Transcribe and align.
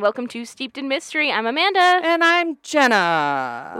and 0.00 0.02
welcome 0.02 0.26
to 0.26 0.46
Steeped 0.46 0.78
in 0.78 0.88
Mystery. 0.88 1.30
I'm 1.30 1.44
Amanda. 1.44 2.00
And 2.02 2.24
I'm 2.24 2.56
Jenna. 2.62 3.74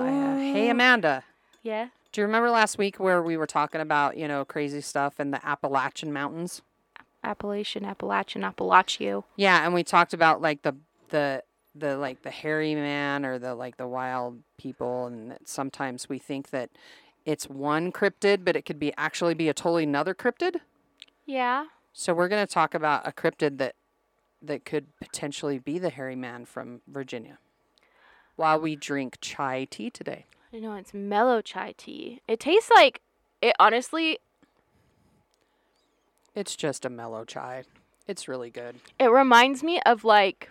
Hey, 0.53 0.69
Amanda. 0.69 1.25
Yeah. 1.63 1.89
Do 2.13 2.21
you 2.21 2.27
remember 2.27 2.51
last 2.51 2.77
week 2.77 3.01
where 3.01 3.23
we 3.23 3.39
were 3.39 3.47
talking 3.47 3.81
about, 3.81 4.19
you 4.19 4.29
know, 4.29 4.45
crazy 4.45 4.83
stuff 4.83 5.19
in 5.19 5.31
the 5.31 5.43
Appalachian 5.47 6.13
Mountains? 6.13 6.61
Appalachian, 7.25 7.87
Appalachian, 7.87 8.43
Appalachio. 8.43 9.25
Yeah, 9.37 9.65
and 9.65 9.73
we 9.73 9.83
talked 9.83 10.13
about 10.13 10.43
like 10.43 10.61
the 10.61 10.77
the 11.09 11.43
the 11.75 11.97
like 11.97 12.21
the 12.21 12.31
hairy 12.31 12.75
man 12.75 13.25
or 13.25 13.39
the 13.39 13.55
like 13.55 13.79
the 13.79 13.89
wild 13.89 14.43
people 14.59 15.07
and 15.07 15.31
that 15.31 15.49
sometimes 15.49 16.11
we 16.11 16.19
think 16.19 16.51
that 16.51 16.69
it's 17.25 17.49
one 17.49 17.93
cryptid, 17.93 18.45
but 18.45 18.57
it 18.57 18.67
could 18.67 18.79
be 18.79 18.93
actually 18.99 19.33
be 19.33 19.49
a 19.49 19.55
totally 19.55 19.85
another 19.85 20.15
cryptid. 20.15 20.57
Yeah. 21.25 21.69
So 21.95 22.13
we're 22.13 22.29
going 22.29 22.47
to 22.47 22.53
talk 22.53 22.75
about 22.75 23.09
a 23.09 23.13
cryptid 23.13 23.57
that 23.57 23.75
that 24.43 24.65
could 24.65 24.87
potentially 24.99 25.59
be 25.59 25.79
the 25.79 25.91
hairy 25.91 26.17
man 26.17 26.45
from 26.45 26.81
Virginia. 26.87 27.39
While 28.37 28.61
we 28.61 28.75
drink 28.77 29.19
chai 29.21 29.67
tea 29.71 29.91
today. 29.91 30.27
I 30.53 30.59
know 30.59 30.75
it's 30.75 30.95
mellow 30.95 31.41
chai 31.43 31.75
tea. 31.77 32.21
It 32.27 32.41
tastes 32.41 32.71
like 32.75 33.01
it 33.43 33.55
honestly 33.59 34.19
It's 36.35 36.57
just 36.57 36.85
a 36.85 36.91
mellow 36.91 37.25
chai. 37.25 37.65
It's 38.07 38.29
really 38.29 38.51
good. 38.51 38.77
it 38.99 39.11
reminds 39.11 39.63
me 39.63 39.81
of 39.87 40.05
like 40.05 40.51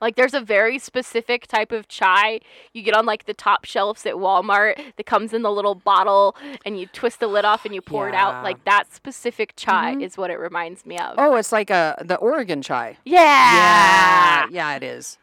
like 0.00 0.16
there's 0.16 0.34
a 0.34 0.40
very 0.40 0.78
specific 0.78 1.46
type 1.46 1.72
of 1.72 1.88
chai 1.88 2.40
you 2.72 2.82
get 2.82 2.94
on 2.94 3.04
like 3.06 3.26
the 3.26 3.34
top 3.34 3.64
shelves 3.64 4.06
at 4.06 4.14
Walmart 4.14 4.76
that 4.96 5.06
comes 5.06 5.32
in 5.32 5.42
the 5.42 5.50
little 5.50 5.74
bottle 5.74 6.36
and 6.64 6.78
you 6.78 6.86
twist 6.86 7.20
the 7.20 7.26
lid 7.26 7.44
off 7.44 7.64
and 7.64 7.74
you 7.74 7.80
pour 7.80 8.08
it 8.08 8.14
out. 8.14 8.42
Like 8.44 8.64
that 8.64 8.92
specific 8.92 9.54
chai 9.56 9.94
Mhm. 9.94 10.02
is 10.02 10.16
what 10.16 10.30
it 10.30 10.38
reminds 10.38 10.84
me 10.86 10.98
of. 10.98 11.14
Oh, 11.18 11.34
it's 11.36 11.52
like 11.52 11.70
a 11.70 11.96
the 12.04 12.16
Oregon 12.16 12.62
chai. 12.62 12.96
Yeah. 13.04 13.18
Yeah, 13.18 14.46
yeah, 14.50 14.76
it 14.76 14.82
is. 14.82 15.18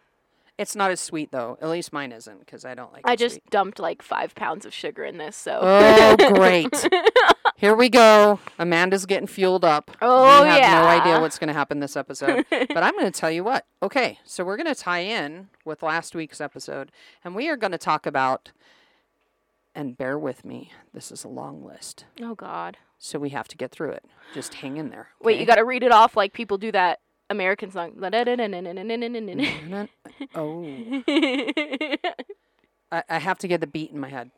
It's 0.57 0.75
not 0.75 0.89
as 0.91 0.99
sweet 1.01 1.31
though. 1.31 1.57
At 1.61 1.69
least 1.69 1.91
mine 1.91 2.11
isn't 2.11 2.39
because 2.39 2.63
I 2.63 2.75
don't 2.75 2.93
like. 2.93 3.01
I 3.05 3.15
just 3.15 3.35
sweet. 3.35 3.49
dumped 3.49 3.79
like 3.79 4.01
five 4.01 4.33
pounds 4.35 4.65
of 4.65 4.73
sugar 4.73 5.03
in 5.03 5.17
this, 5.17 5.35
so. 5.35 5.59
Oh, 5.61 6.33
great! 6.33 6.87
Here 7.57 7.75
we 7.75 7.89
go. 7.89 8.39
Amanda's 8.57 9.05
getting 9.05 9.27
fueled 9.27 9.65
up. 9.65 9.91
Oh, 10.01 10.43
we 10.43 10.49
have 10.49 10.83
no 10.83 10.87
idea 10.87 11.19
what's 11.19 11.37
going 11.39 11.47
to 11.49 11.53
happen 11.53 11.79
this 11.79 11.97
episode, 11.97 12.45
but 12.49 12.83
I'm 12.83 12.93
going 12.93 13.11
to 13.11 13.17
tell 13.19 13.31
you 13.31 13.43
what. 13.43 13.65
Okay, 13.83 14.19
so 14.23 14.43
we're 14.45 14.57
going 14.57 14.73
to 14.73 14.75
tie 14.75 14.99
in 14.99 15.49
with 15.65 15.83
last 15.83 16.15
week's 16.15 16.39
episode, 16.39 16.91
and 17.23 17.35
we 17.35 17.49
are 17.49 17.57
going 17.57 17.71
to 17.71 17.77
talk 17.77 18.05
about. 18.05 18.51
And 19.77 19.97
bear 19.97 20.17
with 20.17 20.45
me. 20.45 20.71
This 20.93 21.11
is 21.11 21.25
a 21.25 21.27
long 21.27 21.61
list, 21.61 22.05
oh 22.21 22.33
God. 22.33 22.77
so 22.97 23.19
we 23.19 23.31
have 23.31 23.49
to 23.49 23.57
get 23.57 23.71
through 23.71 23.91
it. 23.91 24.05
Just 24.33 24.53
hang 24.53 24.77
in 24.77 24.89
there. 24.89 25.09
Wait, 25.21 25.37
you 25.37 25.45
got 25.45 25.55
to 25.55 25.65
read 25.65 25.83
it 25.83 25.91
off 25.91 26.15
like 26.15 26.31
people 26.31 26.57
do 26.57 26.71
that 26.71 27.01
American 27.29 27.71
song. 27.71 27.93
Oh, 30.35 31.01
I, 32.91 33.03
I 33.09 33.19
have 33.19 33.37
to 33.39 33.47
get 33.47 33.61
the 33.61 33.67
beat 33.67 33.91
in 33.91 33.99
my 33.99 34.09
head. 34.09 34.31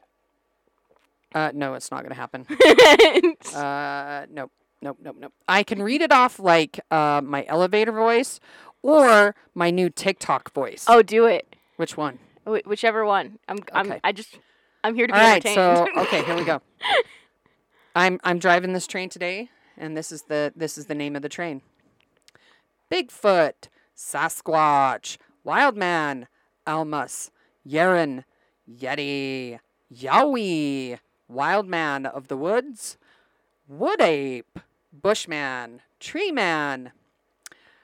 Uh, 1.36 1.52
no, 1.53 1.74
it's 1.74 1.92
not 1.92 2.02
going 2.03 2.09
to 2.09 2.16
happen. 2.16 2.46
Uh, 3.56 4.25
nope, 4.30 4.52
nope, 4.81 4.98
nope, 5.02 5.16
nope. 5.20 5.34
I 5.48 5.64
can 5.64 5.81
read 5.81 6.02
it 6.02 6.12
off 6.12 6.40
like 6.40 6.80
uh, 6.92 7.22
my 7.24 7.46
elevator 7.48 7.92
voice 7.92 8.40
or 8.81 9.36
my 9.54 9.69
new 9.72 9.90
TikTok 9.90 10.54
voice. 10.54 10.86
oh, 10.88 11.02
do 11.02 11.25
it. 11.25 11.56
Which 11.78 11.98
one? 11.98 12.19
Wh- 12.46 12.66
whichever 12.66 13.06
one. 13.06 13.40
I'm. 13.48 13.58
I'm. 13.74 13.92
Okay. 13.92 14.00
I 14.04 14.12
just. 14.12 14.40
I'm 14.84 14.96
here 14.96 15.08
to 15.08 15.14
be 15.14 15.19
All 15.19 15.25
right, 15.25 15.46
entertained. 15.46 15.88
so 15.96 16.02
okay, 16.04 16.24
here 16.24 16.36
we 16.36 16.44
go. 16.44 16.62
I'm 17.96 18.19
I'm 18.24 18.40
driving 18.40 18.74
this 18.74 18.88
train 18.88 19.09
today, 19.09 19.50
and 19.78 19.96
this 19.98 20.12
is 20.12 20.24
the 20.24 20.54
this 20.56 20.78
is 20.78 20.86
the 20.86 20.96
name 20.96 21.16
of 21.16 21.22
the 21.22 21.30
train. 21.30 21.62
Bigfoot, 22.92 23.70
Sasquatch, 23.96 25.18
Wildman, 25.44 26.28
Almas, 26.66 27.31
Yeren, 27.68 28.24
Yeti, 28.70 29.59
Yowie, 29.94 31.00
Wildman 31.28 32.06
of 32.06 32.28
the 32.28 32.38
Woods, 32.38 32.98
Wood 33.68 34.02
Ape, 34.02 34.59
Bushman, 34.94 35.81
Tree 36.00 36.31
Man. 36.31 36.92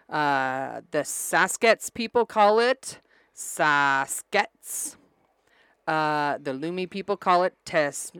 Uh, 0.10 0.82
the 0.92 1.04
Saskets 1.04 1.90
people 1.90 2.26
call 2.26 2.60
it 2.60 3.00
Saskets. 3.34 4.98
Uh, 5.88 6.38
the 6.42 6.52
Lummi 6.52 6.90
people 6.90 7.18
call 7.18 7.44
it 7.44 7.56
Tes 7.66 8.12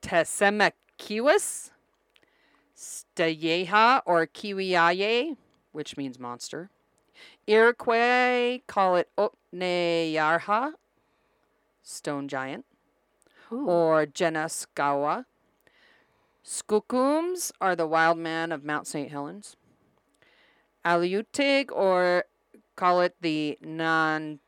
Tesemakiwis, 0.00 1.70
Stayeha 2.74 4.00
or 4.06 4.26
Kiwiaye, 4.26 5.36
which 5.72 5.96
means 5.96 6.18
monster. 6.18 6.70
Iroquois 7.46 8.60
call 8.66 8.96
it 8.96 9.08
Otneyarha, 9.18 10.72
stone 11.82 12.28
giant, 12.28 12.64
Ooh. 13.52 13.66
or 13.66 14.06
Jenaskawa. 14.06 15.26
Skookums 16.44 17.52
are 17.60 17.76
the 17.76 17.86
wild 17.86 18.18
man 18.18 18.52
of 18.52 18.64
Mount 18.64 18.86
St. 18.86 19.10
Helens. 19.10 19.56
Alutiiq, 20.84 21.70
or 21.70 22.24
call 22.76 23.02
it 23.02 23.14
the 23.20 23.58
Nantinak, 23.62 24.38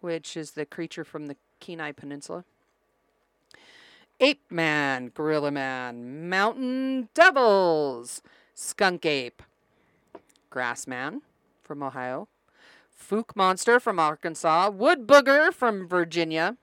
which 0.00 0.36
is 0.36 0.50
the 0.52 0.66
creature 0.66 1.04
from 1.04 1.26
the 1.26 1.36
Kenai 1.60 1.92
Peninsula. 1.92 2.44
Ape 4.18 4.50
Man, 4.50 5.10
Gorilla 5.14 5.50
Man, 5.50 6.28
Mountain 6.28 7.10
Devils, 7.12 8.22
Skunk 8.54 9.04
Ape, 9.04 9.42
Grass 10.48 10.86
Man 10.86 11.20
from 11.62 11.82
Ohio, 11.82 12.26
Fouke 12.98 13.36
Monster 13.36 13.78
from 13.78 13.98
Arkansas, 13.98 14.70
Wood 14.70 15.06
Booger 15.06 15.52
from 15.52 15.86
Virginia, 15.86 16.56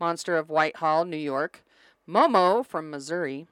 Monster 0.00 0.38
of 0.38 0.48
Whitehall, 0.48 1.04
New 1.04 1.18
York, 1.18 1.62
Momo 2.08 2.64
from 2.64 2.88
Missouri, 2.88 3.46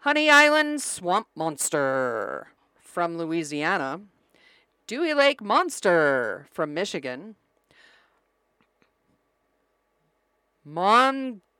Honey 0.00 0.30
Island 0.30 0.80
Swamp 0.80 1.26
Monster 1.34 2.48
from 2.78 3.18
Louisiana, 3.18 4.00
Dewey 4.86 5.12
Lake 5.12 5.42
Monster 5.42 6.46
from 6.52 6.72
Michigan, 6.72 7.34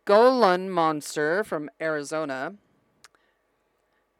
Mogollon 0.06 0.68
Monster 0.70 1.42
from 1.44 1.70
Arizona, 1.80 2.54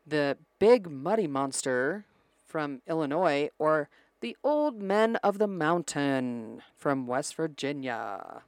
the 0.06 0.38
Big 0.58 0.90
Muddy 0.90 1.26
Monster 1.26 2.06
from 2.46 2.81
Illinois, 2.88 3.50
or 3.58 3.88
the 4.20 4.34
Old 4.42 4.81
Men 4.81 5.16
of 5.16 5.36
the 5.38 5.46
Mountain 5.46 6.62
from 6.76 7.06
West 7.06 7.34
Virginia. 7.34 8.42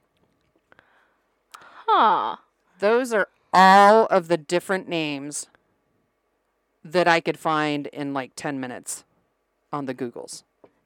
Huh. 1.87 2.37
Those 2.79 3.13
are 3.13 3.27
all 3.53 4.07
of 4.07 4.29
the 4.29 4.37
different 4.37 4.87
names 4.87 5.47
that 6.83 7.07
I 7.07 7.19
could 7.19 7.37
find 7.37 7.85
in 7.87 8.13
like 8.13 8.31
10 8.35 8.59
minutes 8.59 9.03
on 9.71 9.85
the 9.85 9.93
Googles 9.93 10.43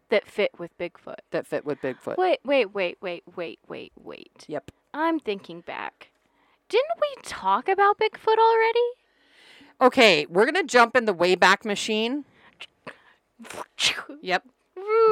That 0.09 0.27
fit 0.27 0.51
with 0.57 0.77
Bigfoot. 0.77 1.19
that 1.31 1.47
fit 1.47 1.65
with 1.65 1.81
Bigfoot. 1.81 2.17
Wait, 2.17 2.39
wait, 2.43 2.73
wait, 2.73 2.97
wait, 3.01 3.23
wait, 3.35 3.59
wait, 3.69 3.93
wait. 3.95 4.45
Yep. 4.47 4.71
I'm 4.93 5.19
thinking 5.19 5.61
back. 5.61 6.09
Didn't 6.71 7.01
we 7.01 7.21
talk 7.23 7.67
about 7.67 7.99
Bigfoot 7.99 8.37
already? 8.39 8.79
Okay, 9.81 10.25
we're 10.29 10.45
going 10.45 10.55
to 10.55 10.63
jump 10.63 10.95
in 10.95 11.03
the 11.03 11.13
Wayback 11.13 11.65
Machine. 11.65 12.23
Yep. 14.21 14.45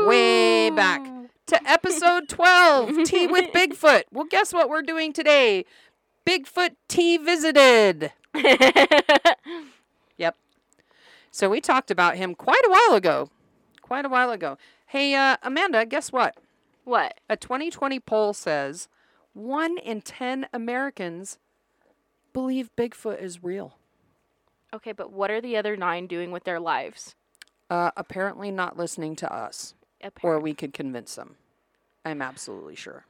Way 0.05 0.69
back. 0.69 1.01
To 1.47 1.69
episode 1.69 2.29
12, 2.29 3.03
Tea 3.03 3.27
with 3.27 3.51
Bigfoot. 3.51 4.03
Well, 4.11 4.27
guess 4.29 4.53
what 4.53 4.69
we're 4.69 4.83
doing 4.83 5.11
today? 5.11 5.65
Bigfoot 6.25 6.75
Tea 6.87 7.17
Visited. 7.17 8.13
Yep. 10.17 10.35
So 11.31 11.49
we 11.49 11.59
talked 11.59 11.91
about 11.91 12.15
him 12.17 12.35
quite 12.35 12.61
a 12.65 12.69
while 12.69 12.95
ago. 12.95 13.29
Quite 13.81 14.05
a 14.05 14.09
while 14.09 14.31
ago. 14.31 14.57
Hey, 14.87 15.13
uh, 15.15 15.37
Amanda, 15.43 15.85
guess 15.85 16.11
what? 16.11 16.37
what? 16.83 17.19
A 17.29 17.35
2020 17.35 17.99
poll 18.01 18.33
says 18.33 18.87
one 19.33 19.77
in 19.77 20.01
10 20.01 20.47
Americans 20.53 21.37
believe 22.33 22.69
Bigfoot 22.77 23.21
is 23.21 23.43
real. 23.43 23.75
Okay, 24.73 24.91
but 24.91 25.11
what 25.11 25.31
are 25.31 25.41
the 25.41 25.57
other 25.57 25.75
nine 25.75 26.07
doing 26.07 26.31
with 26.31 26.43
their 26.43 26.59
lives? 26.59 27.15
Uh, 27.69 27.91
apparently 27.97 28.51
not 28.51 28.77
listening 28.77 29.15
to 29.15 29.33
us, 29.33 29.73
or 30.23 30.39
we 30.39 30.53
could 30.53 30.73
convince 30.73 31.15
them. 31.15 31.35
I'm 32.05 32.21
absolutely 32.21 32.75
sure. 32.75 33.05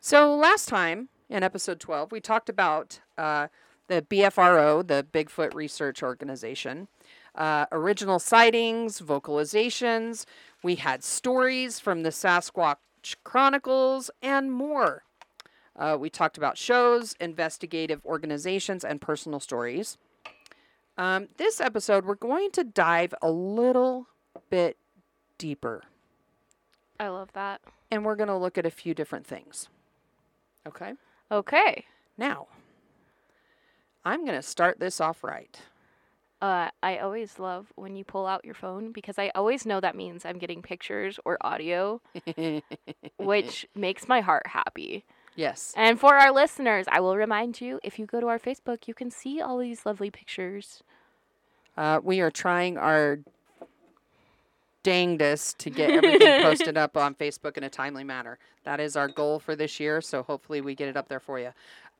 So 0.00 0.36
last 0.36 0.68
time 0.68 1.08
in 1.28 1.42
episode 1.42 1.80
12, 1.80 2.12
we 2.12 2.20
talked 2.20 2.48
about 2.48 3.00
uh, 3.18 3.48
the 3.88 4.02
BFRO, 4.02 4.86
the 4.86 5.06
Bigfoot 5.12 5.54
Research 5.54 6.02
Organization, 6.02 6.88
uh, 7.34 7.66
original 7.72 8.18
sightings, 8.18 9.00
vocalizations. 9.00 10.24
We 10.62 10.76
had 10.76 11.04
stories 11.04 11.80
from 11.80 12.02
the 12.02 12.10
Sasquatch 12.10 12.76
Chronicles 13.24 14.10
and 14.22 14.52
more. 14.52 15.04
Uh, 15.78 15.96
we 15.98 16.08
talked 16.08 16.38
about 16.38 16.56
shows, 16.56 17.14
investigative 17.20 18.04
organizations, 18.04 18.84
and 18.84 19.00
personal 19.00 19.40
stories. 19.40 19.98
Um, 20.96 21.28
this 21.36 21.60
episode, 21.60 22.06
we're 22.06 22.14
going 22.14 22.50
to 22.52 22.64
dive 22.64 23.14
a 23.20 23.30
little 23.30 24.06
bit 24.48 24.78
deeper 25.38 25.84
I 26.98 27.08
love 27.08 27.30
that. 27.34 27.60
and 27.90 28.04
we're 28.04 28.16
going 28.16 28.28
to 28.28 28.36
look 28.36 28.56
at 28.56 28.64
a 28.64 28.70
few 28.70 28.94
different 28.94 29.26
things. 29.26 29.68
Okay? 30.66 30.94
Okay. 31.30 31.84
Now, 32.16 32.46
I'm 34.04 34.24
going 34.24 34.36
to 34.38 34.42
start 34.42 34.80
this 34.80 35.00
off 35.00 35.22
right. 35.22 35.60
Uh, 36.40 36.68
I 36.82 36.98
always 36.98 37.38
love 37.38 37.72
when 37.76 37.96
you 37.96 38.04
pull 38.04 38.26
out 38.26 38.44
your 38.44 38.54
phone 38.54 38.92
because 38.92 39.18
I 39.18 39.30
always 39.34 39.66
know 39.66 39.80
that 39.80 39.96
means 39.96 40.24
I'm 40.24 40.38
getting 40.38 40.62
pictures 40.62 41.18
or 41.24 41.38
audio, 41.40 42.00
which 43.18 43.66
makes 43.74 44.06
my 44.06 44.20
heart 44.20 44.46
happy. 44.46 45.04
Yes. 45.36 45.72
And 45.76 46.00
for 46.00 46.16
our 46.16 46.32
listeners, 46.32 46.86
I 46.90 47.00
will 47.00 47.16
remind 47.16 47.60
you 47.60 47.78
if 47.84 47.98
you 47.98 48.06
go 48.06 48.20
to 48.20 48.26
our 48.28 48.38
Facebook, 48.38 48.88
you 48.88 48.94
can 48.94 49.10
see 49.10 49.40
all 49.40 49.58
these 49.58 49.86
lovely 49.86 50.10
pictures. 50.10 50.82
Uh, 51.76 52.00
we 52.02 52.20
are 52.20 52.30
trying 52.30 52.78
our 52.78 53.18
dangdest 54.82 55.58
to 55.58 55.68
get 55.68 55.90
everything 55.90 56.42
posted 56.42 56.76
up 56.76 56.96
on 56.96 57.14
Facebook 57.14 57.56
in 57.56 57.64
a 57.64 57.68
timely 57.68 58.04
manner. 58.04 58.38
That 58.64 58.80
is 58.80 58.96
our 58.96 59.08
goal 59.08 59.38
for 59.38 59.54
this 59.54 59.78
year, 59.78 60.00
so 60.00 60.22
hopefully 60.22 60.60
we 60.60 60.74
get 60.74 60.88
it 60.88 60.96
up 60.96 61.08
there 61.08 61.20
for 61.20 61.38
you. 61.38 61.50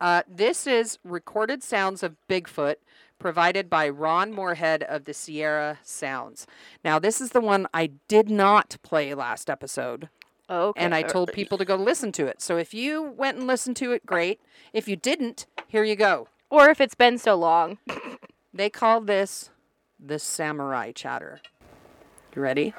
Uh, 0.01 0.23
this 0.29 0.67
is 0.67 0.99
recorded 1.05 1.63
sounds 1.63 2.03
of 2.03 2.17
Bigfoot 2.29 2.77
provided 3.19 3.69
by 3.69 3.89
Ron 3.89 4.33
Morehead 4.33 4.83
of 4.83 5.05
the 5.05 5.15
Sierra 5.15 5.79
Sounds. 5.83 6.47
Now, 6.85 6.99
this 6.99 7.21
is 7.21 7.31
the 7.31 7.41
one 7.41 7.67
I 7.73 7.91
did 8.09 8.29
not 8.31 8.77
play 8.83 9.15
last 9.15 9.51
episode, 9.51 10.09
Okay. 10.49 10.81
and 10.81 10.95
I 10.95 11.03
uh, 11.03 11.09
told 11.09 11.33
people 11.33 11.59
to 11.59 11.65
go 11.65 11.75
listen 11.77 12.13
to 12.13 12.27
it. 12.27 12.41
So 12.41 12.57
if 12.57 12.73
you 12.73 13.03
went 13.03 13.39
and 13.39 13.47
listened 13.47 13.77
to 13.79 13.93
it, 13.93 14.07
great. 14.07 14.41
If 14.73 14.87
you 14.87 14.97
didn't, 14.97 15.47
here 15.67 15.85
you 15.85 15.97
go. 15.97 16.29
Or 16.51 16.71
if 16.71 16.81
it's 16.81 16.95
been 16.95 17.19
so 17.19 17.35
long. 17.35 17.79
They 18.55 18.71
call 18.71 19.03
this 19.03 19.51
the 20.01 20.19
samurai 20.19 20.93
chatter. 20.93 21.41
You 22.35 22.41
ready? 22.41 22.75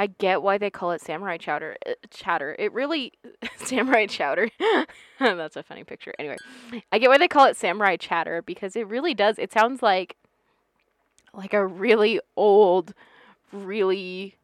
I 0.00 0.06
get 0.06 0.40
why 0.40 0.56
they 0.56 0.70
call 0.70 0.92
it 0.92 1.02
samurai 1.02 1.36
chowder. 1.36 1.76
uh, 1.86 1.92
Chatter. 2.08 2.56
It 2.58 2.72
really 2.72 3.12
samurai 3.56 4.06
chowder. 4.06 4.48
That's 5.20 5.56
a 5.56 5.62
funny 5.62 5.84
picture. 5.84 6.14
Anyway, 6.18 6.38
I 6.90 6.98
get 6.98 7.10
why 7.10 7.18
they 7.18 7.28
call 7.28 7.44
it 7.44 7.54
samurai 7.54 7.96
chatter 7.98 8.40
because 8.40 8.76
it 8.76 8.88
really 8.88 9.12
does. 9.12 9.38
It 9.38 9.52
sounds 9.52 9.82
like 9.82 10.16
like 11.34 11.52
a 11.52 11.66
really 11.66 12.18
old, 12.34 12.94
really 13.52 14.36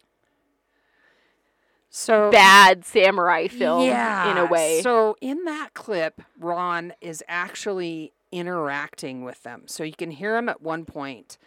So 1.89 2.31
bad 2.31 2.85
samurai 2.85 3.49
film 3.49 3.87
yeah, 3.87 4.31
in 4.31 4.37
a 4.37 4.45
way. 4.45 4.81
So 4.83 5.17
in 5.23 5.45
that 5.45 5.71
clip, 5.73 6.21
Ron 6.39 6.93
is 7.01 7.25
actually 7.29 8.13
interacting 8.31 9.25
with 9.25 9.43
them. 9.43 9.63
So 9.65 9.85
you 9.85 9.95
can 9.95 10.11
hear 10.11 10.37
him 10.37 10.51
at 10.51 10.61
one 10.61 10.85
point. 10.85 11.39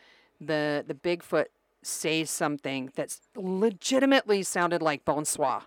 The 0.42 0.84
the 0.88 0.96
Bigfoot 0.96 1.46
says 1.82 2.30
something 2.30 2.92
that 2.96 3.18
legitimately 3.36 4.44
sounded 4.44 4.82
like 4.82 5.06
bonsoir, 5.06 5.64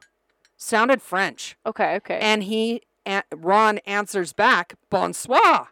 sounded 0.57 1.03
French, 1.03 1.57
okay, 1.67 1.97
okay. 1.97 2.19
and 2.21 2.45
he 2.45 2.83
Ron 3.35 3.79
answers 3.79 4.33
back 4.33 4.75
bonsoir, 4.91 5.69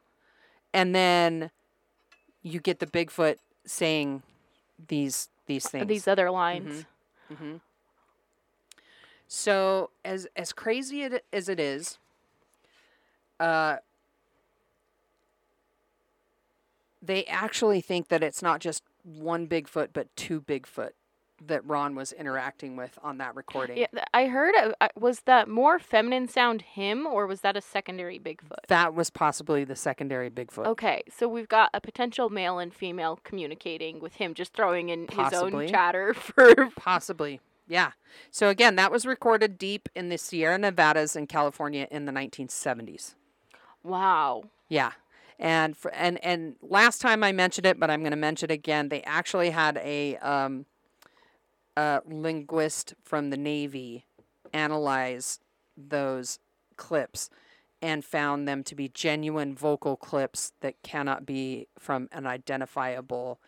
and 0.73 0.95
then 0.95 1.51
you 2.43 2.61
get 2.61 2.79
the 2.79 2.87
Bigfoot 2.87 3.37
saying 3.65 4.23
these 4.89 5.29
these 5.47 5.69
things. 5.69 5.87
These 5.87 6.09
other 6.09 6.31
lines. 6.31 6.87
Mm-hmm. 7.33 7.57
So 9.29 9.91
as 10.05 10.27
as 10.35 10.53
crazy 10.53 11.03
it, 11.03 11.25
as 11.33 11.49
it 11.49 11.61
is, 11.61 11.99
uh, 13.39 13.77
they 17.01 17.25
actually 17.27 17.81
think 17.81 18.09
that 18.09 18.23
it's 18.23 18.43
not 18.43 18.61
just 18.61 18.83
one 19.05 19.47
Bigfoot, 19.47 19.89
but 19.93 20.15
two 20.17 20.41
Bigfoot 20.41 20.91
that 21.47 21.65
Ron 21.65 21.95
was 21.95 22.13
interacting 22.13 22.77
with 22.77 22.99
on 23.03 23.17
that 23.17 23.35
recording. 23.35 23.79
Yeah, 23.79 23.87
I 24.13 24.27
heard. 24.27 24.55
uh, 24.79 24.89
Was 24.95 25.21
that 25.21 25.49
more 25.49 25.79
feminine 25.79 26.29
sound 26.29 26.61
him, 26.61 27.07
or 27.07 27.27
was 27.27 27.41
that 27.41 27.57
a 27.57 27.63
secondary 27.63 28.19
Bigfoot? 28.19 28.67
That 28.69 28.93
was 28.95 29.09
possibly 29.09 29.65
the 29.65 29.75
secondary 29.75 30.29
Bigfoot. 30.29 30.67
Okay, 30.67 31.03
so 31.11 31.27
we've 31.29 31.49
got 31.49 31.71
a 31.73 31.81
potential 31.81 32.29
male 32.29 32.59
and 32.59 32.75
female 32.75 33.19
communicating 33.25 34.01
with 34.01 34.17
him, 34.17 34.35
just 34.35 34.53
throwing 34.53 34.91
in 34.91 35.07
Possibly. 35.07 35.63
his 35.65 35.71
own 35.71 35.73
chatter 35.73 36.13
for. 36.15 36.69
Possibly. 36.77 37.41
Yeah. 37.67 37.93
So 38.31 38.49
again, 38.51 38.77
that 38.77 38.93
was 38.93 39.07
recorded 39.07 39.57
deep 39.57 39.89
in 39.95 40.11
the 40.11 40.19
Sierra 40.19 40.59
Nevadas 40.59 41.17
in 41.17 41.27
California 41.27 41.89
in 41.91 42.05
the 42.05 42.13
1970s. 42.13 43.15
Wow. 43.83 44.45
Yeah. 44.69 44.93
And 45.41 45.75
for, 45.75 45.93
and 45.95 46.23
and 46.23 46.57
last 46.61 47.01
time 47.01 47.25
I 47.25 47.33
mentioned 47.33 47.67
it, 47.67 47.81
but 47.81 47.91
I'm 47.91 48.01
going 48.01 48.11
to 48.11 48.17
mention 48.17 48.51
it 48.51 48.55
again. 48.55 48.91
They 48.91 49.03
actually 49.03 49.51
had 49.51 49.79
a 49.79 50.17
um, 50.19 50.67
a 51.79 52.03
linguist 52.07 52.95
from 53.03 53.31
the 53.31 53.39
Navy 53.39 54.05
analyze 54.53 55.41
those 55.77 56.39
clips 56.77 57.31
and 57.81 58.05
found 58.05 58.47
them 58.47 58.63
to 58.65 58.75
be 58.75 58.89
genuine 58.89 59.55
vocal 59.55 59.97
clips 59.97 60.53
that 60.61 60.83
cannot 60.83 61.25
be 61.25 61.69
from 61.79 62.11
an 62.13 62.27
identifiable 62.27 63.41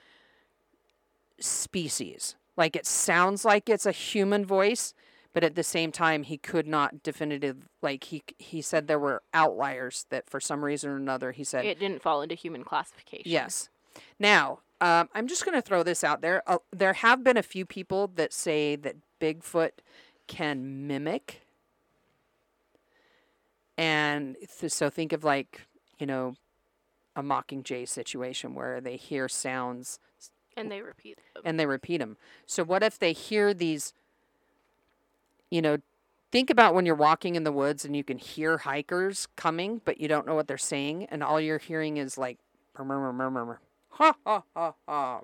species. 1.38 2.36
Like 2.56 2.74
it 2.74 2.86
sounds 2.86 3.44
like 3.44 3.68
it's 3.68 3.84
a 3.84 3.92
human 3.92 4.46
voice, 4.46 4.94
but 5.32 5.42
at 5.44 5.54
the 5.54 5.62
same 5.62 5.90
time 5.92 6.22
he 6.24 6.36
could 6.38 6.66
not 6.66 7.02
definitive 7.02 7.68
like 7.80 8.04
he 8.04 8.22
he 8.38 8.60
said 8.62 8.86
there 8.86 8.98
were 8.98 9.22
outliers 9.32 10.06
that 10.10 10.28
for 10.28 10.40
some 10.40 10.64
reason 10.64 10.90
or 10.90 10.96
another 10.96 11.32
he 11.32 11.44
said 11.44 11.64
It 11.64 11.78
didn't 11.78 12.02
fall 12.02 12.22
into 12.22 12.34
human 12.34 12.64
classification. 12.64 13.30
yes. 13.30 13.68
Now, 14.18 14.60
um, 14.80 15.08
I'm 15.14 15.26
just 15.28 15.44
going 15.44 15.56
to 15.56 15.62
throw 15.62 15.82
this 15.82 16.02
out 16.02 16.22
there. 16.22 16.42
Uh, 16.46 16.58
there 16.72 16.94
have 16.94 17.22
been 17.22 17.36
a 17.36 17.42
few 17.42 17.66
people 17.66 18.08
that 18.14 18.32
say 18.32 18.74
that 18.76 18.96
Bigfoot 19.20 19.70
can 20.26 20.86
mimic. 20.86 21.42
And 23.78 24.36
th- 24.58 24.72
so 24.72 24.90
think 24.90 25.12
of 25.12 25.24
like, 25.24 25.62
you 25.98 26.06
know, 26.06 26.34
a 27.16 27.22
Mockingjay 27.22 27.88
situation 27.88 28.54
where 28.54 28.80
they 28.80 28.96
hear 28.96 29.28
sounds 29.28 29.98
And 30.56 30.70
they 30.70 30.80
repeat 30.82 31.18
them. 31.34 31.42
and 31.44 31.60
they 31.60 31.66
repeat 31.66 31.98
them. 31.98 32.16
So 32.46 32.64
what 32.64 32.82
if 32.82 32.98
they 32.98 33.12
hear 33.12 33.52
these 33.54 33.92
you 35.52 35.60
know, 35.60 35.76
think 36.30 36.48
about 36.48 36.74
when 36.74 36.86
you're 36.86 36.94
walking 36.94 37.34
in 37.34 37.44
the 37.44 37.52
woods 37.52 37.84
and 37.84 37.94
you 37.94 38.02
can 38.02 38.16
hear 38.16 38.58
hikers 38.58 39.28
coming, 39.36 39.82
but 39.84 40.00
you 40.00 40.08
don't 40.08 40.26
know 40.26 40.34
what 40.34 40.48
they're 40.48 40.56
saying 40.56 41.06
and 41.10 41.22
all 41.22 41.38
you're 41.38 41.58
hearing 41.58 41.98
is 41.98 42.16
like 42.16 42.38
murmur 42.76 43.12
murmur 43.12 43.30
murmur. 43.30 43.60
Ha 43.90 44.14
ha 44.24 44.42
ha 44.56 44.74
ha. 44.88 45.20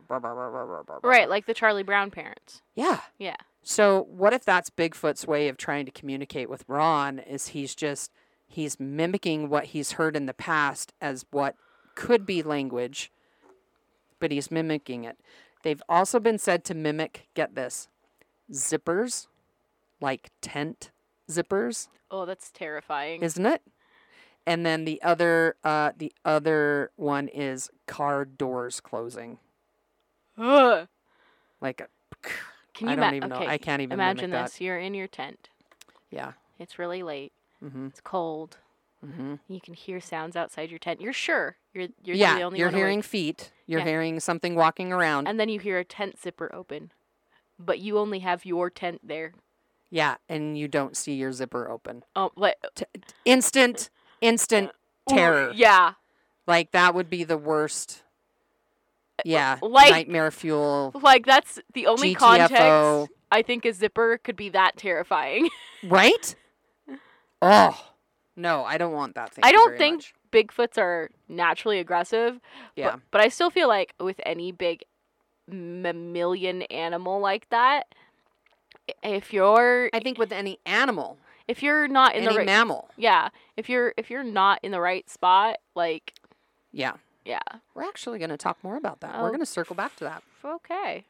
Right, 1.02 1.30
like 1.30 1.46
the 1.46 1.54
Charlie 1.54 1.82
Brown 1.82 2.10
parents. 2.10 2.60
Yeah. 2.74 3.00
Yeah. 3.18 3.36
So 3.62 4.06
what 4.10 4.34
if 4.34 4.44
that's 4.44 4.68
Bigfoot's 4.68 5.26
way 5.26 5.48
of 5.48 5.56
trying 5.56 5.86
to 5.86 5.90
communicate 5.90 6.50
with 6.50 6.64
Ron 6.68 7.18
is 7.18 7.48
he's 7.48 7.74
just 7.74 8.12
he's 8.46 8.78
mimicking 8.78 9.48
what 9.48 9.66
he's 9.66 9.92
heard 9.92 10.14
in 10.14 10.26
the 10.26 10.34
past 10.34 10.92
as 11.00 11.24
what 11.30 11.56
could 11.94 12.26
be 12.26 12.42
language, 12.42 13.10
but 14.20 14.30
he's 14.30 14.50
mimicking 14.50 15.04
it. 15.04 15.16
They've 15.62 15.82
also 15.88 16.20
been 16.20 16.38
said 16.38 16.64
to 16.66 16.74
mimic, 16.74 17.28
get 17.34 17.54
this, 17.54 17.88
zippers, 18.52 19.26
like 20.00 20.30
tent 20.40 20.90
zippers, 21.30 21.88
Oh, 22.10 22.24
that's 22.24 22.50
terrifying. 22.50 23.22
isn't 23.22 23.44
it? 23.46 23.62
And 24.46 24.64
then 24.64 24.84
the 24.84 25.00
other 25.02 25.56
uh 25.64 25.92
the 25.96 26.12
other 26.24 26.90
one 26.96 27.28
is 27.28 27.70
car 27.86 28.24
doors 28.24 28.80
closing. 28.80 29.38
Ugh. 30.38 30.88
Like 31.60 31.80
a 31.80 31.88
Can 32.74 32.88
I 32.88 32.90
you 32.92 32.96
don't 32.96 33.10
ma- 33.10 33.16
even 33.16 33.28
know. 33.30 33.36
okay, 33.36 33.46
I 33.46 33.58
can't 33.58 33.82
even 33.82 33.92
imagine 33.94 34.30
this. 34.30 34.60
You're 34.60 34.78
in 34.78 34.94
your 34.94 35.08
tent. 35.08 35.48
yeah. 36.10 36.32
It's 36.58 36.76
really 36.78 37.02
late. 37.04 37.32
Mm-hmm. 37.64 37.86
It's 37.88 38.00
cold. 38.00 38.56
Mm-hmm. 39.06 39.34
You 39.48 39.60
can 39.60 39.74
hear 39.74 40.00
sounds 40.00 40.34
outside 40.34 40.70
your 40.70 40.78
tent. 40.80 41.00
You're 41.00 41.12
sure 41.12 41.56
you're 41.72 41.88
you're 42.02 42.16
yeah, 42.16 42.34
the 42.36 42.42
only 42.42 42.56
one. 42.56 42.58
you're 42.58 42.66
one 42.68 42.74
awake. 42.74 42.80
hearing 42.80 43.02
feet. 43.02 43.52
You're 43.66 43.80
Yeah. 43.80 43.86
hearing 43.86 44.18
something 44.20 44.54
walking 44.54 44.92
around. 44.92 45.28
and 45.28 45.38
then 45.38 45.48
you 45.48 45.60
hear 45.60 45.78
a 45.78 45.84
tent 45.84 46.18
zipper 46.18 46.52
open, 46.54 46.90
but 47.58 47.78
you 47.80 47.98
only 47.98 48.20
have 48.20 48.44
your 48.44 48.70
tent 48.70 49.00
there. 49.06 49.34
Yeah, 49.90 50.16
and 50.28 50.58
you 50.58 50.68
don't 50.68 50.96
see 50.96 51.14
your 51.14 51.32
zipper 51.32 51.68
open. 51.70 52.04
Oh, 52.16 52.30
like 52.36 52.56
Instant, 53.24 53.90
instant 54.20 54.70
terror. 55.08 55.52
Yeah, 55.54 55.94
Like 56.46 56.72
that 56.72 56.94
would 56.94 57.08
be 57.10 57.24
the 57.24 57.38
worst. 57.38 58.02
Uh, 59.18 59.22
yeah, 59.24 59.58
like- 59.62 59.90
nightmare 59.90 60.30
fuel. 60.30 60.92
like 61.02 61.26
that's 61.26 61.58
the 61.74 61.86
only 61.86 62.14
GTFO. 62.14 62.18
context 62.18 63.12
I 63.30 63.42
think 63.42 63.64
a 63.64 63.72
zipper 63.72 64.18
could 64.18 64.36
be 64.36 64.48
that 64.50 64.76
terrifying. 64.76 65.48
Right? 65.84 66.34
Oh 67.40 67.80
no, 68.34 68.64
I 68.64 68.78
don't 68.78 68.92
want 68.92 69.14
that 69.14 69.32
thing. 69.32 69.44
I 69.44 69.52
don't 69.52 69.78
think 69.78 69.98
much. 69.98 70.14
Bigfoots 70.32 70.76
are 70.76 71.10
naturally 71.28 71.78
aggressive. 71.78 72.40
Yeah. 72.76 72.92
But, 72.92 73.00
but 73.12 73.20
I 73.20 73.28
still 73.28 73.50
feel 73.50 73.68
like 73.68 73.94
with 74.00 74.20
any 74.26 74.50
big 74.52 74.84
mammalian 75.46 76.62
animal 76.62 77.20
like 77.20 77.48
that, 77.50 77.94
if 79.02 79.32
you're 79.32 79.90
I 79.92 80.00
think 80.00 80.18
with 80.18 80.32
any 80.32 80.58
animal, 80.66 81.18
if 81.46 81.62
you're 81.62 81.88
not 81.88 82.14
in 82.14 82.22
any 82.24 82.32
the 82.32 82.38
right 82.38 82.46
mammal. 82.46 82.88
yeah 82.96 83.28
if 83.56 83.68
you're 83.68 83.94
if 83.96 84.10
you're 84.10 84.24
not 84.24 84.60
in 84.62 84.70
the 84.72 84.80
right 84.80 85.08
spot 85.10 85.56
like 85.74 86.14
Yeah, 86.72 86.94
yeah 87.24 87.40
we're 87.74 87.84
actually 87.84 88.18
going 88.18 88.30
to 88.30 88.36
talk 88.36 88.58
more 88.62 88.76
about 88.76 89.00
that. 89.00 89.14
We're 89.20 89.26
Oh. 89.28 89.28
going 89.28 89.40
to 89.40 89.46
circle 89.46 89.74
back 89.76 89.96
to 89.96 90.04
that. 90.04 90.22
okay 90.44 91.04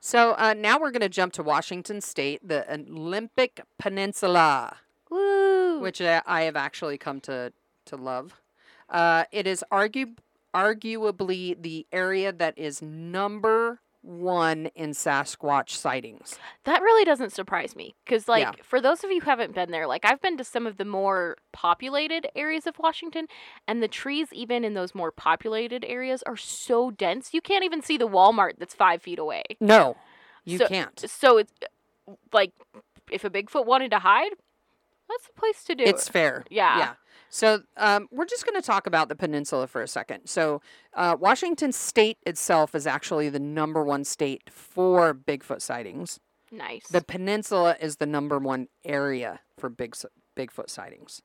So 0.00 0.34
uh, 0.38 0.54
now 0.56 0.78
we're 0.78 0.90
going 0.92 1.00
to 1.02 1.08
jump 1.08 1.32
to 1.34 1.42
Washington 1.42 2.00
State, 2.00 2.40
the 2.46 2.60
Olympic 2.72 3.60
Peninsula. 3.78 4.76
woo 5.10 5.80
which 5.80 6.00
I, 6.00 6.22
I 6.26 6.42
have 6.42 6.56
actually 6.56 6.98
come 6.98 7.20
to 7.22 7.52
to 7.86 7.96
love. 7.96 8.40
Uh, 8.90 9.24
it 9.32 9.46
is 9.46 9.64
argu- 9.72 10.16
arguably 10.54 11.60
the 11.60 11.86
area 11.92 12.32
that 12.32 12.56
is 12.58 12.80
number 12.82 13.80
one 14.08 14.70
in 14.74 14.90
Sasquatch 14.92 15.68
sightings. 15.70 16.38
that 16.64 16.80
really 16.80 17.04
doesn't 17.04 17.30
surprise 17.30 17.76
me 17.76 17.94
because 18.06 18.26
like 18.26 18.40
Yeah. 18.42 18.52
for 18.62 18.80
those 18.80 19.04
of 19.04 19.10
you 19.10 19.20
who 19.20 19.26
haven't 19.28 19.54
been 19.54 19.70
there 19.70 19.86
like 19.86 20.06
i've 20.06 20.22
been 20.22 20.38
to 20.38 20.44
some 20.44 20.66
of 20.66 20.78
the 20.78 20.86
more 20.86 21.36
populated 21.52 22.26
areas 22.34 22.66
of 22.66 22.78
washington 22.78 23.26
and 23.66 23.82
the 23.82 23.88
trees 23.88 24.28
even 24.32 24.64
in 24.64 24.72
those 24.72 24.94
more 24.94 25.12
populated 25.12 25.84
areas 25.86 26.22
are 26.22 26.38
so 26.38 26.90
dense 26.90 27.34
you 27.34 27.42
can't 27.42 27.64
even 27.64 27.82
see 27.82 27.98
the 27.98 28.08
walmart 28.08 28.52
that's 28.58 28.74
five 28.74 29.02
feet 29.02 29.18
away 29.18 29.42
No, 29.60 29.98
you 30.46 30.56
So- 30.56 30.68
can't. 30.68 30.98
so 31.10 31.36
it's 31.36 31.52
like 32.32 32.52
if 33.10 33.24
a 33.24 33.30
bigfoot 33.30 33.66
wanted 33.66 33.90
to 33.90 33.98
hide 33.98 34.32
that's 35.10 35.26
the 35.26 35.32
place 35.38 35.64
to 35.64 35.74
do 35.74 35.84
It's 35.84 36.06
it 36.08 36.12
fair. 36.12 36.44
Yeah. 36.50 36.78
Yeah. 36.78 36.92
So 37.30 37.62
um, 37.76 38.08
we're 38.10 38.24
just 38.24 38.46
going 38.46 38.60
to 38.60 38.66
talk 38.66 38.86
about 38.86 39.08
the 39.08 39.14
peninsula 39.14 39.66
for 39.66 39.82
a 39.82 39.88
second. 39.88 40.26
So 40.26 40.60
uh, 40.94 41.16
Washington 41.18 41.72
State 41.72 42.18
itself 42.26 42.74
is 42.74 42.86
actually 42.86 43.28
the 43.28 43.40
number 43.40 43.84
one 43.84 44.04
state 44.04 44.50
for 44.50 45.14
Bigfoot 45.14 45.60
sightings. 45.60 46.20
nice 46.50 46.88
The 46.88 47.02
peninsula 47.02 47.76
is 47.80 47.96
the 47.96 48.06
number 48.06 48.38
one 48.38 48.68
area 48.84 49.40
for 49.58 49.68
big 49.68 49.94
Bigfoot 50.36 50.70
sightings. 50.70 51.22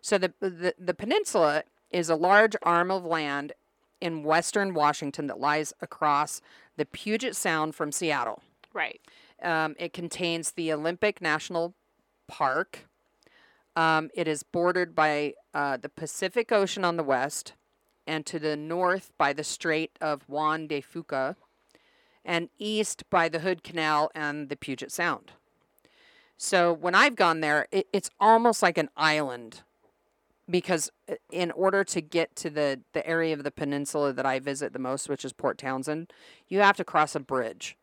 So 0.00 0.18
the, 0.18 0.32
the 0.40 0.74
the 0.78 0.94
peninsula 0.94 1.64
is 1.90 2.08
a 2.08 2.16
large 2.16 2.56
arm 2.62 2.90
of 2.90 3.04
land 3.04 3.52
in 4.00 4.22
western 4.22 4.74
Washington 4.74 5.26
that 5.28 5.40
lies 5.40 5.72
across 5.80 6.40
the 6.76 6.84
Puget 6.84 7.34
Sound 7.34 7.74
from 7.74 7.90
Seattle. 7.92 8.42
right 8.72 9.00
Um, 9.42 9.74
it 9.78 9.92
contains 9.92 10.52
the 10.52 10.72
Olympic 10.72 11.20
National 11.20 11.74
Park. 12.28 12.86
Um, 13.76 14.10
it 14.14 14.28
is 14.28 14.42
bordered 14.42 14.94
by 14.94 15.34
uh, 15.52 15.76
the 15.76 15.88
Pacific 15.88 16.52
Ocean 16.52 16.84
on 16.84 16.96
the 16.96 17.02
west, 17.02 17.54
and 18.06 18.24
to 18.26 18.38
the 18.38 18.56
north 18.56 19.12
by 19.18 19.32
the 19.32 19.44
Strait 19.44 19.98
of 20.00 20.28
Juan 20.28 20.66
de 20.66 20.80
Fuca, 20.80 21.36
and 22.24 22.48
east 22.58 23.04
by 23.10 23.28
the 23.28 23.40
Hood 23.40 23.62
Canal 23.62 24.10
and 24.14 24.48
the 24.48 24.56
Puget 24.56 24.92
Sound. 24.92 25.32
So 26.36 26.72
when 26.72 26.94
I've 26.94 27.16
gone 27.16 27.40
there, 27.40 27.66
it, 27.70 27.86
it's 27.92 28.10
almost 28.20 28.62
like 28.62 28.78
an 28.78 28.90
island 28.96 29.62
because 30.48 30.90
uh, 31.08 31.14
in 31.30 31.50
order 31.52 31.84
to 31.84 32.00
get 32.00 32.34
to 32.36 32.50
the, 32.50 32.80
the 32.92 33.06
area 33.06 33.32
of 33.34 33.44
the 33.44 33.50
peninsula 33.50 34.12
that 34.12 34.26
I 34.26 34.38
visit 34.40 34.72
the 34.72 34.78
most, 34.78 35.08
which 35.08 35.24
is 35.24 35.32
Port 35.32 35.58
Townsend, 35.58 36.12
you 36.48 36.60
have 36.60 36.76
to 36.76 36.84
cross 36.84 37.14
a 37.14 37.20
bridge. 37.20 37.76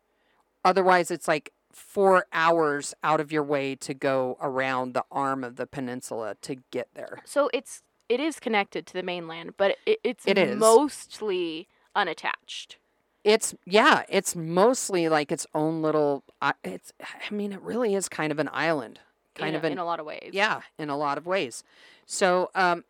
Otherwise, 0.64 1.10
it's 1.10 1.26
like 1.26 1.52
four 1.72 2.26
hours 2.32 2.94
out 3.02 3.20
of 3.20 3.32
your 3.32 3.42
way 3.42 3.74
to 3.76 3.94
go 3.94 4.36
around 4.40 4.94
the 4.94 5.04
arm 5.10 5.42
of 5.44 5.56
the 5.56 5.66
peninsula 5.66 6.36
to 6.42 6.56
get 6.70 6.88
there. 6.94 7.20
So 7.24 7.50
it's 7.52 7.82
it 8.08 8.20
is 8.20 8.38
connected 8.40 8.86
to 8.88 8.92
the 8.92 9.02
mainland, 9.02 9.54
but 9.56 9.76
it, 9.86 9.98
it's 10.04 10.26
It 10.26 10.36
is. 10.38 10.58
mostly 10.58 11.68
unattached. 11.94 12.76
It's 13.24 13.54
yeah, 13.64 14.02
it's 14.08 14.34
mostly 14.34 15.08
like 15.08 15.30
its 15.30 15.46
own 15.54 15.80
little. 15.82 16.24
I 16.40 16.54
it's 16.64 16.92
I 17.00 17.32
mean, 17.32 17.52
it 17.52 17.60
really 17.62 17.94
is 17.94 18.08
kind 18.08 18.32
of 18.32 18.38
an 18.38 18.50
island, 18.52 18.98
kind 19.34 19.50
in, 19.50 19.54
of 19.56 19.64
an 19.64 19.72
in 19.72 19.78
a 19.78 19.84
lot 19.84 20.00
of 20.00 20.06
ways. 20.06 20.30
yeah, 20.32 20.62
in 20.78 20.90
a 20.90 20.96
lot 20.96 21.18
of 21.18 21.26
ways. 21.26 21.62
So 22.04 22.50
um, 22.54 22.84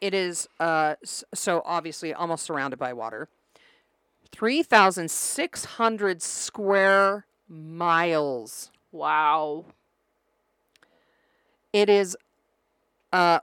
it 0.00 0.14
is 0.14 0.48
uh 0.60 0.94
so 1.02 1.62
obviously 1.64 2.14
almost 2.14 2.44
surrounded 2.44 2.78
by 2.78 2.92
water. 2.92 3.28
Three 4.30 4.62
thousand 4.62 5.10
six 5.10 5.64
hundred 5.64 6.22
square 6.22 7.26
miles. 7.54 8.70
Wow. 8.92 9.66
It 11.72 11.88
is 11.88 12.16
uh 13.12 13.40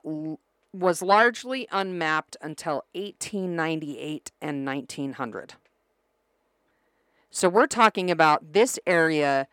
was 0.74 1.02
largely 1.02 1.68
unmapped 1.72 2.38
until 2.42 2.84
1898 2.94 4.32
and 4.42 4.66
1900. 4.66 5.54
So 7.30 7.50
we're 7.50 7.68
talking 7.68 8.12
about 8.12 8.54
this 8.54 8.80
area 8.86 9.48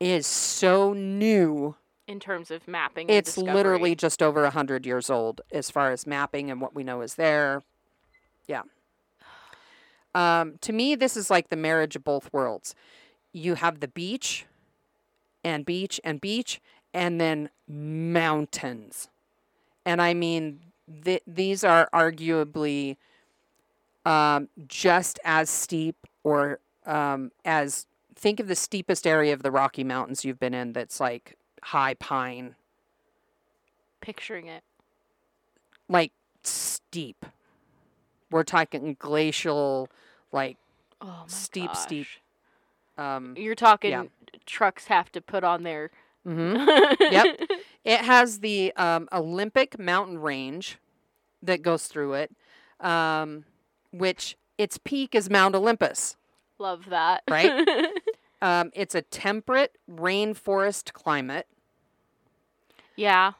is 0.00 0.26
so 0.26 0.92
new. 0.92 1.76
In 2.06 2.20
terms 2.20 2.50
of 2.50 2.68
mapping, 2.68 3.08
It's 3.08 3.38
literally 3.38 3.94
just 3.94 4.22
over 4.22 4.42
100 4.42 4.84
years 4.84 5.08
old 5.08 5.40
as 5.50 5.70
far 5.70 5.90
as 5.90 6.06
mapping 6.06 6.50
and 6.50 6.60
what 6.60 6.74
we 6.74 6.84
know 6.84 7.00
is 7.00 7.14
there. 7.14 7.62
Yeah. 8.46 8.62
Um, 10.14 10.58
to 10.60 10.72
me, 10.72 10.94
this 10.94 11.16
is 11.16 11.30
like 11.30 11.48
the 11.48 11.56
marriage 11.56 11.96
of 11.96 12.04
both 12.04 12.30
worlds. 12.32 12.74
You 13.34 13.56
have 13.56 13.80
the 13.80 13.88
beach 13.88 14.46
and 15.44 15.66
beach 15.66 16.00
and 16.02 16.20
beach, 16.20 16.60
and 16.94 17.20
then 17.20 17.50
mountains. 17.68 19.08
And 19.84 20.00
I 20.00 20.14
mean, 20.14 20.60
th- 21.04 21.22
these 21.26 21.62
are 21.64 21.90
arguably 21.92 22.96
um, 24.06 24.48
just 24.66 25.18
as 25.24 25.50
steep 25.50 25.96
or 26.22 26.60
um, 26.86 27.32
as 27.44 27.86
think 28.14 28.40
of 28.40 28.46
the 28.46 28.54
steepest 28.54 29.06
area 29.06 29.34
of 29.34 29.42
the 29.42 29.50
Rocky 29.50 29.84
Mountains 29.84 30.24
you've 30.24 30.38
been 30.38 30.54
in 30.54 30.72
that's 30.72 31.00
like 31.00 31.36
high 31.62 31.94
pine, 31.94 32.54
picturing 34.00 34.46
it. 34.46 34.62
like 35.88 36.12
steep. 36.42 37.26
We're 38.30 38.44
talking 38.44 38.96
glacial, 38.98 39.88
like 40.32 40.56
Oh 41.00 41.24
Steep, 41.26 41.76
steep. 41.76 42.06
Um, 42.98 43.34
You're 43.36 43.54
talking 43.54 43.90
yeah. 43.90 44.04
trucks 44.46 44.86
have 44.86 45.10
to 45.12 45.20
put 45.20 45.44
on 45.44 45.62
their. 45.62 45.90
mhm. 46.26 46.96
Yep. 47.00 47.40
It 47.84 48.00
has 48.00 48.40
the 48.40 48.72
um, 48.76 49.10
Olympic 49.12 49.78
mountain 49.78 50.16
range 50.18 50.78
that 51.42 51.60
goes 51.60 51.86
through 51.86 52.14
it, 52.14 52.30
um, 52.80 53.44
which 53.92 54.38
its 54.56 54.78
peak 54.78 55.14
is 55.14 55.28
Mount 55.28 55.54
Olympus. 55.54 56.16
Love 56.58 56.86
that. 56.88 57.24
Right? 57.28 57.68
Um, 58.42 58.70
it's 58.74 58.94
a 58.94 59.00
temperate 59.00 59.78
rainforest 59.90 60.92
climate, 60.92 61.46
yeah. 62.94 63.32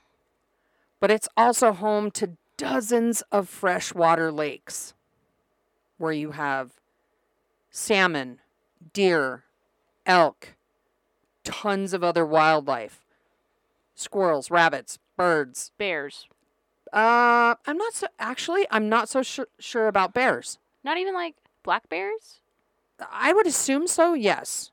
but 0.98 1.10
it's 1.10 1.28
also 1.36 1.72
home 1.72 2.10
to 2.12 2.38
dozens 2.56 3.22
of 3.30 3.46
freshwater 3.46 4.32
lakes 4.32 4.94
where 5.98 6.12
you 6.12 6.30
have 6.30 6.70
salmon, 7.70 8.38
deer, 8.92 9.44
elk, 10.06 10.54
tons 11.44 11.92
of 11.92 12.02
other 12.04 12.24
wildlife, 12.26 13.00
squirrels, 13.94 14.50
rabbits, 14.50 14.98
birds, 15.16 15.70
Bears. 15.78 16.26
Uh, 16.92 17.56
I'm 17.66 17.76
not 17.76 17.92
so 17.94 18.06
actually. 18.20 18.66
I'm 18.70 18.88
not 18.88 19.08
so 19.08 19.22
sure 19.22 19.48
sure 19.58 19.88
about 19.88 20.14
bears. 20.14 20.58
Not 20.84 20.96
even 20.96 21.12
like 21.14 21.34
black 21.64 21.88
bears. 21.88 22.40
I 23.10 23.32
would 23.32 23.46
assume 23.48 23.88
so. 23.88 24.14
Yes, 24.14 24.70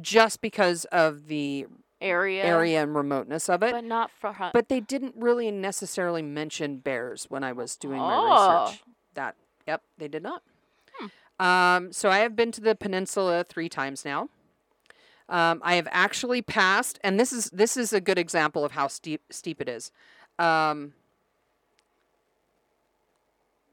just 0.00 0.40
because 0.40 0.86
of 0.86 1.28
the 1.28 1.66
Area. 2.00 2.42
area 2.44 2.82
and 2.82 2.96
remoteness 2.96 3.48
of 3.48 3.62
it. 3.62 3.70
But 3.72 3.84
not 3.84 4.10
for 4.10 4.32
hunt. 4.32 4.52
But 4.54 4.68
they 4.68 4.80
didn't 4.80 5.14
really 5.16 5.50
necessarily 5.52 6.22
mention 6.22 6.78
bears 6.78 7.26
when 7.28 7.44
I 7.44 7.52
was 7.52 7.76
doing 7.76 7.98
my 7.98 8.16
Oh. 8.16 8.62
research. 8.64 8.82
That 9.14 9.36
yep, 9.68 9.82
they 9.98 10.08
did 10.08 10.22
not. 10.24 10.42
Um, 11.40 11.90
so 11.90 12.10
I 12.10 12.18
have 12.18 12.36
been 12.36 12.52
to 12.52 12.60
the 12.60 12.74
peninsula 12.74 13.44
three 13.48 13.70
times 13.70 14.04
now. 14.04 14.28
Um, 15.30 15.62
I 15.64 15.76
have 15.76 15.88
actually 15.90 16.42
passed, 16.42 16.98
and 17.02 17.18
this 17.18 17.32
is 17.32 17.46
this 17.50 17.76
is 17.76 17.92
a 17.92 18.00
good 18.00 18.18
example 18.18 18.64
of 18.64 18.72
how 18.72 18.88
steep 18.88 19.22
steep 19.30 19.60
it 19.60 19.68
is. 19.68 19.90
Um, 20.38 20.92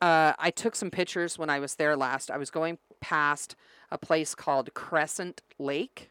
uh, 0.01 0.33
I 0.39 0.49
took 0.51 0.75
some 0.75 0.91
pictures 0.91 1.37
when 1.37 1.49
I 1.49 1.59
was 1.59 1.75
there 1.75 1.97
last. 1.97 2.31
I 2.31 2.37
was 2.37 2.49
going 2.49 2.77
past 3.01 3.55
a 3.91 3.97
place 3.97 4.33
called 4.33 4.73
Crescent 4.73 5.41
Lake. 5.59 6.09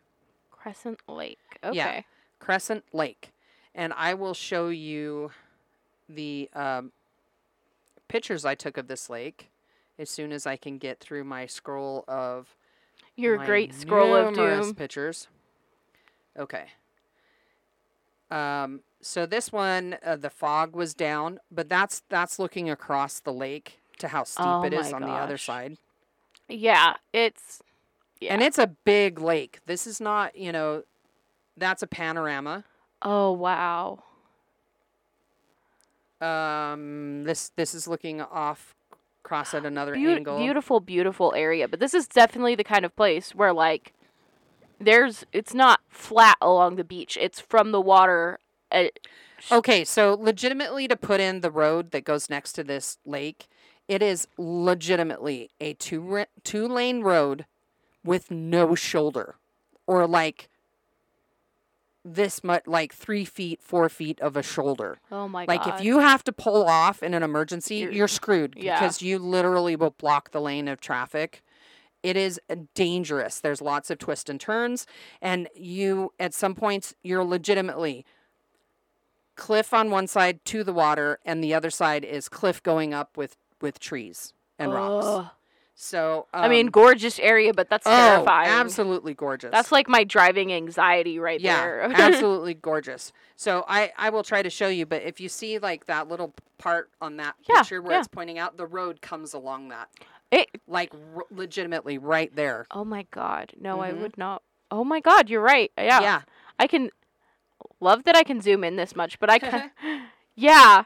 Crescent 0.50 1.00
Lake. 1.08 1.38
Okay. 1.64 1.76
Yeah. 1.76 2.00
Crescent 2.38 2.84
Lake. 2.92 3.32
And 3.75 3.92
I 3.96 4.14
will 4.14 4.34
show 4.34 4.68
you 4.68 5.30
the 6.08 6.50
um, 6.54 6.92
pictures 8.08 8.44
I 8.44 8.54
took 8.54 8.76
of 8.76 8.88
this 8.88 9.08
lake 9.08 9.50
as 9.98 10.10
soon 10.10 10.32
as 10.32 10.46
I 10.46 10.56
can 10.56 10.78
get 10.78 11.00
through 11.00 11.24
my 11.24 11.46
scroll 11.46 12.04
of 12.06 12.54
Your 13.16 13.38
great 13.38 13.74
scroll 13.74 14.14
of 14.14 14.34
doom. 14.34 14.74
pictures. 14.74 15.28
Okay. 16.38 16.66
Um, 18.30 18.80
so 19.00 19.24
this 19.26 19.52
one, 19.52 19.96
uh, 20.04 20.16
the 20.16 20.30
fog 20.30 20.74
was 20.74 20.94
down, 20.94 21.38
but 21.50 21.68
that's 21.68 22.02
that's 22.08 22.38
looking 22.38 22.68
across 22.68 23.20
the 23.20 23.32
lake 23.32 23.80
to 23.98 24.08
how 24.08 24.24
steep 24.24 24.44
Oh 24.46 24.64
it 24.64 24.72
is 24.74 24.92
on 24.92 25.02
the 25.02 25.08
other 25.08 25.38
side. 25.38 25.78
Yeah, 26.48 26.94
it's 27.12 27.62
yeah. 28.20 28.32
And 28.34 28.42
it's 28.42 28.58
a 28.58 28.66
big 28.66 29.20
lake. 29.20 29.60
This 29.66 29.86
is 29.86 30.00
not, 30.00 30.36
you 30.36 30.52
know, 30.52 30.82
that's 31.56 31.82
a 31.82 31.86
panorama. 31.86 32.64
oh 33.02 33.32
wow. 33.32 34.02
Um, 36.20 37.24
this 37.24 37.50
this 37.56 37.74
is 37.74 37.86
looking 37.88 38.20
off 38.22 38.75
across 39.26 39.52
at 39.54 39.66
another 39.66 39.95
Beaut- 39.95 40.18
angle. 40.18 40.38
beautiful, 40.38 40.78
beautiful 40.78 41.35
area. 41.37 41.66
But 41.66 41.80
this 41.80 41.95
is 41.95 42.06
definitely 42.06 42.54
the 42.54 42.62
kind 42.64 42.85
of 42.85 42.95
place 42.95 43.35
where 43.35 43.52
like 43.52 43.92
there's 44.80 45.25
it's 45.33 45.52
not 45.52 45.80
flat 45.88 46.37
along 46.40 46.76
the 46.76 46.85
beach. 46.85 47.18
It's 47.21 47.40
from 47.40 47.73
the 47.73 47.80
water. 47.80 48.38
Uh, 48.71 48.85
Okay, 49.52 49.85
so 49.85 50.14
legitimately 50.18 50.88
to 50.88 50.97
put 50.97 51.21
in 51.21 51.40
the 51.42 51.50
road 51.50 51.90
that 51.90 52.04
goes 52.04 52.30
next 52.30 52.52
to 52.54 52.64
this 52.64 52.97
lake, 53.04 53.49
it 53.87 54.00
is 54.02 54.26
legitimately 54.38 55.50
a 55.61 55.75
two 55.75 56.00
ra- 56.00 56.25
two 56.42 56.66
lane 56.66 57.02
road 57.02 57.45
with 58.02 58.30
no 58.30 58.75
shoulder, 58.75 59.35
or 59.87 60.06
like 60.06 60.49
this 62.14 62.44
much, 62.44 62.66
like 62.66 62.92
three 62.94 63.25
feet, 63.25 63.60
four 63.62 63.88
feet 63.88 64.20
of 64.20 64.36
a 64.36 64.42
shoulder. 64.42 64.99
oh 65.10 65.26
my 65.28 65.45
Like 65.47 65.64
god. 65.64 65.71
Like 65.71 65.80
if 65.80 65.84
you 65.84 65.99
have 65.99 66.23
to 66.25 66.32
pull 66.32 66.64
off 66.66 67.02
in 67.02 67.14
an 67.14 67.23
emergency, 67.23 67.76
You're- 67.76 67.97
you're, 67.97 68.08
screwed 68.08 68.54
yeah. 68.56 68.78
because 68.78 69.02
you 69.02 69.19
literally 69.19 69.75
will 69.76 69.90
block 69.90 70.30
the 70.30 70.40
lane 70.40 70.69
of 70.69 70.80
traffic. 70.80 71.42
It 72.02 72.16
is 72.16 72.40
uh, 72.49 72.56
dangerous. 72.75 73.40
There's 73.40 73.60
lots 73.60 73.90
of 73.90 73.99
twists 73.99 74.30
and 74.30 74.40
turns, 74.40 74.86
and 75.21 75.49
you 75.56 76.12
at 76.21 76.32
some 76.34 76.54
points 76.54 76.95
you're 77.02 77.25
legitimately 77.25 78.04
cliff 79.34 79.75
on 79.75 79.90
one 79.90 80.06
side 80.06 80.45
to 80.47 80.62
the 80.64 80.73
water, 80.73 81.19
and 81.25 81.42
the 81.42 81.52
other 81.52 81.71
side 81.71 82.04
is 82.04 82.28
cliff 82.28 82.62
going 82.62 82.95
up 82.95 83.16
with 83.16 83.36
with 83.60 83.78
trees 83.80 84.32
and 84.58 84.73
rocks. 84.73 85.30
So 85.78 86.26
I 86.32 86.49
mean, 86.49 86.67
um, 86.69 86.71
gorgeous 86.71 87.19
area, 87.19 87.52
but 87.52 87.69
that's 87.69 87.86
oh, 87.86 87.91
terrifying. 87.91 88.49
absolutely 88.50 89.12
gorgeous. 89.12 89.50
That's 89.52 89.71
like 89.71 89.91
my 89.91 90.04
driving 90.04 90.50
anxiety 90.50 91.19
right 91.19 91.39
yeah, 91.39 91.60
there. 91.60 91.82
absolutely 91.95 92.54
gorgeous. 92.54 93.12
So 93.36 93.62
I 93.69 93.93
I 93.99 94.08
will 94.08 94.23
try 94.25 94.43
to 94.43 94.49
show 94.49 94.69
you, 94.69 94.86
but 94.86 95.02
if 95.02 95.21
you 95.21 95.28
see 95.28 95.58
like 95.58 95.84
that 95.84 96.08
little 96.08 96.34
part 96.56 96.91
on 97.02 97.19
that 97.19 97.34
Yeah, 97.47 97.56
picture 97.58 97.82
where 97.82 97.93
yeah. 97.93 97.99
it's 97.99 98.08
pointing 98.08 98.39
out, 98.39 98.56
the 98.56 98.67
road 98.67 99.02
comes 99.02 99.34
along 99.34 99.69
that, 99.69 99.91
It, 100.30 100.49
like 100.67 100.95
r- 101.15 101.26
legitimately 101.30 101.99
right 101.99 102.34
there. 102.34 102.67
oh 102.71 102.84
my 102.84 103.06
god. 103.10 103.52
No, 103.60 103.80
I 103.80 103.93
Mhm. 103.93 104.00
would 104.00 104.17
not. 104.17 104.43
Oh 104.71 104.82
my 104.82 105.00
god, 105.00 105.28
you're 105.28 105.43
right. 105.43 105.71
Yeah. 105.76 106.00
Yeah. 106.00 106.23
I 106.58 106.67
can 106.67 106.91
love 107.80 108.04
that 108.04 108.17
I 108.17 108.23
can 108.25 108.41
zoom 108.41 108.65
in 108.65 108.76
this 108.76 108.97
much, 108.97 109.19
but 109.21 109.28
I 109.28 109.39
can 109.39 109.71
Yeah. 110.34 110.84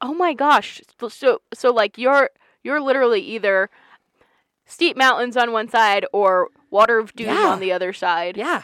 Oh 0.00 0.14
my 0.14 0.32
gosh. 0.32 0.80
So 1.10 1.42
so 1.52 1.70
like 1.70 1.98
you're 1.98 2.30
you're 2.64 2.80
literally 2.80 3.20
either 3.20 3.68
steep 4.72 4.96
mountains 4.96 5.36
on 5.36 5.52
one 5.52 5.68
side 5.68 6.06
or 6.12 6.48
water 6.70 6.98
of 6.98 7.14
doom 7.14 7.28
Yeah. 7.28 7.48
on 7.48 7.60
the 7.60 7.72
other 7.72 7.92
side. 7.92 8.36
Yeah. 8.36 8.62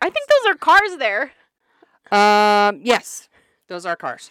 I 0.00 0.10
think 0.10 0.26
those 0.28 0.52
are 0.52 0.56
cars 0.56 0.96
there. 0.98 1.32
Um. 2.12 2.80
Yes, 2.84 3.28
those 3.68 3.84
are 3.86 3.96
cars. 3.96 4.30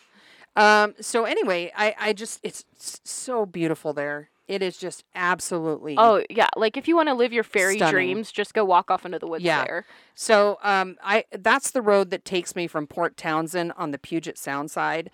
Um. 0.55 0.93
So 1.01 1.25
anyway, 1.25 1.71
I 1.75 1.95
I 1.99 2.13
just 2.13 2.39
it's 2.43 2.63
so 3.03 3.45
beautiful 3.45 3.91
there. 3.93 4.29
It 4.47 4.61
is 4.61 4.77
just 4.77 5.03
absolutely. 5.15 5.95
Oh 5.97 6.23
yeah, 6.29 6.47
like 6.55 6.77
if 6.77 6.87
you 6.87 6.95
want 6.95 7.09
to 7.09 7.15
live 7.15 7.33
your 7.33 7.43
fairy 7.43 7.77
Stunning. 7.77 7.93
dreams, 7.93 8.31
just 8.31 8.53
go 8.53 8.63
walk 8.63 8.91
off 8.91 9.05
into 9.05 9.17
the 9.19 9.27
woods 9.27 9.43
Yeah. 9.43 9.65
there. 9.65 9.85
So 10.13 10.59
um, 10.63 10.97
I 11.03 11.25
that's 11.31 11.71
the 11.71 11.81
road 11.81 12.11
that 12.11 12.23
takes 12.23 12.55
me 12.55 12.67
from 12.67 12.85
Port 12.87 13.17
Townsend 13.17 13.73
on 13.75 13.91
the 13.91 13.97
Puget 13.97 14.37
Sound 14.37 14.69
side 14.71 15.09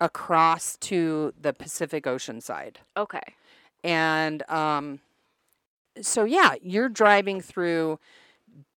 across 0.00 0.76
to 0.78 1.34
the 1.40 1.52
Pacific 1.52 2.06
Ocean 2.06 2.40
side. 2.40 2.78
Okay. 2.96 3.34
And 3.84 4.48
um, 4.48 5.00
so 6.00 6.24
yeah, 6.24 6.54
you're 6.62 6.88
driving 6.88 7.40
through 7.40 7.98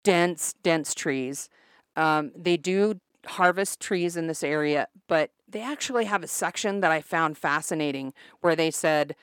dense, 0.03 0.53
dense 0.63 0.93
trees. 0.93 1.49
Um, 1.95 2.32
they 2.36 2.58
do 2.58 2.99
harvest 3.25 3.79
trees 3.79 4.15
in 4.15 4.27
this 4.27 4.43
area, 4.43 4.88
but 5.08 5.32
they 5.47 5.62
actually 5.62 6.05
have 6.05 6.23
a 6.23 6.27
section 6.27 6.79
that 6.82 6.91
I 6.91 7.01
found 7.01 7.38
fascinating 7.38 8.13
where 8.41 8.55
they 8.55 8.71
said 8.71 9.15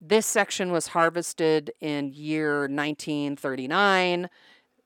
this 0.00 0.26
section 0.26 0.72
was 0.72 0.88
harvested 0.88 1.72
in 1.80 2.12
year 2.12 2.60
1939. 2.62 4.30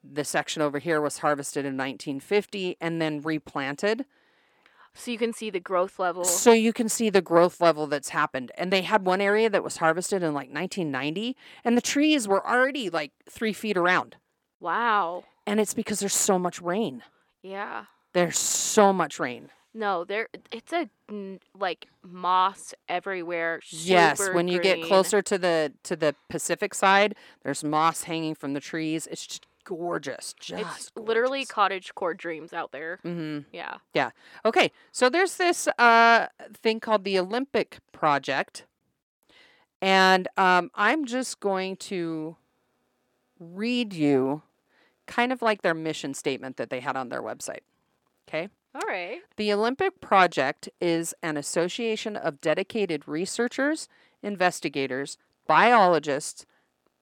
The 0.02 0.24
section 0.24 0.60
over 0.60 0.78
here 0.78 1.00
was 1.00 1.18
harvested 1.18 1.64
in 1.64 1.76
1950 1.76 2.76
and 2.80 3.00
then 3.00 3.20
replanted. 3.20 4.04
So 4.94 5.10
you 5.10 5.18
can 5.18 5.32
see 5.32 5.50
the 5.50 5.60
growth 5.60 5.98
level. 5.98 6.24
So 6.24 6.52
you 6.52 6.72
can 6.72 6.88
see 6.88 7.10
the 7.10 7.20
growth 7.20 7.60
level 7.60 7.86
that's 7.86 8.10
happened. 8.10 8.52
And 8.56 8.72
they 8.72 8.82
had 8.82 9.04
one 9.04 9.20
area 9.20 9.50
that 9.50 9.64
was 9.64 9.78
harvested 9.78 10.22
in 10.22 10.34
like 10.34 10.52
1990, 10.52 11.36
and 11.64 11.76
the 11.76 11.82
trees 11.82 12.28
were 12.28 12.46
already 12.46 12.88
like 12.90 13.12
three 13.28 13.52
feet 13.52 13.76
around. 13.76 14.16
Wow. 14.60 15.24
And 15.46 15.60
it's 15.60 15.74
because 15.74 16.00
there's 16.00 16.14
so 16.14 16.38
much 16.38 16.62
rain. 16.62 17.02
Yeah. 17.42 17.84
There's 18.12 18.38
so 18.38 18.92
much 18.92 19.18
rain. 19.18 19.50
No, 19.76 20.04
there. 20.04 20.28
It's 20.52 20.72
a 20.72 20.88
like 21.58 21.88
moss 22.04 22.72
everywhere. 22.88 23.60
yes, 23.68 24.20
when 24.32 24.46
you 24.46 24.60
get 24.60 24.84
closer 24.84 25.20
to 25.22 25.36
the 25.36 25.72
to 25.82 25.96
the 25.96 26.14
Pacific 26.30 26.74
side, 26.74 27.16
there's 27.42 27.64
moss 27.64 28.04
hanging 28.04 28.36
from 28.36 28.52
the 28.52 28.60
trees. 28.60 29.08
It's 29.08 29.26
just 29.26 29.46
gorgeous. 29.64 30.34
Just 30.38 30.62
it's 30.62 30.90
literally 30.96 31.44
cottage 31.44 31.94
core 31.94 32.14
dreams 32.14 32.52
out 32.52 32.72
there. 32.72 33.00
Mm-hmm. 33.04 33.40
Yeah. 33.52 34.10
Okay, 34.44 34.70
so 34.92 35.08
there's 35.08 35.36
this 35.36 35.68
uh, 35.78 36.26
thing 36.62 36.80
called 36.80 37.04
the 37.04 37.18
Olympic 37.18 37.78
Project, 37.92 38.66
and 39.80 40.28
um, 40.36 40.70
I'm 40.74 41.04
just 41.04 41.40
going 41.40 41.76
to 41.76 42.36
read 43.38 43.92
you 43.92 44.42
kind 45.06 45.32
of 45.32 45.42
like 45.42 45.62
their 45.62 45.74
mission 45.74 46.14
statement 46.14 46.56
that 46.56 46.70
they 46.70 46.80
had 46.80 46.96
on 46.96 47.08
their 47.08 47.22
website. 47.22 47.60
Okay. 48.28 48.48
All 48.74 48.88
right. 48.88 49.20
The 49.36 49.52
Olympic 49.52 50.00
Project 50.00 50.68
is 50.80 51.14
an 51.22 51.36
association 51.36 52.16
of 52.16 52.40
dedicated 52.40 53.06
researchers, 53.06 53.88
investigators, 54.22 55.16
biologists, 55.46 56.46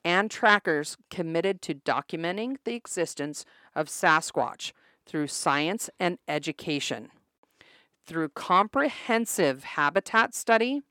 and 0.05 0.31
trackers 0.31 0.97
committed 1.11 1.63
to 1.63 1.75
documenting 1.75 2.57
the 2.65 2.75
existence 2.75 3.45
of 3.75 3.89
Sasquatch 3.89 4.73
through 5.07 5.29
science 5.29 5.91
and 5.99 6.19
education. 6.27 7.11
Through 8.05 8.31
comprehensive 8.31 9.65
habitat 9.65 10.35
study, 10.35 10.83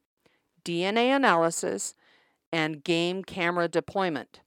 DNA 0.63 1.15
analysis, 1.15 1.93
and 2.51 2.83
game 2.83 3.23
camera 3.23 3.67
deployment. 3.67 4.41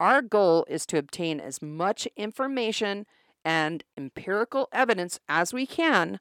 Our 0.00 0.22
goal 0.22 0.66
is 0.68 0.86
to 0.86 0.98
obtain 0.98 1.38
as 1.40 1.62
much 1.62 2.08
information 2.16 3.06
and 3.44 3.84
empirical 3.96 4.68
evidence 4.72 5.20
as 5.28 5.52
we 5.52 5.66
can 5.66 6.20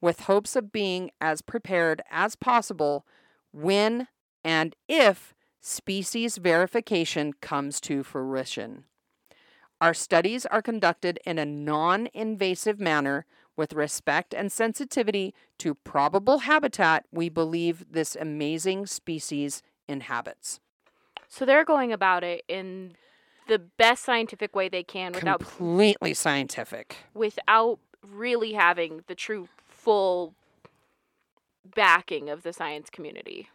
with 0.00 0.20
hopes 0.20 0.56
of 0.56 0.72
being 0.72 1.10
as 1.20 1.42
prepared 1.42 2.02
as 2.10 2.36
possible 2.36 3.06
when 3.52 4.08
and 4.44 4.76
if 4.88 5.34
species 5.66 6.36
verification 6.36 7.32
comes 7.40 7.80
to 7.80 8.04
fruition. 8.04 8.84
Our 9.80 9.94
studies 9.94 10.46
are 10.46 10.62
conducted 10.62 11.18
in 11.26 11.38
a 11.38 11.44
non 11.44 12.08
invasive 12.14 12.78
manner 12.78 13.26
with 13.56 13.72
respect 13.72 14.32
and 14.32 14.52
sensitivity 14.52 15.34
to 15.58 15.74
probable 15.74 16.40
habitat 16.40 17.06
we 17.10 17.28
believe 17.28 17.84
this 17.90 18.16
amazing 18.18 18.86
species 18.86 19.62
inhabits. 19.88 20.60
So 21.28 21.44
they're 21.44 21.64
going 21.64 21.92
about 21.92 22.22
it 22.22 22.44
in 22.46 22.92
the 23.48 23.58
best 23.58 24.04
scientific 24.04 24.54
way 24.54 24.68
they 24.68 24.84
can 24.84 25.12
without 25.12 25.40
Completely 25.40 26.14
scientific. 26.14 26.96
without 27.12 27.80
really 28.06 28.52
having 28.52 29.02
the 29.08 29.14
true 29.16 29.48
full 29.66 30.34
backing 31.74 32.30
of 32.30 32.44
the 32.44 32.52
science 32.52 32.88
community. 32.88 33.48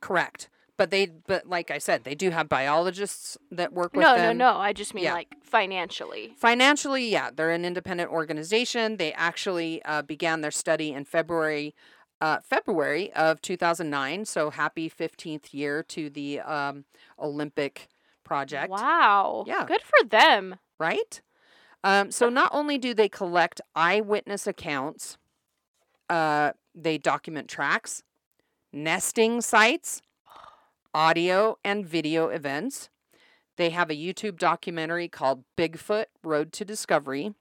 Correct. 0.00 0.48
But 0.78 0.90
they, 0.90 1.06
but 1.26 1.46
like 1.46 1.70
I 1.70 1.76
said, 1.78 2.04
they 2.04 2.14
do 2.14 2.30
have 2.30 2.48
biologists 2.48 3.36
that 3.50 3.72
work 3.74 3.92
with 3.94 4.04
No, 4.04 4.14
them. 4.16 4.38
no, 4.38 4.52
no. 4.52 4.54
no. 4.54 4.58
I 4.60 4.72
just 4.72 4.94
mean 4.94 5.04
Yeah. 5.04 5.12
like 5.14 5.34
financially. 5.42 6.34
Financially, 6.38 7.06
yeah, 7.10 7.30
they're 7.34 7.50
an 7.50 7.64
independent 7.66 8.10
organization. 8.10 8.96
They 8.96 9.12
actually 9.12 9.82
uh, 9.84 10.02
began 10.02 10.40
their 10.40 10.50
study 10.52 10.92
in 10.92 11.04
February 11.04 11.74
uh, 12.20 12.38
February 12.42 13.12
of 13.12 13.40
2009. 13.42 14.24
So 14.24 14.50
happy 14.50 14.88
15th 14.90 15.52
year 15.54 15.82
to 15.84 16.10
the 16.10 16.40
um, 16.40 16.84
Olympic 17.18 17.88
project. 18.24 18.70
Wow. 18.70 19.44
Yeah. 19.46 19.64
Good 19.66 19.82
for 19.82 20.04
them. 20.04 20.56
right? 20.80 21.20
Um, 21.84 22.10
so 22.10 22.28
not 22.28 22.50
only 22.52 22.76
do 22.76 22.92
they 22.92 23.08
collect 23.08 23.60
eyewitness 23.76 24.48
accounts, 24.48 25.16
uh, 26.10 26.52
they 26.74 26.98
document 26.98 27.46
tracks, 27.48 28.02
nesting 28.72 29.40
sites, 29.40 30.02
audio 30.94 31.58
and 31.64 31.86
video 31.86 32.28
events. 32.28 32.88
They 33.56 33.70
have 33.70 33.90
a 33.90 33.94
YouTube 33.94 34.38
documentary 34.38 35.08
called 35.08 35.44
Bigfoot 35.56 36.06
Road 36.22 36.52
to 36.54 36.64
Discovery, 36.64 37.34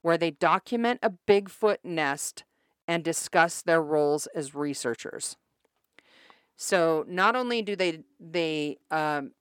where 0.00 0.16
they 0.16 0.30
document 0.30 1.00
a 1.02 1.12
Bigfoot 1.28 1.78
nest 1.84 2.44
and 2.88 3.04
discuss 3.04 3.62
their 3.62 3.82
roles 3.82 4.26
as 4.34 4.54
researchers. 4.54 5.36
So 6.56 7.04
not 7.08 7.36
only 7.36 7.62
do 7.62 7.76
they 7.76 8.00
they 8.18 8.78
um, 8.90 9.32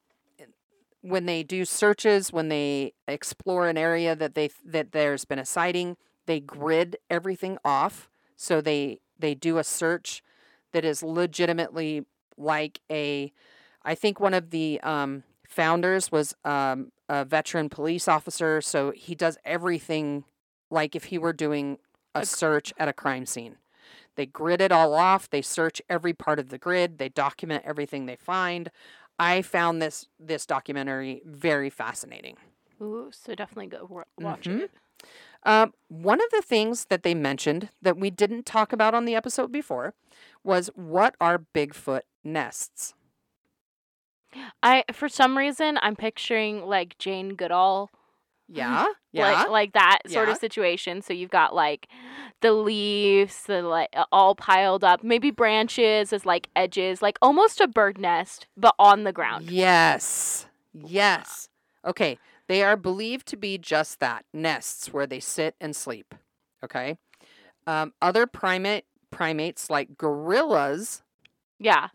when 1.01 1.25
they 1.25 1.43
do 1.43 1.65
searches, 1.65 2.31
when 2.31 2.49
they 2.49 2.93
explore 3.07 3.67
an 3.67 3.77
area 3.77 4.15
that 4.15 4.35
they 4.35 4.49
that 4.65 4.91
there's 4.91 5.25
been 5.25 5.39
a 5.39 5.45
sighting, 5.45 5.97
they 6.25 6.39
grid 6.39 6.97
everything 7.09 7.57
off. 7.65 8.09
So 8.35 8.61
they 8.61 8.99
they 9.19 9.35
do 9.35 9.57
a 9.57 9.63
search 9.63 10.23
that 10.71 10.85
is 10.85 11.03
legitimately 11.03 12.05
like 12.41 12.79
a. 12.91 13.31
I 13.83 13.95
think 13.95 14.19
one 14.19 14.33
of 14.33 14.51
the 14.51 14.79
um, 14.81 15.23
founders 15.47 16.11
was 16.11 16.35
um, 16.45 16.91
a 17.09 17.25
veteran 17.25 17.69
police 17.69 18.07
officer, 18.07 18.61
so 18.61 18.91
he 18.91 19.15
does 19.15 19.37
everything 19.43 20.23
like 20.69 20.95
if 20.95 21.05
he 21.05 21.17
were 21.17 21.33
doing 21.33 21.77
a 22.13 22.25
search 22.25 22.73
at 22.77 22.87
a 22.87 22.93
crime 22.93 23.25
scene. 23.25 23.57
They 24.15 24.25
grid 24.25 24.61
it 24.61 24.71
all 24.71 24.93
off. 24.93 25.29
They 25.29 25.41
search 25.41 25.81
every 25.89 26.13
part 26.13 26.37
of 26.37 26.49
the 26.49 26.57
grid. 26.57 26.97
They 26.97 27.09
document 27.09 27.63
everything 27.65 28.05
they 28.05 28.17
find. 28.17 28.69
I 29.17 29.41
found 29.41 29.81
this 29.81 30.07
this 30.19 30.45
documentary 30.45 31.21
very 31.25 31.69
fascinating. 31.69 32.37
Ooh, 32.81 33.09
so 33.11 33.33
definitely 33.35 33.67
go 33.67 33.85
wa- 33.89 34.03
watch 34.19 34.45
Mhm. 34.47 34.61
it. 34.61 34.71
Um, 35.43 35.73
one 35.87 36.21
of 36.21 36.29
the 36.31 36.41
things 36.41 36.85
that 36.85 37.03
they 37.03 37.13
mentioned 37.15 37.69
that 37.81 37.97
we 37.97 38.09
didn't 38.09 38.45
talk 38.45 38.71
about 38.73 38.93
on 38.93 39.05
the 39.05 39.15
episode 39.15 39.51
before 39.51 39.93
was 40.43 40.69
what 40.75 41.15
are 41.19 41.43
Bigfoot 41.53 42.01
nests? 42.23 42.93
I 44.63 44.83
for 44.93 45.09
some 45.09 45.37
reason 45.37 45.77
I'm 45.81 45.95
picturing 45.95 46.65
like 46.65 46.97
Jane 46.97 47.35
Goodall, 47.35 47.89
Yeah, 48.47 48.85
yeah, 49.11 49.43
like 49.43 49.49
like 49.49 49.73
that 49.73 49.99
sort 50.07 50.27
Yeah. 50.27 50.33
of 50.33 50.37
situation. 50.37 51.01
So 51.01 51.13
you've 51.13 51.29
got 51.31 51.53
like 51.53 51.87
the 52.41 52.53
leaves, 52.53 53.43
the 53.43 53.61
like 53.61 53.89
uh, 53.93 54.05
all 54.11 54.35
piled 54.35 54.83
up, 54.83 55.03
maybe 55.03 55.31
branches 55.31 56.13
as 56.13 56.25
like 56.25 56.49
edges, 56.55 57.01
like 57.01 57.17
almost 57.21 57.59
a 57.59 57.67
bird 57.67 57.97
nest, 57.97 58.47
but 58.55 58.73
on 58.79 59.03
the 59.03 59.11
ground. 59.13 59.47
yes, 59.49 60.45
yes. 60.73 61.49
Okay, 61.85 62.17
they 62.51 62.63
are 62.63 62.75
believed 62.75 63.27
to 63.27 63.37
be 63.37 63.57
just 63.57 64.01
that 64.01 64.25
nests 64.33 64.91
where 64.91 65.07
they 65.07 65.21
sit 65.21 65.55
and 65.61 65.73
sleep. 65.73 66.13
Okay, 66.61 66.97
um, 67.65 67.93
other 68.01 68.27
primate 68.27 68.83
primates 69.09 69.69
like 69.69 69.97
gorillas 69.97 71.01
Yeah. 71.59 71.87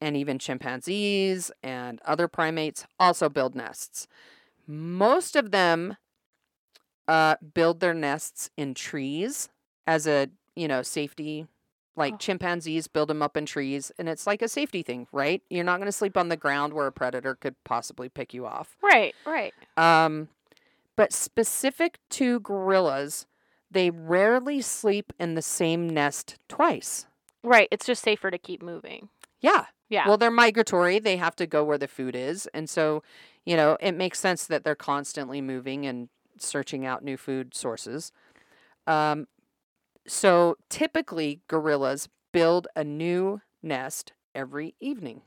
and 0.00 0.16
even 0.16 0.38
chimpanzees 0.38 1.50
and 1.62 2.00
other 2.06 2.28
primates 2.28 2.86
also 2.98 3.28
build 3.28 3.54
nests. 3.54 4.08
Most 4.66 5.36
of 5.36 5.50
them 5.50 5.98
uh, 7.06 7.36
build 7.52 7.80
their 7.80 7.92
nests 7.92 8.48
in 8.56 8.72
trees 8.72 9.50
as 9.86 10.06
a 10.06 10.30
you 10.56 10.66
know 10.66 10.80
safety. 10.80 11.46
Like 11.98 12.14
Oh. 12.14 12.18
chimpanzees 12.18 12.86
build 12.86 13.10
them 13.10 13.20
up 13.22 13.36
in 13.36 13.44
trees, 13.44 13.90
and 13.98 14.08
it's 14.08 14.26
like 14.26 14.40
a 14.40 14.48
safety 14.48 14.82
thing, 14.82 15.06
right? 15.12 15.42
You're 15.50 15.64
not 15.64 15.78
going 15.78 15.86
to 15.86 15.92
sleep 15.92 16.16
on 16.16 16.28
the 16.28 16.36
ground 16.36 16.72
where 16.72 16.86
a 16.86 16.92
predator 16.92 17.34
could 17.34 17.56
possibly 17.64 18.08
pick 18.08 18.32
you 18.32 18.46
off. 18.46 18.76
Right. 18.82 19.14
Right. 19.26 19.52
Um, 19.76 20.28
but 20.96 21.12
specific 21.12 21.98
to 22.10 22.40
gorillas, 22.40 23.26
they 23.70 23.90
rarely 23.90 24.62
sleep 24.62 25.12
in 25.18 25.34
the 25.34 25.42
same 25.42 25.90
nest 25.90 26.36
twice. 26.48 27.06
Right. 27.42 27.68
It's 27.70 27.84
just 27.86 28.02
safer 28.02 28.30
to 28.30 28.38
keep 28.38 28.62
moving. 28.62 29.08
Yeah, 29.40 29.66
Yeah. 29.90 30.06
Well, 30.06 30.18
they're 30.18 30.30
migratory. 30.30 30.98
They 30.98 31.16
have 31.16 31.34
to 31.36 31.46
go 31.46 31.64
where 31.64 31.78
the 31.78 31.88
food 31.88 32.14
is. 32.14 32.46
And 32.54 32.68
so, 32.68 33.02
you 33.46 33.56
know, 33.56 33.76
it 33.80 33.92
makes 33.92 34.20
sense 34.20 34.46
that 34.46 34.62
they're 34.62 34.74
constantly 34.74 35.40
moving 35.40 35.86
and 35.86 36.08
searching 36.38 36.84
out 36.86 37.02
new 37.02 37.16
food 37.16 37.54
sources. 37.54 38.12
Um, 38.86 39.26
so 40.08 40.56
typically, 40.68 41.42
gorillas 41.46 42.08
build 42.32 42.66
a 42.74 42.82
new 42.82 43.40
nest 43.62 44.12
every 44.34 44.74
evening. 44.80 45.22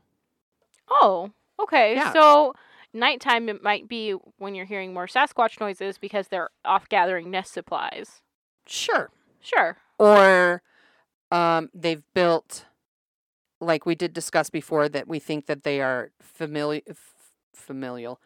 Oh, 0.89 1.31
okay. 1.59 1.95
Yeah. 1.95 2.11
So 2.13 2.53
nighttime 2.93 3.47
it 3.47 3.63
might 3.63 3.87
be 3.87 4.11
when 4.37 4.55
you're 4.55 4.65
hearing 4.65 4.93
more 4.93 5.07
Sasquatch 5.07 5.59
noises 5.59 5.97
because 5.97 6.27
they're 6.27 6.49
off 6.65 6.89
gathering 6.89 7.31
nest 7.31 7.53
supplies. 7.53 8.21
Sure. 8.67 9.09
Sure. 9.39 9.77
Or 9.97 10.61
um, 11.31 11.69
they've 11.73 12.03
built, 12.13 12.65
like 13.59 13.85
we 13.85 13.95
did 13.95 14.13
discuss 14.13 14.49
before, 14.49 14.89
that 14.89 15.07
we 15.07 15.19
think 15.19 15.45
that 15.45 15.63
they 15.63 15.81
are 15.81 16.11
familiar, 16.21 16.81
f- 16.87 17.13
familial, 17.55 18.19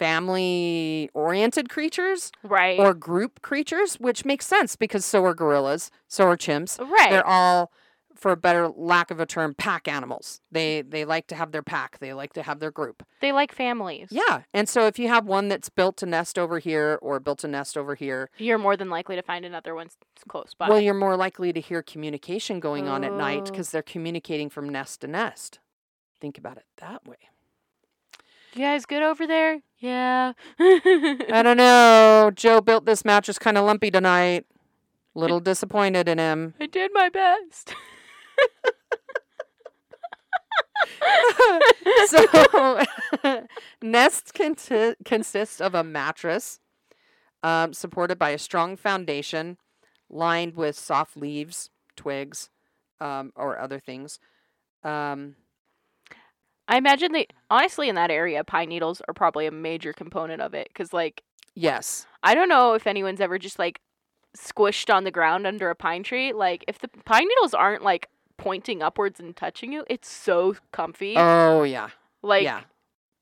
family 0.00 1.10
oriented 1.14 1.68
creatures. 1.68 2.32
Right. 2.42 2.78
or 2.78 2.94
group 2.94 3.42
creatures, 3.42 3.94
which 3.96 4.24
makes 4.24 4.46
sense 4.46 4.74
because 4.76 5.04
so 5.04 5.24
are 5.24 5.34
gorillas, 5.34 5.90
so 6.08 6.24
are 6.24 6.36
chimps. 6.36 6.78
right. 6.80 7.10
They're 7.10 7.26
all, 7.26 7.70
for 8.14 8.32
a 8.32 8.36
better 8.36 8.68
lack 8.68 9.10
of 9.10 9.18
a 9.20 9.26
term, 9.26 9.54
pack 9.54 9.88
animals. 9.88 10.40
They 10.52 10.82
they 10.82 11.04
like 11.06 11.26
to 11.28 11.34
have 11.34 11.52
their 11.52 11.62
pack. 11.62 11.98
They 12.00 12.12
like 12.12 12.32
to 12.34 12.42
have 12.42 12.58
their 12.60 12.70
group. 12.70 13.02
they 13.20 13.32
like 13.32 13.52
families. 13.54 14.08
Yeah, 14.10 14.42
and 14.52 14.68
so 14.68 14.86
if 14.86 14.98
you 14.98 15.08
have 15.08 15.24
one 15.26 15.48
that's 15.48 15.70
built 15.70 16.02
a 16.02 16.06
nest 16.06 16.38
over 16.38 16.58
here 16.58 16.98
or 17.00 17.18
built 17.20 17.44
a 17.44 17.48
nest 17.48 17.76
over 17.78 17.94
here, 17.94 18.28
You're 18.36 18.58
more 18.58 18.76
than 18.76 18.90
likely 18.90 19.16
to 19.16 19.22
find 19.22 19.44
another 19.44 19.74
one 19.74 19.88
close 20.28 20.52
by. 20.58 20.68
well, 20.68 20.80
you're 20.80 20.92
more 21.06 21.16
likely 21.16 21.52
to 21.54 21.60
hear 21.60 21.82
communication 21.82 22.60
going 22.60 22.88
on 22.88 23.04
at 23.04 23.12
night 23.12 23.42
Oh. 23.46 23.50
because 23.50 23.70
they're 23.70 23.82
communicating 23.94 24.50
from 24.50 24.68
nest 24.68 25.00
to 25.00 25.06
nest. 25.06 25.60
Think 26.20 26.36
about 26.36 26.56
it 26.58 26.66
that 26.78 27.06
way. 27.08 27.16
you 28.54 28.60
guys 28.60 28.84
good 28.84 29.02
over 29.02 29.26
there? 29.26 29.60
Yeah. 29.80 30.32
I 30.58 31.40
don't 31.42 31.56
know. 31.56 32.30
Joe 32.34 32.60
built 32.60 32.84
this 32.84 33.04
mattress 33.04 33.38
kind 33.38 33.56
of 33.56 33.64
lumpy 33.64 33.90
tonight. 33.90 34.44
Little 35.14 35.40
disappointed 35.40 36.08
in 36.08 36.18
him. 36.18 36.54
I 36.60 36.66
did 36.66 36.90
my 36.94 37.08
best. 37.08 37.74
so 42.06 42.82
nests 43.82 44.32
conti- 44.32 44.94
consist 45.04 45.60
of 45.60 45.74
a 45.74 45.84
mattress 45.84 46.60
um, 47.42 47.72
supported 47.72 48.18
by 48.18 48.30
a 48.30 48.38
strong 48.38 48.76
foundation 48.76 49.56
lined 50.08 50.54
with 50.54 50.76
soft 50.76 51.16
leaves 51.16 51.70
twigs 51.96 52.50
um, 53.00 53.32
or 53.36 53.58
other 53.58 53.78
things 53.78 54.18
um, 54.84 55.36
I 56.70 56.78
imagine 56.78 57.12
they 57.12 57.26
honestly 57.50 57.88
in 57.90 57.96
that 57.96 58.10
area 58.10 58.42
pine 58.44 58.68
needles 58.70 59.02
are 59.08 59.12
probably 59.14 59.46
a 59.46 59.50
major 59.50 59.92
component 59.92 60.40
of 60.40 60.54
it 60.54 60.72
cuz 60.74 60.92
like 60.94 61.22
yes 61.54 62.06
I 62.22 62.34
don't 62.34 62.48
know 62.48 62.74
if 62.74 62.86
anyone's 62.86 63.20
ever 63.20 63.38
just 63.38 63.58
like 63.58 63.80
squished 64.36 64.94
on 64.94 65.04
the 65.04 65.10
ground 65.10 65.46
under 65.46 65.68
a 65.70 65.74
pine 65.74 66.02
tree. 66.04 66.32
Like 66.32 66.64
if 66.68 66.78
the 66.78 66.88
pine 67.04 67.26
needles 67.26 67.52
aren't 67.54 67.82
like 67.82 68.08
pointing 68.36 68.82
upwards 68.82 69.18
and 69.20 69.36
touching 69.36 69.72
you, 69.72 69.84
it's 69.90 70.08
so 70.08 70.56
comfy. 70.72 71.14
oh 71.16 71.62
yeah 71.64 71.90
like 72.22 72.44
yeah 72.44 72.60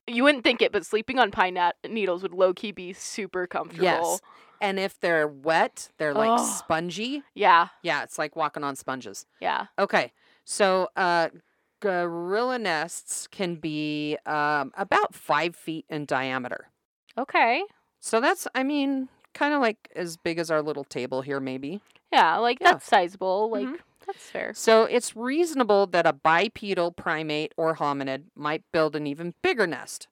you 0.06 0.22
wouldn't 0.24 0.42
think 0.44 0.62
it, 0.62 0.72
but 0.72 0.86
sleeping 0.86 1.18
on 1.18 1.30
pine 1.30 1.54
nat- 1.54 1.76
needles 1.88 2.22
would 2.22 2.32
low 2.32 2.54
key 2.54 2.72
be 2.72 2.92
super 2.94 3.46
comfortable. 3.46 3.82
yes 3.84 4.20
and 4.60 4.78
if 4.78 4.98
they're 5.00 5.28
wet 5.28 5.90
they're 5.98 6.14
like 6.14 6.30
Oh. 6.40 6.44
spongy 6.44 7.22
Yeah. 7.34 7.68
yeah 7.82 8.02
it's 8.02 8.18
like 8.18 8.34
walking 8.36 8.64
on 8.64 8.74
sponges 8.76 9.24
Yeah. 9.40 9.66
Okay, 9.78 10.12
so 10.44 10.88
uh, 10.96 11.28
gorilla 11.80 12.58
nests 12.58 13.26
can 13.26 13.56
be 13.56 14.16
um, 14.26 14.72
about 14.76 15.14
five 15.14 15.54
feet 15.56 15.84
in 15.88 16.04
diameter. 16.04 16.68
Okay. 17.16 17.62
So 18.00 18.20
that's, 18.20 18.46
I 18.54 18.62
mean, 18.62 19.08
kind 19.34 19.54
of 19.54 19.60
like 19.60 19.88
as 19.94 20.16
big 20.16 20.38
as 20.38 20.50
our 20.50 20.62
little 20.62 20.84
table 20.84 21.22
here, 21.22 21.40
maybe. 21.40 21.80
Yeah, 22.12 22.36
like 22.36 22.58
Yeah. 22.60 22.72
that's 22.72 22.86
sizable. 22.86 23.50
Like 23.50 23.66
Mhm. 23.66 23.78
that's 24.06 24.30
fair. 24.30 24.54
So 24.54 24.84
it's 24.84 25.14
reasonable 25.16 25.86
that 25.88 26.06
a 26.06 26.12
bipedal 26.12 26.92
primate 26.92 27.52
or 27.56 27.76
hominid 27.76 28.24
might 28.34 28.62
build 28.72 28.96
an 28.96 29.06
even 29.06 29.34
bigger 29.42 29.66
nest, 29.66 30.08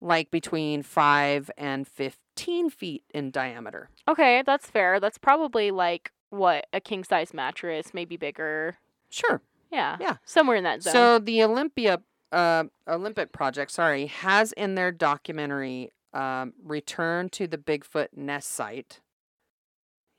like 0.00 0.30
between 0.30 0.82
five 0.82 1.50
and 1.56 1.88
15 1.88 2.70
feet 2.70 3.02
in 3.12 3.30
diameter. 3.30 3.88
Okay, 4.06 4.42
that's 4.44 4.70
fair. 4.70 5.00
That's 5.00 5.18
probably 5.18 5.70
like 5.70 6.12
what 6.30 6.66
a 6.72 6.80
king 6.80 7.02
size 7.02 7.32
mattress, 7.34 7.92
maybe 7.94 8.16
bigger. 8.16 8.76
Sure. 9.08 9.40
Yeah. 9.70 9.96
Yeah. 10.00 10.16
Somewhere 10.24 10.56
in 10.56 10.64
that 10.64 10.82
zone. 10.82 10.92
So 10.92 11.18
the 11.18 11.42
Olympia 11.42 12.00
uh, 12.32 12.64
Olympic 12.88 13.32
project, 13.32 13.70
sorry, 13.70 14.06
has 14.06 14.52
in 14.52 14.74
their 14.74 14.90
documentary 14.92 15.90
um, 16.14 16.52
return 16.64 17.28
to 17.30 17.46
the 17.46 17.58
Bigfoot 17.58 18.08
nest 18.16 18.50
site. 18.50 19.00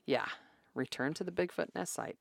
Yeah, 0.06 0.26
return 0.74 1.12
to 1.14 1.24
the 1.24 1.32
Bigfoot 1.32 1.74
nest 1.74 1.92
site. 1.92 2.16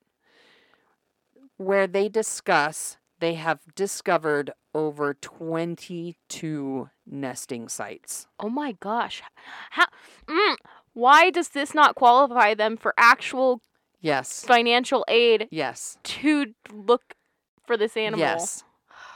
where 1.57 1.87
they 1.87 2.07
discuss 2.09 2.97
they 3.19 3.33
have 3.33 3.59
discovered 3.75 4.51
over 4.75 5.15
22 5.15 6.89
nesting 7.07 7.67
sites. 7.67 8.27
Oh 8.39 8.49
my 8.49 8.73
gosh. 8.79 9.23
How 9.71 9.85
mm, 10.27 10.55
why 10.93 11.29
does 11.31 11.49
this 11.49 11.73
not 11.73 11.95
qualify 11.95 12.53
them 12.53 12.77
for 12.77 12.93
actual 12.97 13.61
Yes. 13.99 14.43
financial 14.45 15.03
aid 15.07 15.47
Yes. 15.49 15.97
to 16.03 16.53
look 16.71 17.15
for 17.67 17.77
this 17.77 17.95
animal? 17.95 18.19
Yes. 18.25 18.63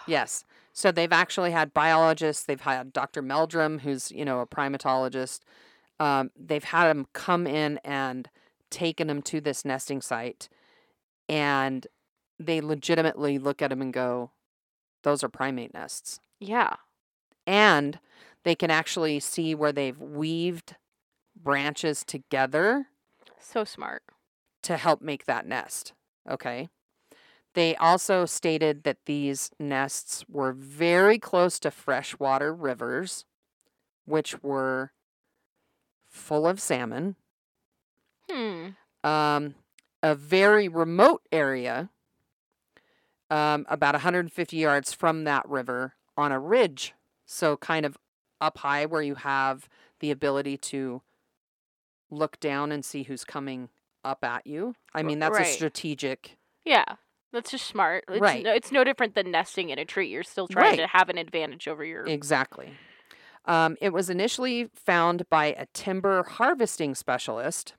Yes. 0.07 0.43
So 0.73 0.91
they've 0.91 1.11
actually 1.11 1.51
had 1.51 1.73
biologists. 1.73 2.43
They've 2.43 2.61
had 2.61 2.93
Dr. 2.93 3.21
Meldrum, 3.21 3.79
who's 3.79 4.11
you 4.11 4.23
know 4.25 4.39
a 4.41 4.47
primatologist. 4.47 5.39
Um, 5.99 6.31
they've 6.35 6.63
had 6.63 6.89
him 6.89 7.07
come 7.13 7.45
in 7.47 7.79
and 7.83 8.29
taken 8.69 9.09
him 9.09 9.21
to 9.23 9.41
this 9.41 9.65
nesting 9.65 10.01
site, 10.01 10.47
and 11.27 11.85
they 12.39 12.61
legitimately 12.61 13.37
look 13.37 13.61
at 13.61 13.71
him 13.71 13.81
and 13.81 13.93
go, 13.93 14.31
"Those 15.03 15.23
are 15.23 15.29
primate 15.29 15.73
nests," 15.73 16.19
Yeah. 16.39 16.75
and 17.45 17.99
they 18.43 18.55
can 18.55 18.71
actually 18.71 19.19
see 19.19 19.53
where 19.53 19.71
they've 19.71 19.99
weaved 20.01 20.75
branches 21.35 22.03
together 22.03 22.87
So 23.39 23.63
smart. 23.63 24.03
to 24.63 24.77
help 24.77 25.01
make 25.01 25.25
that 25.25 25.45
nest. 25.45 25.93
Okay. 26.29 26.69
They 27.53 27.75
also 27.75 28.25
stated 28.25 28.83
that 28.83 29.05
these 29.05 29.51
nests 29.59 30.23
were 30.29 30.53
very 30.53 31.19
close 31.19 31.59
to 31.59 31.71
freshwater 31.71 32.53
rivers, 32.53 33.25
which 34.05 34.41
were 34.41 34.93
full 36.07 36.47
of 36.47 36.61
salmon. 36.61 37.15
Hmm. 38.29 38.69
Um, 39.03 39.55
a 40.01 40.15
very 40.15 40.67
remote 40.67 41.23
area, 41.31 41.89
um, 43.29 43.65
about 43.69 43.95
150 43.95 44.55
yards 44.55 44.93
from 44.93 45.25
that 45.25 45.47
river 45.47 45.95
on 46.15 46.31
a 46.31 46.39
ridge. 46.39 46.93
So, 47.25 47.57
kind 47.57 47.85
of 47.85 47.97
up 48.39 48.59
high 48.59 48.85
where 48.85 49.01
you 49.01 49.15
have 49.15 49.67
the 49.99 50.11
ability 50.11 50.57
to 50.57 51.01
look 52.09 52.39
down 52.39 52.71
and 52.71 52.83
see 52.83 53.03
who's 53.03 53.23
coming 53.23 53.69
up 54.03 54.23
at 54.23 54.45
you. 54.45 54.75
I 54.93 55.03
mean, 55.03 55.19
that's 55.19 55.37
a 55.39 55.45
strategic. 55.45 56.37
Yeah. 56.65 56.95
That's 57.32 57.52
just 57.52 57.67
smart. 57.67 58.04
It's 58.10 58.20
Right. 58.22 58.44
No, 58.44 58.54
it's 58.54 58.72
no 58.72 58.84
different 58.84 59.15
than 59.15 59.32
nesting 59.32 59.70
in 59.70 59.80
a 59.80 59.86
tree. 59.86 60.10
You're 60.10 60.24
still 60.24 60.48
trying 60.48 60.72
Right. 60.72 60.78
to 60.80 60.88
have 60.88 61.10
an 61.10 61.17
advantage 61.17 61.67
over 61.67 61.84
your. 61.84 62.06
Exactly. 62.06 62.74
Um, 63.46 63.78
it 63.82 63.91
was 63.94 64.10
initially 64.10 64.70
found 64.76 65.28
by 65.30 65.48
a 65.58 65.65
timber 65.74 66.24
harvesting 66.24 66.94
specialist 66.94 67.74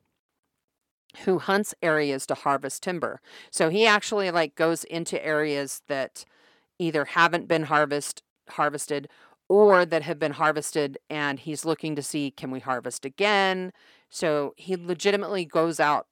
who 1.25 1.39
hunts 1.39 1.75
areas 1.83 2.27
to 2.27 2.35
harvest 2.35 2.83
timber. 2.83 3.21
So 3.51 3.69
he 3.69 3.87
actually 3.87 4.31
like 4.31 4.55
goes 4.55 4.85
into 4.85 5.25
areas 5.25 5.83
that 5.87 6.25
either 6.79 7.05
haven't 7.05 7.49
been 7.49 7.65
harvest 7.65 8.23
harvested 8.49 9.09
or 9.49 9.85
that 9.85 10.03
have 10.03 10.19
been 10.19 10.33
harvested 10.33 10.99
and 11.11 11.39
he's 11.39 11.65
looking 11.65 11.95
to 11.97 12.03
see 12.03 12.31
can 12.31 12.51
we 12.51 12.61
harvest 12.61 13.05
again. 13.05 13.73
So 14.09 14.55
he 14.57 14.77
legitimately 14.77 15.45
goes 15.45 15.79
out 15.79 16.07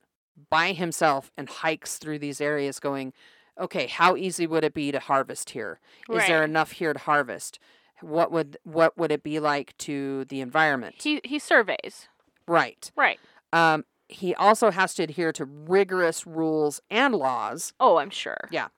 by 0.48 0.72
himself 0.72 1.30
and 1.36 1.48
hikes 1.48 1.98
through 1.98 2.18
these 2.18 2.40
areas 2.40 2.80
going, 2.80 3.12
okay, 3.58 3.86
how 3.86 4.16
easy 4.16 4.46
would 4.46 4.64
it 4.64 4.74
be 4.74 4.90
to 4.92 4.98
harvest 4.98 5.50
here? 5.50 5.80
Is 6.10 6.26
there 6.26 6.42
enough 6.42 6.72
here 6.72 6.92
to 6.92 6.98
harvest? 6.98 7.58
What 8.00 8.32
would 8.32 8.56
what 8.64 8.96
would 8.96 9.12
it 9.12 9.22
be 9.22 9.40
like 9.40 9.76
to 9.78 10.24
the 10.26 10.40
environment? 10.40 10.94
He 10.98 11.20
he 11.22 11.38
surveys. 11.38 12.08
right. 12.46 12.90
Right. 12.96 13.20
Um, 13.52 13.84
he 14.08 14.34
also 14.34 14.70
has 14.70 14.94
to 14.94 15.02
adhere 15.04 15.32
to 15.32 15.44
rigorous 15.44 16.26
rules 16.26 16.80
and 16.90 17.14
laws. 17.14 17.72
Oh, 17.78 17.98
I'm 17.98 18.10
sure. 18.10 18.48
Yeah. 18.50 18.68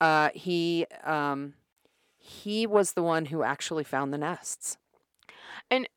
Uh, 0.00 0.30
he 0.34 0.86
um, 1.04 1.54
he 2.18 2.66
was 2.66 2.92
the 2.92 3.02
one 3.02 3.26
who 3.26 3.42
actually 3.42 3.84
found 3.84 4.12
the 4.12 4.18
nests 4.18 4.78
And 5.70 5.88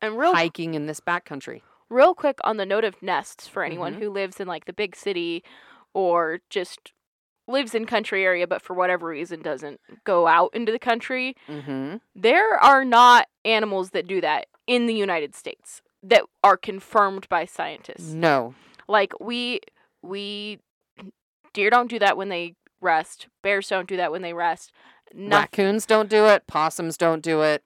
And 0.00 0.16
real 0.18 0.34
hiking 0.34 0.74
in 0.74 0.86
this 0.86 1.00
backcountry. 1.00 1.60
Real 1.90 2.14
quick 2.14 2.38
on 2.44 2.56
the 2.56 2.66
note 2.66 2.84
of 2.84 3.02
nests 3.02 3.46
for 3.48 3.62
anyone 3.62 3.94
Mhm. 3.94 3.98
who 3.98 4.10
lives 4.10 4.40
in 4.40 4.48
like 4.48 4.64
the 4.64 4.72
big 4.72 4.96
city 4.96 5.42
or 5.92 6.40
just 6.50 6.92
lives 7.46 7.74
in 7.74 7.84
country 7.84 8.24
area 8.24 8.46
but 8.46 8.62
for 8.62 8.72
whatever 8.74 9.06
reason 9.08 9.42
doesn't 9.42 9.80
go 10.04 10.26
out 10.26 10.50
into 10.54 10.72
the 10.72 10.78
country 10.78 11.36
Mm-hmm. 11.48 11.96
there 12.14 12.54
are 12.56 12.84
not 12.84 13.28
animals 13.44 13.90
that 13.90 14.06
do 14.06 14.20
that 14.22 14.46
in 14.66 14.86
the 14.86 14.94
united 14.94 15.34
states 15.34 15.82
that 16.02 16.22
are 16.42 16.56
confirmed 16.56 17.28
by 17.28 17.44
scientists 17.44 18.12
No. 18.14 18.54
like 18.88 19.12
we 19.20 19.60
we 20.02 20.58
deer 21.52 21.68
don't 21.70 21.88
do 21.90 21.98
that 21.98 22.16
when 22.16 22.30
they 22.30 22.54
rest 22.80 23.28
bears 23.42 23.68
don't 23.68 23.88
do 23.88 23.96
that 23.98 24.10
when 24.10 24.22
they 24.22 24.32
rest 24.32 24.72
Noth- 25.16 25.42
Raccoons 25.42 25.86
don't 25.86 26.08
do 26.08 26.24
it. 26.26 26.44
Possums 26.48 26.96
don't 26.96 27.22
do 27.22 27.42
it. 27.42 27.62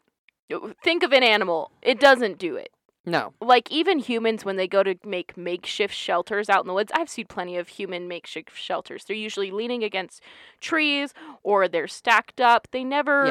think 0.83 1.03
of 1.03 1.13
an 1.13 1.23
animal 1.23 1.71
it 1.83 1.99
doesn't 2.01 2.39
do 2.39 2.57
it 2.57 2.71
No. 3.11 3.33
like 3.41 3.71
even 3.71 3.99
humans 3.99 4.45
when 4.45 4.57
they 4.57 4.69
go 4.69 4.83
to 4.83 4.95
make 5.05 5.37
makeshift 5.37 5.95
shelters 5.95 6.49
out 6.49 6.61
in 6.63 6.67
the 6.69 6.75
woods 6.75 6.93
i've 6.95 7.09
seen 7.09 7.27
plenty 7.27 7.57
of 7.57 7.69
human 7.69 8.07
makeshift 8.09 8.57
shelters 8.57 9.05
they're 9.05 9.17
usually 9.17 9.51
leaning 9.51 9.83
against 9.83 10.23
trees 10.61 11.15
or 11.43 11.69
they're 11.69 11.89
stacked 11.89 12.41
up 12.41 12.69
they 12.71 12.85
never 12.85 13.25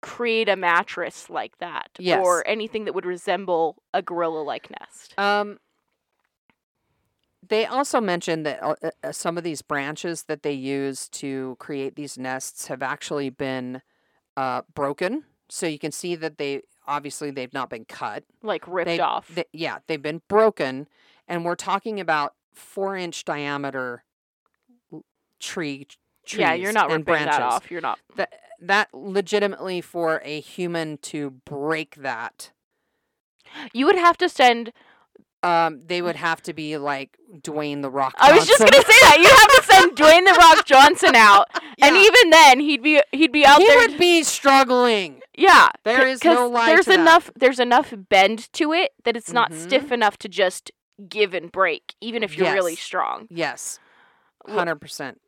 create 0.00 0.48
a 0.48 0.56
mattress 0.56 1.28
like 1.30 1.56
that 1.58 1.88
Yes. 1.98 2.24
or 2.24 2.46
anything 2.46 2.84
that 2.84 2.94
would 2.94 3.06
resemble 3.06 3.76
a 3.94 4.02
gorilla 4.02 4.42
like 4.42 4.70
nest 4.70 5.14
Um, 5.18 5.58
they 7.48 7.66
also 7.66 8.00
mentioned 8.00 8.44
that 8.46 8.62
uh, 8.62 8.74
uh, 8.82 8.90
uh, 9.02 9.12
some 9.12 9.38
of 9.38 9.44
these 9.44 9.62
branches 9.62 10.24
that 10.24 10.42
they 10.42 10.52
use 10.52 11.08
to 11.08 11.56
create 11.58 11.94
these 11.96 12.18
nests 12.18 12.66
have 12.66 12.82
actually 12.82 13.30
been 13.30 13.80
uh, 14.36 14.62
broken. 14.74 15.24
So 15.48 15.66
you 15.66 15.78
can 15.78 15.92
see 15.92 16.14
that 16.16 16.36
they 16.38 16.62
obviously 16.88 17.30
they've 17.30 17.52
not 17.54 17.70
been 17.70 17.84
cut. 17.84 18.24
like 18.42 18.66
ripped 18.66 18.86
They- 18.86 18.98
off 18.98 19.28
They, 19.28 19.44
yeah, 19.52 19.78
they've 19.86 20.02
been 20.02 20.22
broken, 20.26 20.88
and 21.28 21.44
we're 21.44 21.54
talking 21.54 22.00
about 22.00 22.34
four 22.52 22.96
inch 22.96 23.24
diameter 23.24 24.02
tree. 25.38 25.86
Trees 26.26 26.40
yeah 26.40 26.52
you're 26.52 26.72
not 26.72 26.88
ripping 26.90 27.04
branches. 27.04 27.36
that 27.36 27.42
off 27.42 27.70
you're 27.70 27.80
not 27.80 27.98
That 28.16 28.34
that 28.60 28.88
legitimately 28.92 29.80
for 29.80 30.20
a 30.24 30.40
human 30.40 30.98
to 30.98 31.30
break 31.30 31.94
that 31.96 32.50
you 33.72 33.86
would 33.86 33.96
have 33.96 34.18
to 34.18 34.28
send 34.28 34.72
um, 35.42 35.82
they 35.86 36.02
would 36.02 36.16
have 36.16 36.42
to 36.42 36.52
be 36.52 36.76
like 36.78 37.16
Dwayne 37.42 37.82
the 37.82 37.90
Rock. 37.90 38.14
i 38.18 38.32
was 38.32 38.46
just 38.46 38.58
gonna 38.58 38.72
say 38.72 38.82
that 38.82 39.16
you'd 39.18 39.28
have 39.28 39.64
to 39.66 39.72
send 39.72 39.92
dwayne 39.96 40.24
the 40.24 40.36
rock 40.38 40.64
johnson 40.66 41.14
out 41.14 41.46
and 41.80 41.94
even 41.96 42.30
then 42.30 42.58
he'd 42.60 42.82
be 42.82 43.00
he'd 43.12 43.30
be 43.32 43.44
out 43.46 43.58
he 43.60 43.66
there 43.66 43.78
would 43.88 43.98
be 43.98 44.22
struggling. 44.22 45.20
Yeah, 45.36 45.68
There 45.84 46.04
is 46.08 46.24
no 46.24 46.48
lie 46.48 46.66
There's 46.66 46.86
to 46.86 46.90
that. 46.90 46.98
enough. 47.00 47.30
There's 47.36 47.60
enough 47.60 47.94
bend 48.08 48.52
to 48.54 48.72
it 48.72 48.90
that 49.04 49.16
it's 49.16 49.32
not 49.32 49.52
Mhm. 49.52 49.62
stiff 49.62 49.92
enough 49.92 50.16
to 50.18 50.28
just 50.28 50.72
give 51.08 51.32
and 51.32 51.52
break, 51.52 51.94
even 52.00 52.24
if 52.24 52.36
you're 52.36 52.52
really 52.52 52.74
strong. 52.74 53.28
Yes, 53.30 53.78
hundred 54.48 54.80
percent, 54.80 55.20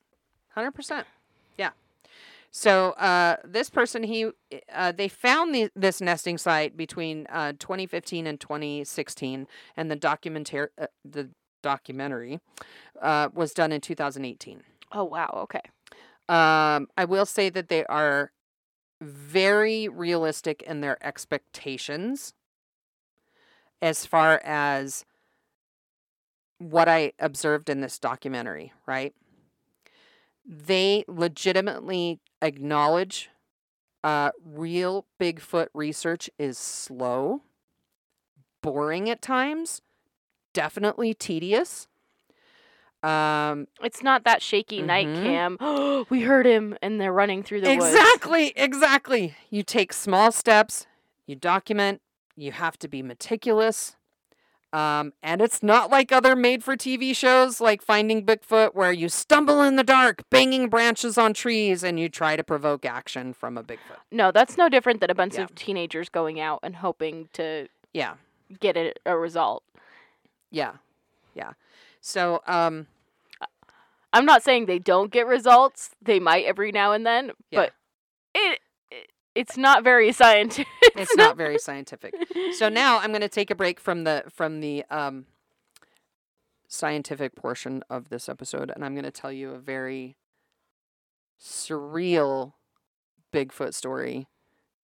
hundred 0.57 0.73
percent. 0.73 1.07
So 2.51 2.91
uh, 2.93 3.37
this 3.45 3.71
person, 3.71 4.03
he, 4.03 4.31
uh, 4.75 4.93
they 4.93 5.09
found 5.09 5.55
the, 5.55 5.71
this 5.77 6.01
nesting 6.01 6.37
site 6.37 6.77
between 6.77 7.27
uh, 7.31 7.53
2015 7.59 8.27
and 8.27 8.41
2016, 8.41 9.47
and 9.77 9.91
the 9.91 9.97
documentary, 9.97 10.69
uh, 10.77 10.87
the 11.05 11.31
documentary, 11.63 12.41
uh, 13.01 13.29
was 13.33 13.55
done 13.55 13.71
in 13.71 13.81
2018. 13.81 14.63
Oh 14.93 15.05
wow. 15.05 15.31
Okay. 15.45 15.61
Um, 16.29 16.89
I 16.97 17.05
will 17.07 17.27
say 17.27 17.51
that 17.51 17.69
they 17.69 17.85
are 17.87 18.33
very 19.01 19.89
realistic 19.89 20.63
in 20.63 20.81
their 20.81 21.05
expectations 21.05 22.35
as 23.81 24.05
far 24.05 24.41
as 24.45 25.05
what 26.59 26.89
I 26.89 27.13
observed 27.19 27.71
in 27.71 27.81
this 27.81 27.99
documentary, 27.99 28.73
right? 28.87 29.15
They 30.45 31.05
legitimately 31.07 32.21
acknowledge 32.43 33.31
uh, 34.03 34.31
real 34.45 35.07
Bigfoot 35.21 35.69
research 35.75 36.31
is 36.39 36.57
slow, 36.59 37.43
boring 38.63 39.11
at 39.11 39.21
times, 39.21 39.83
definitely 40.55 41.13
tedious. 41.15 41.87
Um, 43.03 43.69
It's 43.83 44.03
not 44.03 44.25
that 44.25 44.43
shaky 44.43 44.83
night 44.83 45.09
Mhm. 45.09 45.23
cam. 45.23 46.07
we 46.11 46.23
heard 46.23 46.47
him, 46.47 46.77
and 46.83 47.01
they're 47.01 47.13
running 47.13 47.43
through 47.43 47.63
the 47.63 47.69
woods. 47.77 47.95
Exactly, 47.95 48.53
exactly. 48.57 49.35
You 49.51 49.63
take 49.63 49.93
small 49.93 50.33
steps, 50.33 50.87
you 51.27 51.35
document, 51.37 52.03
you 52.37 52.53
have 52.53 52.79
to 52.79 52.89
be 52.89 53.03
meticulous. 53.03 53.97
Um, 54.73 55.13
and 55.23 55.41
it's 55.43 55.63
not 55.65 55.91
like 55.91 56.13
other 56.13 56.37
made 56.37 56.63
for 56.63 56.77
TV 56.77 57.15
shows 57.17 57.61
like 57.61 57.83
Finding 57.83 58.25
Bigfoot, 58.25 58.75
where 58.75 58.93
you 58.93 59.09
stumble 59.09 59.63
in 59.63 59.75
the 59.77 59.83
dark, 59.83 60.23
banging 60.31 60.69
branches 60.69 61.19
on 61.19 61.35
trees, 61.35 61.83
and 61.83 61.99
you 61.99 62.09
try 62.09 62.37
to 62.37 62.45
provoke 62.45 62.85
action 62.85 63.33
from 63.33 63.59
a 63.59 63.65
Bigfoot. 63.65 63.99
No, 64.13 64.31
that's 64.31 64.57
no 64.57 64.69
different 64.69 65.01
than 65.01 65.11
a 65.11 65.15
bunch 65.15 65.35
Yeah. 65.35 65.43
of 65.43 65.55
teenagers 65.57 66.09
going 66.09 66.39
out 66.39 66.61
and 66.63 66.77
hoping 66.77 67.29
to 67.33 67.67
Yeah, 67.93 68.15
get 68.61 68.77
a, 68.77 68.93
a 69.07 69.17
result. 69.19 69.65
yeah, 70.53 70.75
yeah. 71.35 71.53
So, 72.01 72.41
um, 72.47 72.87
I'm 74.13 74.25
not 74.25 74.43
saying 74.43 74.67
they 74.67 74.79
don't 74.79 75.11
get 75.13 75.27
results. 75.27 75.91
They 76.01 76.19
might 76.21 76.45
every 76.45 76.71
now 76.73 76.93
and 76.93 77.05
then, 77.05 77.33
Yeah. 77.51 77.61
but 77.61 77.73
it, 78.35 78.53
it 78.53 78.61
it's 79.35 79.57
not 79.57 79.85
very 79.85 80.13
scientific. 80.13 80.67
It's 80.97 81.17
not 81.17 81.37
very 81.37 81.59
scientific. 81.67 82.15
So 82.57 82.69
now 82.69 82.99
I'm 82.99 83.11
going 83.11 83.21
to 83.21 83.29
take 83.29 83.51
a 83.51 83.55
break 83.55 83.81
from 83.81 84.05
the 84.05 84.25
from 84.29 84.61
the 84.61 84.85
um, 84.91 85.27
scientific 86.69 87.35
portion 87.35 87.83
of 87.89 88.09
this 88.09 88.29
episode, 88.29 88.71
and 88.75 88.85
I'm 88.85 88.95
going 88.95 89.05
to 89.05 89.11
tell 89.11 89.33
you 89.33 89.53
a 89.53 89.59
very 89.59 90.17
surreal 91.41 92.55
Bigfoot 93.33 93.75
story 93.75 94.27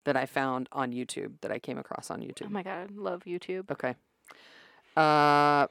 that 0.04 0.16
I 0.16 0.24
found 0.24 0.68
on 0.72 0.92
YouTube 0.92 1.40
that 1.40 1.50
I 1.50 1.58
came 1.58 1.78
across 1.78 2.10
on 2.10 2.20
YouTube. 2.20 2.46
oh 2.46 2.50
my 2.50 2.62
god, 2.62 2.90
I 2.90 2.94
love 2.94 3.24
YouTube. 3.24 3.70
Okay. 3.70 3.96
Uh, 4.96 5.66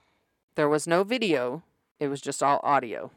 there 0.55 0.69
was 0.69 0.87
no 0.87 1.03
video. 1.03 1.63
It 1.99 2.07
was 2.09 2.21
just 2.21 2.43
all 2.43 2.59
audio 2.63 3.11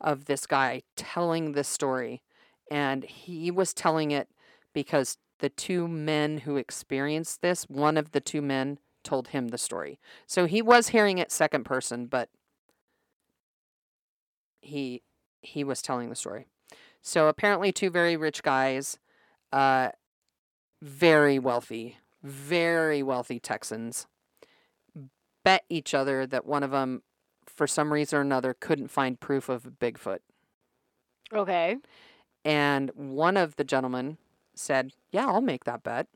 of 0.00 0.26
this 0.26 0.46
guy 0.46 0.82
telling 0.96 1.52
this 1.52 1.68
story. 1.68 2.22
And 2.70 3.04
he 3.04 3.50
was 3.50 3.74
telling 3.74 4.10
it 4.10 4.28
because 4.74 5.16
the 5.38 5.48
two 5.48 5.88
men 5.88 6.38
who 6.38 6.56
experienced 6.56 7.42
this, 7.42 7.64
one 7.64 7.96
of 7.96 8.12
the 8.12 8.20
two 8.20 8.42
men 8.42 8.78
told 9.02 9.28
him 9.28 9.48
the 9.48 9.58
story. 9.58 9.98
So 10.26 10.46
he 10.46 10.62
was 10.62 10.88
hearing 10.88 11.18
it 11.18 11.30
second 11.30 11.64
person, 11.64 12.06
but 12.06 12.28
he 14.60 15.02
he 15.42 15.62
was 15.62 15.82
telling 15.82 16.08
the 16.08 16.16
story. 16.16 16.46
So 17.02 17.28
apparently 17.28 17.70
two 17.70 17.90
very 17.90 18.16
rich 18.16 18.42
guys, 18.42 18.98
uh 19.52 19.90
very 20.82 21.38
wealthy, 21.38 21.98
very 22.22 23.02
wealthy 23.02 23.38
Texans 23.38 24.06
bet 25.44 25.64
each 25.68 25.94
other 25.94 26.26
that 26.26 26.46
one 26.46 26.62
of 26.62 26.70
them, 26.72 27.02
for 27.46 27.66
some 27.66 27.92
reason 27.92 28.18
or 28.18 28.22
another, 28.22 28.54
couldn't 28.54 28.88
find 28.88 29.20
proof 29.20 29.48
of 29.48 29.66
a 29.66 29.70
Bigfoot. 29.70 30.20
Okay. 31.32 31.76
And 32.44 32.90
one 32.94 33.36
of 33.36 33.56
the 33.56 33.64
gentlemen 33.64 34.18
said, 34.54 34.92
Yeah, 35.10 35.26
I'll 35.26 35.40
make 35.40 35.64
that 35.64 35.82
bet. 35.82 36.06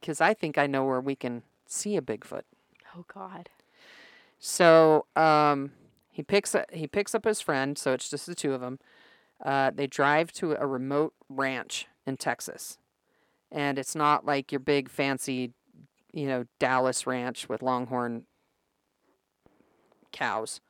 Because 0.00 0.20
I 0.20 0.34
think 0.34 0.58
I 0.58 0.66
know 0.66 0.84
where 0.84 1.00
we 1.00 1.16
can 1.16 1.42
see 1.66 1.96
a 1.96 2.02
Bigfoot. 2.02 2.42
Oh 2.96 3.04
god. 3.12 3.48
So 4.38 5.06
um, 5.16 5.72
he 6.10 6.22
picks 6.22 6.54
up, 6.54 6.70
he 6.70 6.86
picks 6.86 7.14
up 7.14 7.24
his 7.24 7.40
friend. 7.40 7.78
So 7.78 7.92
it's 7.92 8.10
just 8.10 8.26
the 8.26 8.34
two 8.34 8.52
of 8.52 8.60
them. 8.60 8.78
Uh, 9.44 9.70
they 9.74 9.86
drive 9.86 10.32
to 10.32 10.52
a 10.52 10.66
remote 10.66 11.14
ranch 11.28 11.86
in 12.06 12.16
Texas, 12.16 12.78
and 13.50 13.78
it's 13.78 13.94
not 13.94 14.24
like 14.24 14.52
your 14.52 14.60
big 14.60 14.88
fancy, 14.88 15.52
you 16.12 16.26
know, 16.26 16.44
Dallas 16.58 17.06
ranch 17.06 17.48
with 17.48 17.62
Longhorn 17.62 18.24
cows. 20.12 20.60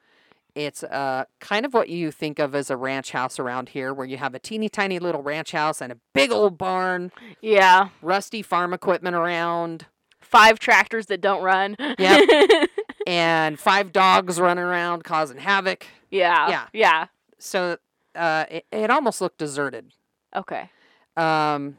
It's 0.54 0.84
uh, 0.84 1.24
kind 1.40 1.66
of 1.66 1.74
what 1.74 1.88
you 1.88 2.10
think 2.12 2.38
of 2.38 2.54
as 2.54 2.70
a 2.70 2.76
ranch 2.76 3.10
house 3.10 3.38
around 3.40 3.70
here, 3.70 3.92
where 3.92 4.06
you 4.06 4.16
have 4.18 4.34
a 4.34 4.38
teeny 4.38 4.68
tiny 4.68 4.98
little 5.00 5.22
ranch 5.22 5.50
house 5.52 5.80
and 5.80 5.90
a 5.92 5.96
big 6.12 6.30
old 6.30 6.56
barn, 6.58 7.10
Yeah. 7.40 7.88
rusty 8.02 8.40
farm 8.42 8.72
equipment 8.72 9.16
around, 9.16 9.86
Five 10.20 10.58
tractors 10.58 11.06
that 11.06 11.20
don't 11.20 11.42
run. 11.42 11.76
Yep. 11.98 12.68
and 13.06 13.58
five 13.60 13.92
dogs 13.92 14.40
running 14.40 14.64
around 14.64 15.04
causing 15.04 15.36
havoc. 15.38 15.86
yeah. 16.10 16.48
Yeah. 16.48 16.66
Yeah. 16.72 17.06
So 17.38 17.76
uh, 18.16 18.46
it, 18.50 18.66
it 18.72 18.90
almost 18.90 19.20
looked 19.20 19.38
deserted. 19.38 19.92
Okay. 20.34 20.70
Um, 21.16 21.76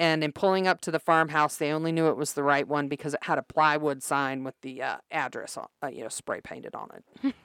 and 0.00 0.24
in 0.24 0.32
pulling 0.32 0.66
up 0.66 0.80
to 0.80 0.90
the 0.90 0.98
farmhouse, 0.98 1.56
they 1.56 1.70
only 1.70 1.92
knew 1.92 2.08
it 2.08 2.16
was 2.16 2.32
the 2.32 2.42
right 2.42 2.66
one 2.66 2.88
because 2.88 3.12
it 3.12 3.22
had 3.24 3.36
a 3.36 3.42
plywood 3.42 4.02
sign 4.02 4.44
with 4.44 4.54
the 4.62 4.82
uh, 4.82 4.96
address, 5.10 5.58
on, 5.58 5.66
uh, 5.82 5.88
you 5.88 6.02
know, 6.02 6.08
spray 6.08 6.40
painted 6.40 6.74
on 6.74 6.88
it. 6.94 7.34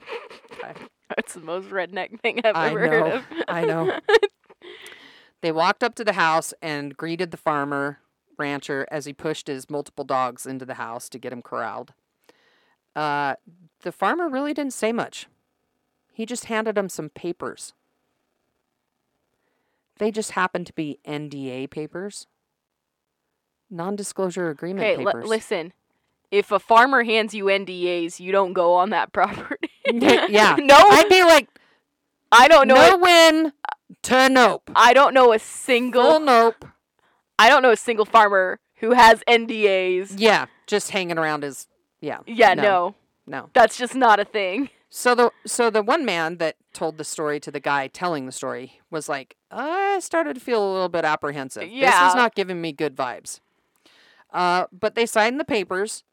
Okay. 0.53 0.73
That's 1.09 1.33
the 1.33 1.41
most 1.41 1.67
redneck 1.67 2.19
thing 2.21 2.39
I've 2.43 2.55
I 2.55 2.69
ever 2.69 2.79
know, 2.79 2.89
heard 2.89 3.13
of. 3.13 3.23
I 3.47 3.65
know. 3.65 3.99
They 5.41 5.51
walked 5.51 5.83
up 5.83 5.93
to 5.95 6.03
the 6.03 6.13
house 6.13 6.55
and 6.59 6.97
greeted 6.97 7.29
the 7.29 7.37
farmer 7.37 7.99
rancher 8.39 8.87
as 8.89 9.05
he 9.05 9.13
pushed 9.13 9.45
his 9.45 9.69
multiple 9.69 10.05
dogs 10.05 10.47
into 10.47 10.65
the 10.65 10.75
house 10.75 11.07
to 11.09 11.19
get 11.19 11.31
him 11.31 11.43
corralled. 11.43 11.93
Uh, 12.95 13.35
the 13.81 13.91
farmer 13.91 14.27
really 14.27 14.55
didn't 14.55 14.73
say 14.73 14.91
much. 14.91 15.27
He 16.13 16.25
just 16.25 16.45
handed 16.45 16.77
him 16.77 16.89
some 16.89 17.09
papers. 17.09 17.73
They 19.97 20.09
just 20.09 20.31
happened 20.31 20.65
to 20.67 20.73
be 20.73 20.99
NDA 21.05 21.69
papers, 21.69 22.25
non 23.75 23.95
disclosure 23.95 24.49
agreement 24.49 24.87
Okay, 24.87 25.03
papers. 25.05 25.27
listen. 25.27 25.73
If 26.31 26.51
a 26.51 26.59
farmer 26.59 27.03
hands 27.03 27.33
you 27.33 27.45
NDAs, 27.45 28.19
you 28.19 28.31
don't 28.31 28.53
go 28.53 28.73
on 28.73 28.89
that 28.89 29.11
property. 29.13 29.69
yeah. 29.91 30.55
no, 30.59 30.75
I'd 30.75 31.07
be 31.09 31.23
like, 31.23 31.47
I 32.31 32.47
don't 32.47 32.67
know. 32.67 32.75
no 32.75 32.95
a- 32.95 32.97
win 32.97 33.53
to 34.03 34.29
nope. 34.29 34.69
I 34.75 34.93
don't 34.93 35.13
know 35.13 35.31
a 35.33 35.39
Full 35.39 35.47
single. 35.47 36.19
nope. 36.19 36.65
I 37.37 37.49
don't 37.49 37.61
know 37.61 37.71
a 37.71 37.77
single 37.77 38.05
farmer 38.05 38.59
who 38.75 38.93
has 38.93 39.21
NDAs. 39.27 40.15
Yeah, 40.17 40.47
just 40.67 40.91
hanging 40.91 41.17
around 41.17 41.43
is 41.43 41.67
yeah. 42.01 42.19
Yeah, 42.25 42.53
no, 42.55 42.95
no. 43.27 43.49
that's 43.53 43.77
just 43.77 43.93
not 43.95 44.19
a 44.19 44.25
thing. 44.25 44.69
So 44.89 45.13
the 45.15 45.31
so 45.45 45.69
the 45.69 45.81
one 45.83 46.05
man 46.05 46.37
that 46.37 46.55
told 46.73 46.97
the 46.97 47.03
story 47.03 47.39
to 47.41 47.51
the 47.51 47.59
guy 47.59 47.87
telling 47.87 48.25
the 48.25 48.31
story 48.31 48.79
was 48.89 49.07
like, 49.09 49.35
I 49.51 49.99
started 49.99 50.33
to 50.35 50.39
feel 50.39 50.65
a 50.65 50.71
little 50.71 50.89
bit 50.89 51.03
apprehensive. 51.05 51.69
Yeah. 51.69 52.03
This 52.05 52.09
is 52.11 52.15
not 52.15 52.33
giving 52.35 52.61
me 52.61 52.71
good 52.71 52.95
vibes. 52.95 53.39
Uh, 54.31 54.65
but 54.71 54.95
they 54.95 55.05
signed 55.05 55.39
the 55.39 55.45
papers, 55.45 56.03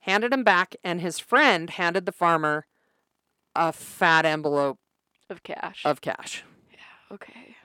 handed 0.00 0.32
him 0.32 0.42
back, 0.44 0.74
and 0.82 1.00
his 1.00 1.18
friend 1.18 1.70
handed 1.70 2.06
the 2.06 2.12
farmer 2.12 2.66
a 3.54 3.72
fat 3.72 4.24
envelope 4.24 4.78
Of 5.30 5.42
cash. 5.42 5.82
of 5.84 6.00
cash. 6.00 6.42
Yeah. 6.72 7.14
Okay. 7.14 7.56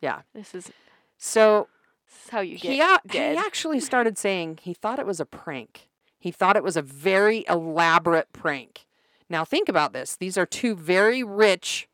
Yeah. 0.00 0.22
This 0.34 0.54
is 0.54 0.70
So 1.18 1.68
this 2.06 2.24
is 2.24 2.30
how 2.30 2.40
you 2.40 2.58
get 2.58 2.72
he, 2.72 2.80
a- 2.80 3.00
he 3.10 3.36
actually 3.36 3.80
started 3.90 4.16
saying 4.18 4.58
he 4.62 4.74
thought 4.74 4.98
it 4.98 5.06
was 5.06 5.20
a 5.20 5.26
prank. 5.26 5.88
He 6.18 6.30
thought 6.30 6.56
it 6.56 6.64
was 6.64 6.76
a 6.76 6.82
very 6.82 7.44
elaborate 7.48 8.32
prank. 8.32 8.86
Now 9.28 9.44
think 9.44 9.68
about 9.68 9.92
this. 9.92 10.16
These 10.16 10.38
are 10.38 10.46
two 10.46 10.74
very 10.74 11.22
rich 11.22 11.86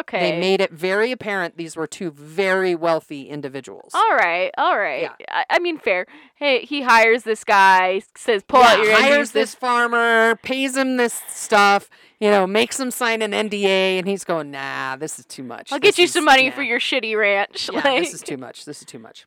okay. 0.00 0.32
They 0.32 0.40
made 0.40 0.60
it 0.60 0.72
very 0.72 1.12
apparent 1.12 1.56
these 1.56 1.76
were 1.76 1.86
two 1.86 2.10
very 2.10 2.74
wealthy 2.74 3.28
individuals. 3.28 3.92
all 3.94 4.14
right, 4.16 4.50
all 4.58 4.78
right. 4.78 5.02
Yeah. 5.02 5.26
I, 5.28 5.44
I 5.50 5.58
mean, 5.58 5.78
fair. 5.78 6.06
Hey, 6.34 6.64
he 6.64 6.82
hires 6.82 7.22
this 7.24 7.44
guy, 7.44 8.02
says, 8.16 8.42
"Pull 8.46 8.62
out 8.62 8.78
your 8.78 8.88
Yeah, 8.90 8.96
NDAs." 8.98 9.00
hires 9.02 9.30
this 9.32 9.54
farmer, 9.54 10.36
pays 10.42 10.76
him 10.76 10.96
this 10.96 11.20
stuff, 11.28 11.88
you 12.20 12.30
know, 12.30 12.46
makes 12.46 12.78
him 12.78 12.90
sign 12.90 13.22
an 13.22 13.32
NDA, 13.32 13.98
and 13.98 14.06
he's 14.08 14.24
going, 14.24 14.50
"Nah, 14.50 14.96
this 14.96 15.18
is 15.18 15.24
too 15.26 15.42
much. 15.42 15.72
I'll 15.72 15.78
This 15.80 15.96
get 15.96 15.98
you 15.98 16.04
is- 16.04 16.12
some 16.12 16.24
money 16.24 16.46
yeah, 16.46 16.54
for 16.54 16.62
your 16.62 16.78
shitty 16.80 17.18
ranch. 17.18 17.68
Yeah, 17.72 17.80
like, 17.80 18.02
this 18.04 18.14
is 18.14 18.22
too 18.22 18.36
much. 18.36 18.64
This 18.64 18.80
is 18.80 18.86
too 18.86 18.98
much." 18.98 19.26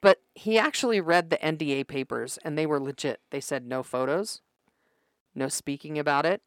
But 0.00 0.20
he 0.34 0.58
actually 0.58 1.00
read 1.00 1.30
the 1.30 1.38
NDA 1.38 1.84
papers, 1.86 2.38
and 2.44 2.58
they 2.58 2.66
were 2.66 2.78
legit. 2.80 3.20
They 3.30 3.40
said 3.40 3.66
no 3.66 3.82
photos, 3.82 4.42
no 5.34 5.48
speaking 5.48 5.98
about 5.98 6.26
it, 6.26 6.42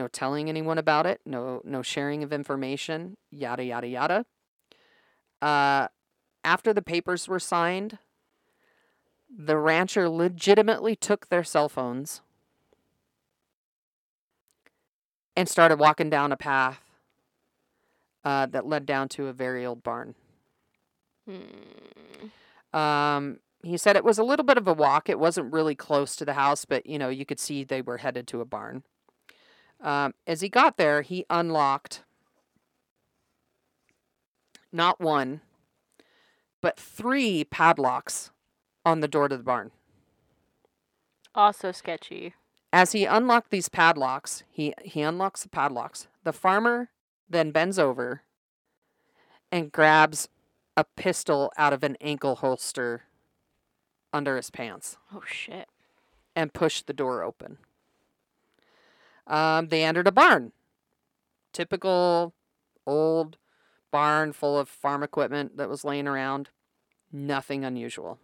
no 0.00 0.08
telling 0.08 0.48
anyone 0.48 0.78
about 0.78 1.04
it, 1.04 1.20
no 1.26 1.60
no 1.62 1.82
sharing 1.82 2.22
of 2.22 2.32
information, 2.32 3.18
yada 3.30 3.62
yada 3.62 3.86
yada. 3.86 4.24
Uh, 5.42 5.88
after 6.42 6.72
the 6.72 6.80
papers 6.80 7.28
were 7.28 7.38
signed, 7.38 7.98
the 9.28 9.58
rancher 9.58 10.08
legitimately 10.08 10.96
took 10.96 11.28
their 11.28 11.44
cell 11.44 11.68
phones 11.68 12.22
and 15.36 15.48
started 15.48 15.78
walking 15.78 16.08
down 16.08 16.32
a 16.32 16.36
path 16.36 16.80
uh, 18.24 18.46
that 18.46 18.66
led 18.66 18.86
down 18.86 19.06
to 19.10 19.26
a 19.26 19.34
very 19.34 19.66
old 19.66 19.82
barn. 19.82 20.14
Hmm. 21.28 22.78
Um, 22.78 23.40
he 23.62 23.76
said 23.76 23.96
it 23.96 24.04
was 24.04 24.18
a 24.18 24.24
little 24.24 24.46
bit 24.46 24.56
of 24.56 24.66
a 24.66 24.72
walk. 24.72 25.10
It 25.10 25.18
wasn't 25.18 25.52
really 25.52 25.74
close 25.74 26.16
to 26.16 26.24
the 26.24 26.32
house, 26.32 26.64
but 26.64 26.86
you 26.86 26.98
know 26.98 27.10
you 27.10 27.26
could 27.26 27.38
see 27.38 27.64
they 27.64 27.82
were 27.82 27.98
headed 27.98 28.26
to 28.28 28.40
a 28.40 28.46
barn. 28.46 28.82
Um, 29.80 30.14
as 30.26 30.40
he 30.42 30.48
got 30.48 30.76
there, 30.76 31.02
he 31.02 31.24
unlocked 31.30 32.02
not 34.72 35.00
one, 35.00 35.40
but 36.60 36.78
three 36.78 37.44
padlocks 37.44 38.30
on 38.84 39.00
the 39.00 39.08
door 39.08 39.28
to 39.28 39.36
the 39.36 39.42
barn. 39.42 39.70
Also 41.34 41.72
sketchy. 41.72 42.34
As 42.72 42.92
he 42.92 43.04
unlocked 43.04 43.50
these 43.50 43.68
padlocks, 43.68 44.44
he, 44.50 44.74
he 44.84 45.02
unlocks 45.02 45.42
the 45.42 45.48
padlocks. 45.48 46.06
The 46.24 46.32
farmer 46.32 46.90
then 47.28 47.50
bends 47.50 47.78
over 47.78 48.22
and 49.50 49.72
grabs 49.72 50.28
a 50.76 50.84
pistol 50.84 51.52
out 51.56 51.72
of 51.72 51.82
an 51.82 51.96
ankle 52.00 52.36
holster 52.36 53.02
under 54.12 54.36
his 54.36 54.50
pants 54.50 54.96
Oh 55.12 55.22
shit. 55.26 55.68
and 56.36 56.52
pushed 56.52 56.86
the 56.86 56.92
door 56.92 57.22
open. 57.22 57.58
Um, 59.30 59.68
they 59.68 59.84
entered 59.84 60.08
a 60.08 60.12
barn. 60.12 60.52
Typical 61.52 62.34
old 62.86 63.38
barn 63.90 64.32
full 64.32 64.58
of 64.58 64.68
farm 64.68 65.02
equipment 65.02 65.56
that 65.56 65.68
was 65.68 65.84
laying 65.84 66.06
around. 66.06 66.50
Nothing 67.12 67.64
unusual. 67.64 68.18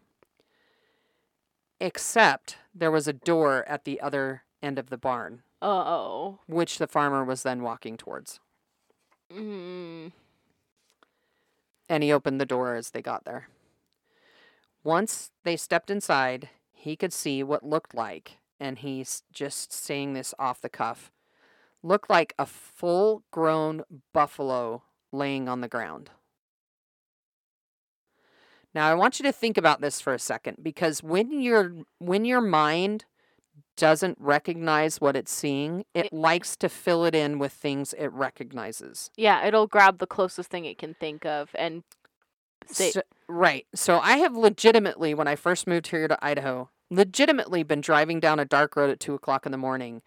Except 1.80 2.58
there 2.74 2.90
was 2.90 3.06
a 3.08 3.12
door 3.12 3.64
at 3.68 3.84
the 3.84 4.00
other 4.00 4.42
end 4.62 4.78
of 4.78 4.90
the 4.90 4.98
barn, 4.98 5.42
Oh. 5.62 6.38
which 6.46 6.78
the 6.78 6.86
farmer 6.86 7.24
was 7.24 7.42
then 7.42 7.62
walking 7.62 7.96
towards. 7.96 8.40
Mm. 9.32 10.12
And 11.88 12.02
he 12.02 12.12
opened 12.12 12.40
the 12.40 12.46
door 12.46 12.74
as 12.74 12.90
they 12.90 13.02
got 13.02 13.24
there. 13.24 13.48
Once 14.82 15.30
they 15.44 15.56
stepped 15.56 15.90
inside, 15.90 16.48
he 16.72 16.96
could 16.96 17.12
see 17.12 17.42
what 17.42 17.64
looked 17.66 17.94
like, 17.94 18.38
and 18.60 18.78
he's 18.78 19.22
just 19.32 19.72
saying 19.72 20.12
this 20.14 20.34
off 20.38 20.60
the 20.60 20.68
cuff, 20.68 21.10
looked 21.82 22.10
like 22.10 22.34
a 22.38 22.46
full 22.46 23.22
grown 23.30 23.82
buffalo 24.12 24.82
laying 25.12 25.48
on 25.48 25.60
the 25.60 25.68
ground. 25.68 26.10
Now 28.74 28.88
I 28.90 28.94
want 28.94 29.18
you 29.18 29.22
to 29.24 29.32
think 29.32 29.56
about 29.56 29.80
this 29.80 30.00
for 30.00 30.12
a 30.12 30.18
second 30.18 30.58
because 30.62 31.02
when 31.02 31.40
your 31.40 31.72
when 31.98 32.24
your 32.24 32.40
mind 32.42 33.04
doesn't 33.76 34.18
recognize 34.20 35.00
what 35.00 35.16
it's 35.16 35.32
seeing, 35.32 35.84
it 35.94 36.06
It- 36.06 36.12
likes 36.12 36.56
to 36.56 36.68
fill 36.68 37.04
it 37.04 37.14
in 37.14 37.38
with 37.38 37.52
things 37.52 37.92
it 37.94 38.08
recognizes. 38.08 39.10
Yeah, 39.16 39.46
it'll 39.46 39.66
grab 39.66 39.98
the 39.98 40.06
closest 40.06 40.50
thing 40.50 40.64
it 40.66 40.78
can 40.78 40.94
think 40.94 41.24
of 41.24 41.50
and 41.54 41.84
say, 42.66 42.90
So- 42.90 43.02
right. 43.28 43.66
So 43.74 43.98
I 43.98 44.18
have 44.18 44.34
legitimately, 44.34 45.14
when 45.14 45.28
I 45.28 45.36
first 45.36 45.66
moved 45.66 45.88
here 45.88 46.08
to 46.08 46.18
Idaho, 46.24 46.70
legitimately 46.90 47.62
been 47.62 47.80
driving 47.80 48.20
down 48.20 48.38
a 48.38 48.44
dark 48.44 48.76
road 48.76 48.90
at 48.90 49.00
two 49.00 49.14
o'clock 49.14 49.46
in 49.46 49.52
the 49.52 49.58
morning, 49.58 50.02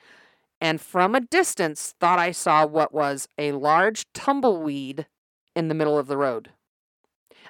and 0.61 0.79
from 0.81 1.15
a 1.15 1.21
distance 1.21 1.93
thought 1.99 2.19
I 2.19 2.31
saw 2.31 2.65
what 2.65 2.93
was 2.93 3.27
a 3.37 3.51
large 3.53 4.05
tumbleweed 4.13 5.07
in 5.55 5.67
the 5.67 5.73
middle 5.75 5.97
of 5.97 6.07
the 6.07 6.17
road. 6.17 6.51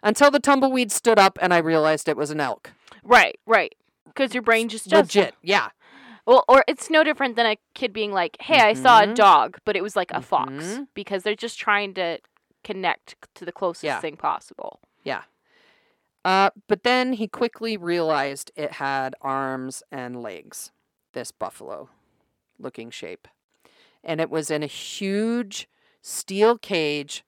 Until 0.02 0.32
the 0.32 0.40
tumbleweed 0.40 0.92
stood 0.92 1.20
up 1.20 1.38
and 1.42 1.54
I 1.54 1.58
realized 1.58 2.08
it 2.08 2.18
was 2.18 2.32
an 2.32 2.40
elk. 2.40 2.72
right, 3.04 3.38
right. 3.46 3.74
Because 4.06 4.34
your 4.34 4.44
brain 4.44 4.70
just 4.70 4.88
does 4.90 5.16
Legit, 5.16 5.36
yeah. 5.42 5.70
Well, 6.26 6.44
or 6.48 6.64
it's 6.68 6.90
no 6.90 7.04
different 7.04 7.36
than 7.36 7.46
a 7.46 7.58
kid 7.74 7.94
being 7.94 8.12
like, 8.12 8.38
"Hey, 8.42 8.60
I 8.60 8.74
saw 8.74 9.02
a 9.02 9.08
Mhm. 9.08 9.16
dog, 9.16 9.58
but 9.66 9.76
it 9.76 9.82
was 9.82 9.96
like 9.96 10.12
a 10.12 10.22
fox," 10.22 10.52
Mhm. 10.52 10.88
because 10.94 11.24
they're 11.24 11.36
just 11.36 11.58
trying 11.60 11.94
to 11.96 12.20
connect 12.64 13.16
to 13.36 13.46
the 13.46 13.52
closest 13.52 13.84
Yeah. 13.84 14.00
thing 14.00 14.18
possible. 14.18 14.80
Uh, 16.30 16.52
but 16.68 16.84
then 16.84 17.14
he 17.14 17.28
quickly 17.28 17.76
realized 17.76 18.52
it 18.56 18.74
had 18.74 19.16
arms 19.20 19.82
and 19.92 20.22
legs, 20.22 20.72
this 21.14 21.32
buffalo 21.32 21.90
looking 22.60 22.92
shape. 22.92 23.28
And 24.04 24.22
it 24.22 24.30
was 24.30 24.52
in 24.52 24.62
a 24.62 24.68
huge 24.68 25.68
steel 26.04 26.60
cage 26.60 27.24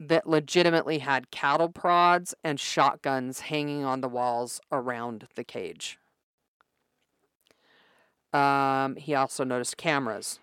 that 0.00 0.26
legitimately 0.26 1.00
had 1.00 1.30
cattle 1.30 1.68
prods 1.68 2.34
and 2.42 2.58
shotguns 2.58 3.40
hanging 3.40 3.84
on 3.84 4.00
the 4.00 4.08
walls 4.08 4.58
around 4.72 5.28
the 5.34 5.44
cage. 5.44 5.98
Um, 8.32 8.96
he 8.96 9.14
also 9.14 9.44
noticed 9.44 9.76
cameras. 9.76 10.40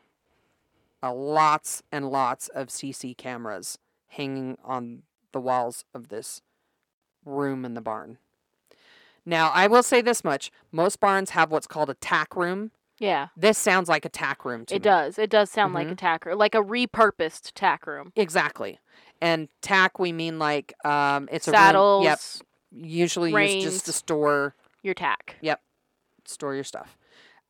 Uh, 1.02 1.12
lots 1.12 1.82
and 1.92 2.12
lots 2.12 2.48
of 2.50 2.68
CC 2.68 3.18
cameras 3.18 3.80
hanging 4.10 4.56
on 4.64 5.02
the 5.32 5.42
walls 5.42 5.84
of 5.96 6.10
this 6.10 6.44
room 7.26 7.66
in 7.66 7.74
the 7.74 7.82
barn. 7.82 8.18
Now, 9.26 9.52
I 9.54 9.68
will 9.68 9.84
say 9.84 10.02
this 10.02 10.24
much. 10.24 10.52
Most 10.72 11.00
barns 11.00 11.30
have 11.32 11.50
what's 11.52 11.68
called 11.68 11.90
a 11.90 11.94
tack 11.96 12.36
room. 12.36 12.72
Yeah, 13.00 13.30
This 13.36 13.58
sounds 13.58 13.90
like 13.90 14.06
a 14.06 14.10
tack 14.10 14.46
room 14.46 14.66
to 14.68 14.76
it 14.76 14.80
me. 14.80 14.84
does. 14.84 15.18
It 15.18 15.30
does 15.30 15.50
sound 15.50 15.74
like 15.74 15.90
a 15.90 15.96
tack 15.96 16.26
room, 16.26 16.38
like 16.38 16.56
a 16.56 16.62
repurposed 16.62 17.52
tack 17.54 17.88
room. 17.88 18.14
Exactly. 18.16 18.80
And 19.20 19.50
tack, 19.62 19.98
we 20.00 20.12
mean 20.14 20.40
like 20.40 20.74
um, 20.86 21.28
it's 21.32 21.46
Saddles, 21.46 22.06
a 22.06 22.10
room. 22.10 22.18
Yep. 22.74 22.88
Usually 22.90 23.32
used 23.62 23.66
just 23.66 23.86
to 23.88 23.94
store 23.94 24.56
your 24.84 24.94
tack. 24.94 25.38
Yep. 25.42 25.62
Store 26.26 26.54
your 26.56 26.64
stuff. 26.64 26.98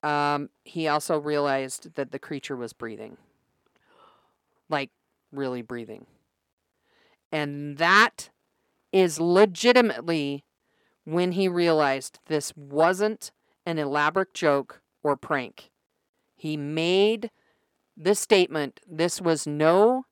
Um, 0.01 0.49
he 0.63 0.87
also 0.87 1.19
realized 1.19 1.95
that 1.95 2.11
the 2.11 2.19
creature 2.19 2.55
was 2.55 2.73
breathing, 2.73 3.17
like 4.69 4.89
really 5.31 5.61
breathing, 5.61 6.05
and 7.31 7.77
that 7.77 8.29
is 8.93 9.19
legitimately 9.19 10.45
when 11.03 11.33
he 11.33 11.49
realized 11.49 12.19
this 12.27 12.53
wasn't 12.55 13.31
an 13.65 13.79
elaborate 13.79 14.33
joke 14.33 14.81
or 15.01 15.17
prank. 15.17 15.71
He 16.35 16.55
made 16.55 17.31
the 17.97 18.15
statement 18.15 18.79
this 18.87 19.19
was 19.19 19.45
no 19.45 20.05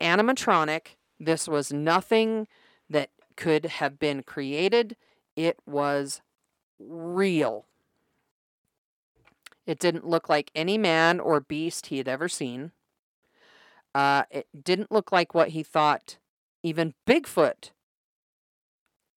animatronic, 0.00 0.96
this 1.18 1.48
was 1.48 1.72
nothing 1.72 2.46
that 2.90 3.10
could 3.36 3.66
have 3.66 3.98
been 3.98 4.22
created, 4.22 4.96
it 5.36 5.58
was 5.64 6.20
real. 6.78 7.66
It 9.66 9.78
didn't 9.78 10.06
look 10.06 10.28
like 10.28 10.50
any 10.54 10.78
man 10.78 11.18
or 11.18 11.40
beast 11.40 11.86
he 11.86 11.98
had 11.98 12.08
ever 12.08 12.28
seen. 12.28 12.72
Uh, 13.94 14.24
it 14.30 14.46
didn't 14.62 14.92
look 14.92 15.10
like 15.10 15.34
what 15.34 15.50
he 15.50 15.62
thought 15.62 16.18
even 16.62 16.94
Bigfoot 17.06 17.70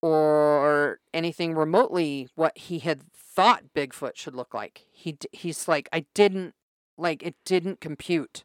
or 0.01 0.99
anything 1.13 1.55
remotely 1.55 2.29
what 2.35 2.57
he 2.57 2.79
had 2.79 3.01
thought 3.13 3.73
Bigfoot 3.75 4.15
should 4.15 4.35
look 4.35 4.53
like. 4.53 4.85
He 4.91 5.17
he's 5.31 5.67
like 5.67 5.89
I 5.91 6.05
didn't 6.13 6.53
like 6.97 7.23
it 7.23 7.35
didn't 7.45 7.81
compute. 7.81 8.43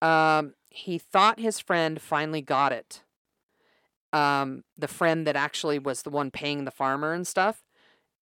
Um, 0.00 0.54
he 0.70 0.98
thought 0.98 1.40
his 1.40 1.58
friend 1.58 2.00
finally 2.00 2.42
got 2.42 2.72
it. 2.72 3.02
Um, 4.12 4.64
the 4.76 4.88
friend 4.88 5.26
that 5.26 5.36
actually 5.36 5.78
was 5.78 6.02
the 6.02 6.10
one 6.10 6.30
paying 6.30 6.64
the 6.64 6.70
farmer 6.70 7.12
and 7.12 7.26
stuff, 7.26 7.62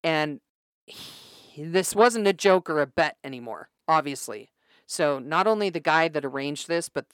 and 0.03 0.41
he, 0.85 1.63
this 1.63 1.95
wasn't 1.95 2.27
a 2.27 2.33
joke 2.33 2.69
or 2.69 2.81
a 2.81 2.87
bet 2.87 3.17
anymore. 3.23 3.69
Obviously, 3.87 4.49
so 4.85 5.19
not 5.19 5.47
only 5.47 5.69
the 5.69 5.79
guy 5.79 6.09
that 6.09 6.25
arranged 6.25 6.67
this, 6.67 6.89
but 6.89 7.05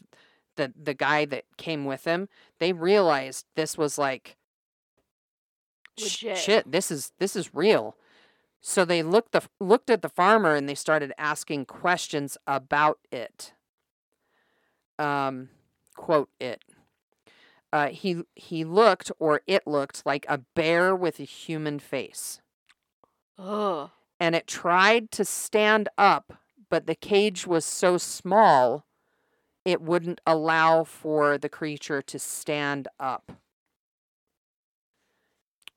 the 0.56 0.74
the 0.76 0.94
guy 0.94 1.26
that 1.26 1.46
came 1.58 1.86
with 1.86 2.06
him, 2.06 2.30
they 2.60 2.74
realized 2.74 3.46
this 3.56 3.78
was 3.78 3.98
like 3.98 4.30
"Sh- 4.30 4.43
Legit. 6.00 6.38
shit. 6.38 6.72
This 6.72 6.92
is 6.92 7.12
this 7.20 7.36
is 7.36 7.54
real. 7.54 7.96
So 8.62 8.86
they 8.86 9.04
looked 9.04 9.34
the 9.34 9.42
looked 9.60 9.90
at 9.90 10.02
the 10.02 10.10
farmer 10.10 10.56
and 10.56 10.68
they 10.70 10.76
started 10.76 11.14
asking 11.18 11.66
questions 11.66 12.38
about 12.48 13.00
it. 13.12 13.54
Um, 14.98 15.50
quote 15.96 16.30
it. 16.40 16.64
Uh, 17.74 17.90
he 17.90 18.24
he 18.36 18.64
looked 18.64 19.12
or 19.20 19.42
it 19.48 19.68
looked 19.68 20.06
like 20.06 20.26
a 20.30 20.38
bear 20.38 20.96
with 20.96 21.20
a 21.20 21.24
human 21.24 21.80
face, 21.80 22.40
Ugh. 23.38 23.90
and 24.20 24.36
it 24.36 24.48
tried 24.48 25.12
to 25.12 25.26
stand 25.26 25.90
up, 25.98 26.38
but 26.70 26.86
the 26.86 26.96
cage 26.96 27.48
was 27.48 27.66
so 27.66 27.98
small, 27.98 28.86
it 29.66 29.82
wouldn't 29.82 30.22
allow 30.26 30.84
for 30.84 31.38
the 31.40 31.50
creature 31.50 32.02
to 32.04 32.20
stand 32.20 32.88
up 33.00 33.32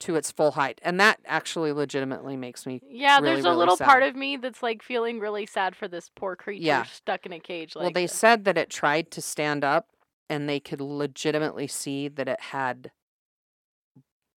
to 0.07 0.15
its 0.15 0.31
full 0.31 0.53
height, 0.53 0.81
and 0.85 1.01
that 1.01 1.19
actually 1.27 1.73
legitimately 1.73 2.37
makes 2.37 2.65
me 2.65 2.81
Yeah, 2.89 3.19
really, 3.19 3.35
there's 3.35 3.45
a 3.45 3.49
really 3.49 3.59
little 3.59 3.77
part 3.77 4.05
of 4.05 4.15
me 4.15 4.37
that's 4.37 4.63
like 4.63 4.81
feeling 4.81 5.19
really 5.19 5.47
sad 5.47 5.75
for 5.75 5.89
this 5.89 6.09
poor 6.15 6.37
creature 6.37 6.65
Yeah. 6.65 6.85
stuck 6.85 7.27
in 7.27 7.33
a 7.33 7.41
cage. 7.41 7.75
Like 7.75 7.83
well, 7.83 7.91
they 7.91 8.05
this. 8.05 8.13
said 8.13 8.45
that 8.45 8.57
it 8.57 8.71
tried 8.71 9.11
to 9.11 9.21
stand 9.21 9.65
up 9.65 9.89
and 10.31 10.49
they 10.49 10.61
could 10.61 10.81
legitimately 10.81 11.67
see 11.67 12.07
that 12.07 12.29
it 12.29 12.41
had 12.41 12.93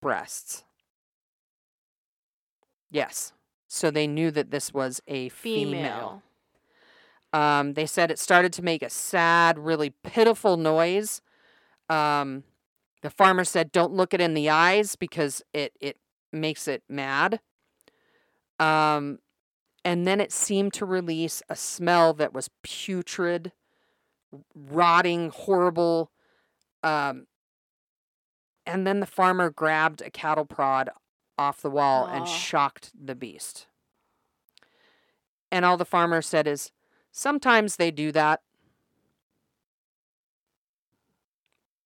breasts. 0.02 0.64
Yes. 2.90 3.34
So 3.68 3.92
they 3.92 4.08
knew 4.08 4.32
that 4.32 4.50
this 4.50 4.74
was 4.74 5.02
a 5.08 5.30
female. 5.30 5.72
female. 5.72 6.24
Um, 7.32 7.74
they 7.76 7.86
said 7.86 8.10
it 8.10 8.18
started 8.18 8.52
to 8.54 8.64
make 8.64 8.82
a 8.82 8.90
sad, 8.90 9.60
really 9.60 9.92
pitiful 10.04 10.58
noise. 10.58 11.22
Um, 11.88 12.44
the 13.02 13.10
farmer 13.10 13.44
said, 13.44 13.72
"Don't 13.72 13.94
look 13.94 14.14
it 14.14 14.22
in 14.22 14.34
the 14.34 14.50
eyes 14.50 14.96
because 14.96 15.42
it 15.54 15.74
it 15.80 15.98
makes 16.32 16.68
it 16.68 16.84
mad." 16.90 17.40
Um, 18.60 19.20
and 19.86 20.06
then 20.06 20.20
it 20.20 20.32
seemed 20.32 20.74
to 20.74 20.86
release 20.86 21.42
a 21.50 21.56
smell 21.56 22.14
that 22.16 22.34
was 22.34 22.50
putrid, 22.64 23.54
rotting, 24.54 25.30
horrible. 25.30 26.12
Um, 26.84 27.28
and 28.66 28.86
then 28.86 29.00
the 29.00 29.06
farmer 29.06 29.50
grabbed 29.50 30.02
a 30.02 30.12
cattle 30.12 30.46
prod 30.46 30.90
off 31.38 31.62
the 31.62 31.70
wall 31.70 32.06
and 32.06 32.28
shocked 32.28 32.92
the 33.00 33.16
beast. 33.16 33.68
And 35.52 35.66
all 35.66 35.78
the 35.78 35.86
farmer 35.86 36.22
said 36.22 36.48
is, 36.48 36.72
Sometimes 37.12 37.78
they 37.78 37.92
do 37.92 38.12
that. 38.12 38.42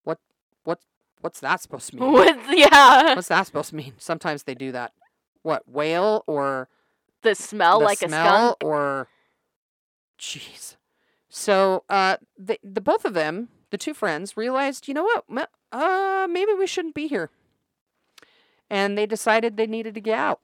What 0.03 0.20
what 0.64 0.80
what's 1.24 1.40
that 1.40 1.62
supposed 1.62 1.90
to 1.92 1.96
mean? 1.98 2.12
What? 2.12 2.38
Yeah, 2.58 3.16
What's 3.16 3.30
that 3.30 3.46
supposed 3.48 3.70
to 3.70 3.76
mean? 3.76 3.94
Sometimes 3.98 4.44
they 4.44 4.54
do 4.56 4.72
that. 4.74 4.94
What, 5.42 5.68
whale 5.68 6.24
or 6.28 6.70
the 7.22 7.34
smell 7.36 7.80
the 7.80 7.86
like 7.86 8.02
a 8.02 8.08
smell 8.10 8.52
skunk. 8.52 8.64
or 8.64 9.08
jeez. 10.20 10.76
So 11.30 11.84
uh 11.90 12.18
the 12.38 12.60
the 12.64 12.82
both 12.82 13.06
of 13.06 13.14
them, 13.14 13.50
the 13.72 13.78
two 13.78 13.94
friends, 13.94 14.38
realized, 14.38 14.88
you 14.88 14.94
know 14.94 15.04
what? 15.26 15.50
Uh 15.72 16.28
maybe 16.30 16.54
we 16.54 16.68
shouldn't 16.68 16.96
be 16.96 17.08
here. 17.08 17.30
And 18.70 18.98
they 18.98 19.06
decided 19.06 19.56
they 19.58 19.68
needed 19.68 19.94
to 19.96 20.02
get 20.02 20.18
out. 20.20 20.42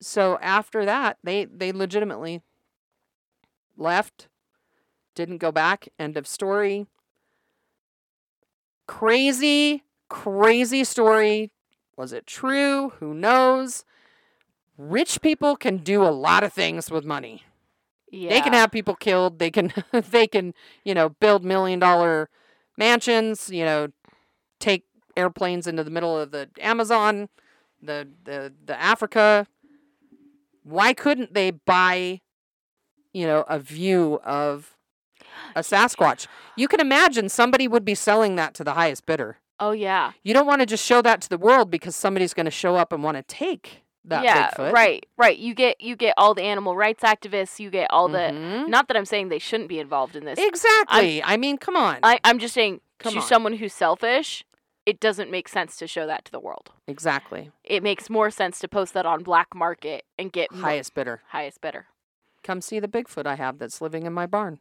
so 0.00 0.38
after 0.42 0.84
that, 0.84 1.18
they 1.24 1.44
they 1.46 1.70
legitimately 1.72 2.42
left, 3.76 4.28
didn't 5.14 5.38
go 5.38 5.50
back. 5.52 5.88
End 5.98 6.16
of 6.16 6.26
story. 6.26 6.86
Crazy, 8.86 9.84
crazy 10.12 10.84
story. 10.84 11.50
Was 11.96 12.12
it 12.12 12.26
true? 12.26 12.90
Who 13.00 13.14
knows? 13.14 13.84
Rich 14.76 15.22
people 15.22 15.56
can 15.56 15.78
do 15.78 16.02
a 16.02 16.12
lot 16.12 16.44
of 16.44 16.52
things 16.52 16.90
with 16.90 17.04
money. 17.04 17.44
Yeah. 18.10 18.28
They 18.28 18.42
can 18.42 18.52
have 18.52 18.70
people 18.70 18.94
killed. 18.94 19.38
They 19.38 19.50
can 19.50 19.72
they 19.92 20.26
can, 20.26 20.52
you 20.84 20.92
know, 20.92 21.08
build 21.08 21.44
million 21.44 21.78
dollar 21.78 22.28
mansions, 22.76 23.48
you 23.48 23.64
know, 23.64 23.88
take 24.60 24.84
airplanes 25.16 25.66
into 25.66 25.82
the 25.82 25.90
middle 25.90 26.18
of 26.18 26.30
the 26.30 26.50
Amazon, 26.60 27.30
the 27.80 28.06
the 28.24 28.52
the 28.66 28.78
Africa. 28.78 29.46
Why 30.62 30.92
couldn't 30.92 31.32
they 31.32 31.52
buy, 31.52 32.20
you 33.14 33.26
know, 33.26 33.44
a 33.48 33.58
view 33.58 34.20
of 34.24 34.76
a 35.56 35.60
Sasquatch? 35.60 36.26
You 36.54 36.68
can 36.68 36.80
imagine 36.80 37.30
somebody 37.30 37.66
would 37.66 37.84
be 37.84 37.94
selling 37.94 38.36
that 38.36 38.52
to 38.54 38.64
the 38.64 38.74
highest 38.74 39.06
bidder. 39.06 39.38
Oh 39.60 39.72
yeah. 39.72 40.12
You 40.22 40.34
don't 40.34 40.46
want 40.46 40.60
to 40.60 40.66
just 40.66 40.84
show 40.84 41.02
that 41.02 41.20
to 41.22 41.28
the 41.28 41.38
world 41.38 41.70
because 41.70 41.94
somebody's 41.94 42.34
going 42.34 42.46
to 42.46 42.50
show 42.50 42.76
up 42.76 42.92
and 42.92 43.02
want 43.04 43.16
to 43.16 43.22
take 43.22 43.82
that 44.04 44.24
yeah. 44.24 44.50
Bigfoot. 44.50 44.72
Right. 44.72 45.06
Right. 45.16 45.38
You 45.38 45.54
get 45.54 45.80
you 45.80 45.94
get 45.94 46.14
all 46.16 46.34
the 46.34 46.42
animal 46.42 46.74
rights 46.76 47.04
activists. 47.04 47.60
You 47.60 47.70
get 47.70 47.86
all 47.90 48.08
the. 48.08 48.18
Mhm. 48.18 48.68
Not 48.68 48.88
that 48.88 48.96
I'm 48.96 49.04
saying 49.04 49.28
they 49.28 49.38
shouldn't 49.38 49.68
be 49.68 49.78
involved 49.78 50.16
in 50.16 50.24
this. 50.24 50.38
Exactly. 50.40 51.22
I 51.22 51.36
mean, 51.36 51.58
come 51.58 51.76
on. 51.76 51.98
I, 52.02 52.18
I'm 52.24 52.38
just 52.40 52.54
saying 52.54 52.80
Come 52.98 53.12
to 53.14 53.20
on. 53.20 53.24
someone 53.26 53.52
who's 53.54 53.72
selfish, 53.72 54.44
it 54.86 54.98
doesn't 54.98 55.30
make 55.30 55.46
sense 55.48 55.76
to 55.76 55.86
show 55.86 56.06
that 56.08 56.24
to 56.24 56.32
the 56.32 56.40
world. 56.40 56.70
exactly. 56.88 57.52
It 57.62 57.82
makes 57.84 58.10
more 58.10 58.30
sense 58.30 58.58
to 58.60 58.68
post 58.68 58.94
that 58.94 59.06
on 59.06 59.22
black 59.22 59.54
market 59.54 60.04
and 60.18 60.32
get 60.32 60.52
Highest 60.52 60.94
bidder. 60.94 61.20
highest 61.28 61.60
bidder. 61.60 61.86
Come 62.42 62.60
see 62.60 62.80
the 62.80 62.88
Bigfoot 62.88 63.24
I 63.26 63.36
have 63.36 63.58
that's 63.58 63.80
living 63.80 64.04
in 64.06 64.12
my 64.12 64.26
barn. 64.26 64.58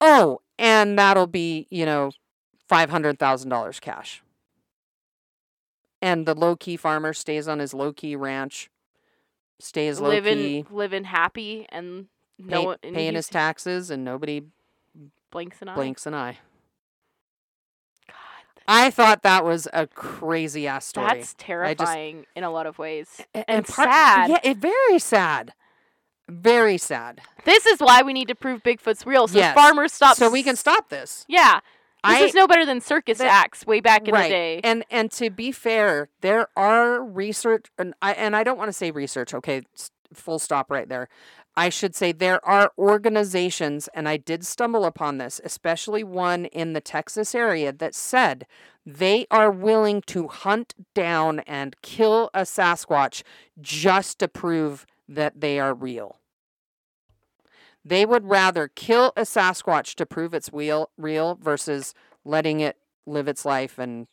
Oh, 0.00 0.40
and 0.58 0.98
that'll 0.98 1.26
be, 1.26 1.66
you 1.70 1.84
know, 1.86 2.10
$500,000 2.70 3.80
cash. 3.80 4.22
And 6.02 6.26
the 6.26 6.34
low 6.34 6.56
key 6.56 6.76
farmer 6.76 7.12
stays 7.12 7.48
on 7.48 7.58
his 7.58 7.72
low 7.72 7.92
key 7.92 8.16
ranch, 8.16 8.70
stays 9.58 9.98
low 10.00 10.10
living 10.10 10.36
key, 10.38 10.64
living 10.70 11.04
happy 11.04 11.66
and 11.70 12.06
no 12.38 12.60
pay, 12.60 12.66
one 12.66 12.76
and 12.82 12.94
paying 12.94 13.14
his 13.14 13.28
taxes, 13.28 13.90
and 13.90 14.04
nobody 14.04 14.42
blinks 15.30 15.62
an 15.62 15.70
eye. 15.70 15.74
blinks 15.74 16.06
an 16.06 16.14
eye. 16.14 16.38
God, 18.06 18.14
I 18.68 18.90
thought 18.90 19.22
that 19.22 19.44
was 19.44 19.66
a 19.72 19.86
crazy 19.86 20.66
ass 20.66 20.84
story. 20.84 21.06
that's 21.06 21.34
terrifying 21.38 22.26
in 22.36 22.44
a 22.44 22.50
lot 22.50 22.66
of 22.66 22.78
ways. 22.78 23.20
A- 23.34 23.50
and 23.50 23.66
part- 23.66 23.88
sad. 23.88 24.30
Yeah, 24.30 24.40
it 24.42 24.58
very 24.58 24.98
sad. 24.98 25.54
Very 26.28 26.76
sad. 26.76 27.20
This 27.44 27.64
is 27.66 27.80
why 27.80 28.02
we 28.02 28.12
need 28.12 28.28
to 28.28 28.34
prove 28.34 28.62
Bigfoot's 28.62 29.06
real, 29.06 29.28
so 29.28 29.38
Yes. 29.38 29.54
farmers 29.54 29.92
stop. 29.92 30.16
So 30.16 30.28
we 30.28 30.42
can 30.42 30.56
stop 30.56 30.88
this. 30.90 31.24
Yeah, 31.28 31.60
I 32.06 32.20
is 32.20 32.34
no 32.34 32.46
better 32.46 32.64
than 32.64 32.80
circus 32.80 33.18
that- 33.18 33.28
acts 33.28 33.66
way 33.66 33.80
back 33.80 34.08
in 34.08 34.14
right. 34.14 34.24
the 34.24 34.28
day. 34.28 34.60
And 34.64 34.84
and 34.90 35.10
to 35.12 35.30
be 35.30 35.52
fair, 35.52 36.08
there 36.20 36.48
are 36.56 37.02
research 37.02 37.66
and 37.78 37.94
I 38.02 38.12
and 38.12 38.36
I 38.36 38.44
don't 38.44 38.58
want 38.58 38.68
to 38.68 38.72
say 38.72 38.90
research, 38.90 39.34
okay, 39.34 39.62
full 40.12 40.38
stop 40.38 40.70
right 40.70 40.88
there. 40.88 41.08
I 41.58 41.70
should 41.70 41.94
say 41.94 42.12
there 42.12 42.44
are 42.46 42.70
organizations 42.76 43.88
and 43.94 44.08
I 44.08 44.18
did 44.18 44.44
stumble 44.44 44.84
upon 44.84 45.16
this, 45.16 45.40
especially 45.42 46.04
one 46.04 46.44
in 46.46 46.74
the 46.74 46.82
Texas 46.82 47.34
area 47.34 47.72
that 47.72 47.94
said 47.94 48.46
they 48.84 49.26
are 49.30 49.50
willing 49.50 50.02
to 50.02 50.28
hunt 50.28 50.74
down 50.94 51.40
and 51.40 51.74
kill 51.80 52.30
a 52.34 52.42
Sasquatch 52.42 53.22
just 53.60 54.18
to 54.18 54.28
prove 54.28 54.86
that 55.08 55.40
they 55.40 55.58
are 55.58 55.72
real. 55.72 56.20
They 57.86 58.04
would 58.04 58.24
rather 58.24 58.66
kill 58.66 59.12
a 59.16 59.22
Sasquatch 59.22 59.94
to 59.94 60.06
prove 60.06 60.34
it's 60.34 60.52
real, 60.52 60.90
real 60.98 61.38
versus 61.40 61.94
letting 62.24 62.58
it 62.58 62.76
live 63.06 63.28
its 63.28 63.44
life 63.44 63.78
and 63.78 64.08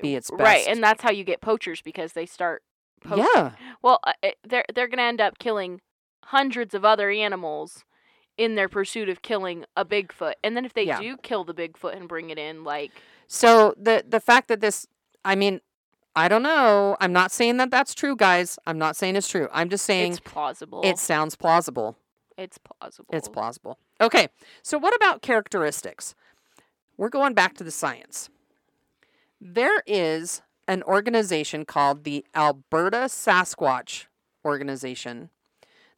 be 0.00 0.14
its 0.14 0.30
best. 0.30 0.40
Right, 0.40 0.66
and 0.66 0.82
that's 0.82 1.02
how 1.02 1.10
you 1.10 1.22
get 1.22 1.42
poachers 1.42 1.82
because 1.82 2.14
they 2.14 2.24
start. 2.24 2.62
Poaching. 3.02 3.24
yeah, 3.34 3.52
Well, 3.82 3.98
uh, 4.04 4.12
they're 4.46 4.64
they're 4.74 4.88
gonna 4.88 5.02
end 5.02 5.20
up 5.20 5.38
killing 5.38 5.80
hundreds 6.24 6.74
of 6.74 6.84
other 6.84 7.10
animals 7.10 7.84
in 8.38 8.54
their 8.54 8.68
pursuit 8.68 9.08
of 9.10 9.20
killing 9.22 9.64
a 9.76 9.84
Bigfoot, 9.84 10.34
and 10.42 10.56
then 10.56 10.64
if 10.64 10.72
they 10.74 10.84
Yeah. 10.84 11.00
do 11.00 11.16
kill 11.18 11.44
the 11.44 11.54
Bigfoot 11.54 11.94
and 11.96 12.08
bring 12.08 12.30
it 12.30 12.38
in, 12.38 12.64
like 12.64 12.92
So 13.26 13.74
the 13.78 14.04
the 14.06 14.20
fact 14.20 14.48
that 14.48 14.60
this, 14.60 14.86
I 15.24 15.34
mean, 15.34 15.60
I 16.16 16.28
don't 16.28 16.42
know. 16.42 16.96
I'm 17.00 17.12
not 17.12 17.30
saying 17.30 17.58
that 17.58 17.70
that's 17.70 17.94
true, 17.94 18.16
guys. 18.16 18.58
I'm 18.66 18.78
not 18.78 18.96
saying 18.96 19.16
it's 19.16 19.28
true. 19.28 19.48
I'm 19.52 19.68
just 19.68 19.84
saying 19.84 20.12
it's 20.12 20.20
plausible. 20.20 20.80
it 20.84 20.98
sounds 20.98 21.36
plausible. 21.36 21.96
It's 22.40 22.58
plausible. 22.58 23.08
It's 23.12 23.28
plausible. 23.28 23.78
Okay, 24.00 24.28
so 24.62 24.78
what 24.78 24.94
about 24.96 25.20
characteristics? 25.20 26.14
We're 26.96 27.10
going 27.10 27.34
back 27.34 27.54
to 27.58 27.64
the 27.64 27.70
science. 27.70 28.30
There 29.40 29.82
is 29.86 30.42
an 30.66 30.82
organization 30.84 31.64
called 31.64 32.04
the 32.04 32.24
Alberta 32.34 33.08
Sasquatch 33.08 34.06
Organization 34.44 35.28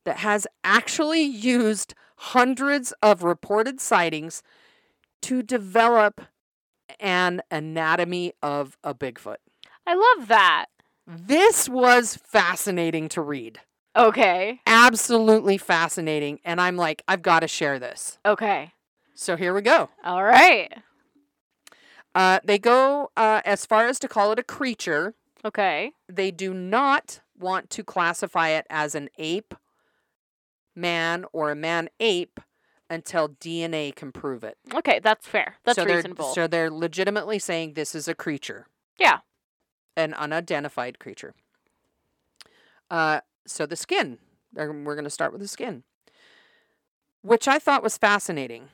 that 0.05 0.19
has 0.19 0.47
actually 0.65 1.23
used 1.23 1.95
hundreds 2.17 2.93
of 3.03 3.23
reported 3.23 3.81
sightings 3.81 4.43
to 5.21 5.43
develop 5.43 6.23
an 6.99 7.41
anatomy 7.51 8.33
of 8.43 8.77
a 8.83 8.95
Bigfoot. 8.95 9.37
I 9.87 9.95
love 9.95 10.29
that. 10.29 10.67
This 11.07 11.69
was 11.69 12.17
fascinating 12.17 13.09
to 13.11 13.23
read. 13.23 13.61
Okay. 13.97 14.61
Absolutely 14.67 15.59
fascinating. 15.59 16.41
And 16.45 16.61
I'm 16.61 16.77
like, 16.77 17.03
I've 17.07 17.23
got 17.23 17.41
to 17.41 17.49
share 17.49 17.79
this. 17.79 18.19
Okay. 18.25 18.73
So 19.15 19.37
here 19.37 19.53
we 19.53 19.63
go. 19.63 19.91
All 20.05 20.25
right. 20.25 20.73
Uh, 22.15 22.41
they 22.45 22.59
go 22.59 23.11
uh, 23.17 23.43
as 23.45 23.67
far 23.67 23.87
as 23.87 23.99
to 24.01 24.09
call 24.09 24.33
it 24.33 24.39
a 24.39 24.43
creature. 24.43 25.15
Okay. 25.45 25.93
They 26.09 26.31
do 26.31 26.55
not 26.55 27.21
want 27.39 27.71
to 27.71 27.85
classify 27.85 28.51
it 28.51 28.67
as 28.71 28.95
an 28.95 29.09
ape 29.19 29.55
man 30.75 31.25
or 31.33 31.51
a 31.51 31.57
man 31.57 31.89
ape 32.01 32.41
until 32.89 33.29
DNA 33.29 33.95
can 33.95 34.13
prove 34.13 34.45
it. 34.45 34.59
Okay, 34.75 35.01
that's 35.03 35.27
fair. 35.27 35.57
That's 35.65 35.77
so 35.77 35.85
reasonable. 35.85 36.27
They're, 36.27 36.45
so 36.45 36.47
they're 36.47 36.71
legitimately 36.71 37.39
saying 37.39 37.73
this 37.73 37.95
is 37.95 38.07
a 38.07 38.15
creature, 38.15 38.67
yeah. 38.99 39.21
an 39.97 40.13
unidentified 40.15 40.99
creature. 40.99 41.35
Uh, 42.91 43.21
so 43.47 43.67
the 43.67 43.77
skin. 43.77 44.19
We're 44.55 44.73
going 44.73 45.05
to 45.05 45.11
start 45.11 45.33
with 45.33 45.41
the 45.41 45.49
skin, 45.49 45.83
which 47.23 47.49
I 47.49 47.59
thought 47.59 47.83
was 47.83 47.97
fascinating. 47.97 48.69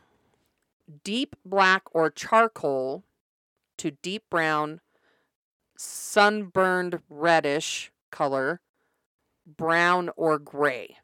Deep 1.05 1.37
black 1.45 1.83
or 1.93 2.11
charcoal 2.11 3.05
to 3.77 3.93
deep 3.93 4.25
brown, 4.29 4.81
sunburned 5.77 7.01
reddish 7.09 7.93
color, 8.11 8.61
brown 9.47 10.11
or 10.17 10.39
gray. 10.39 10.97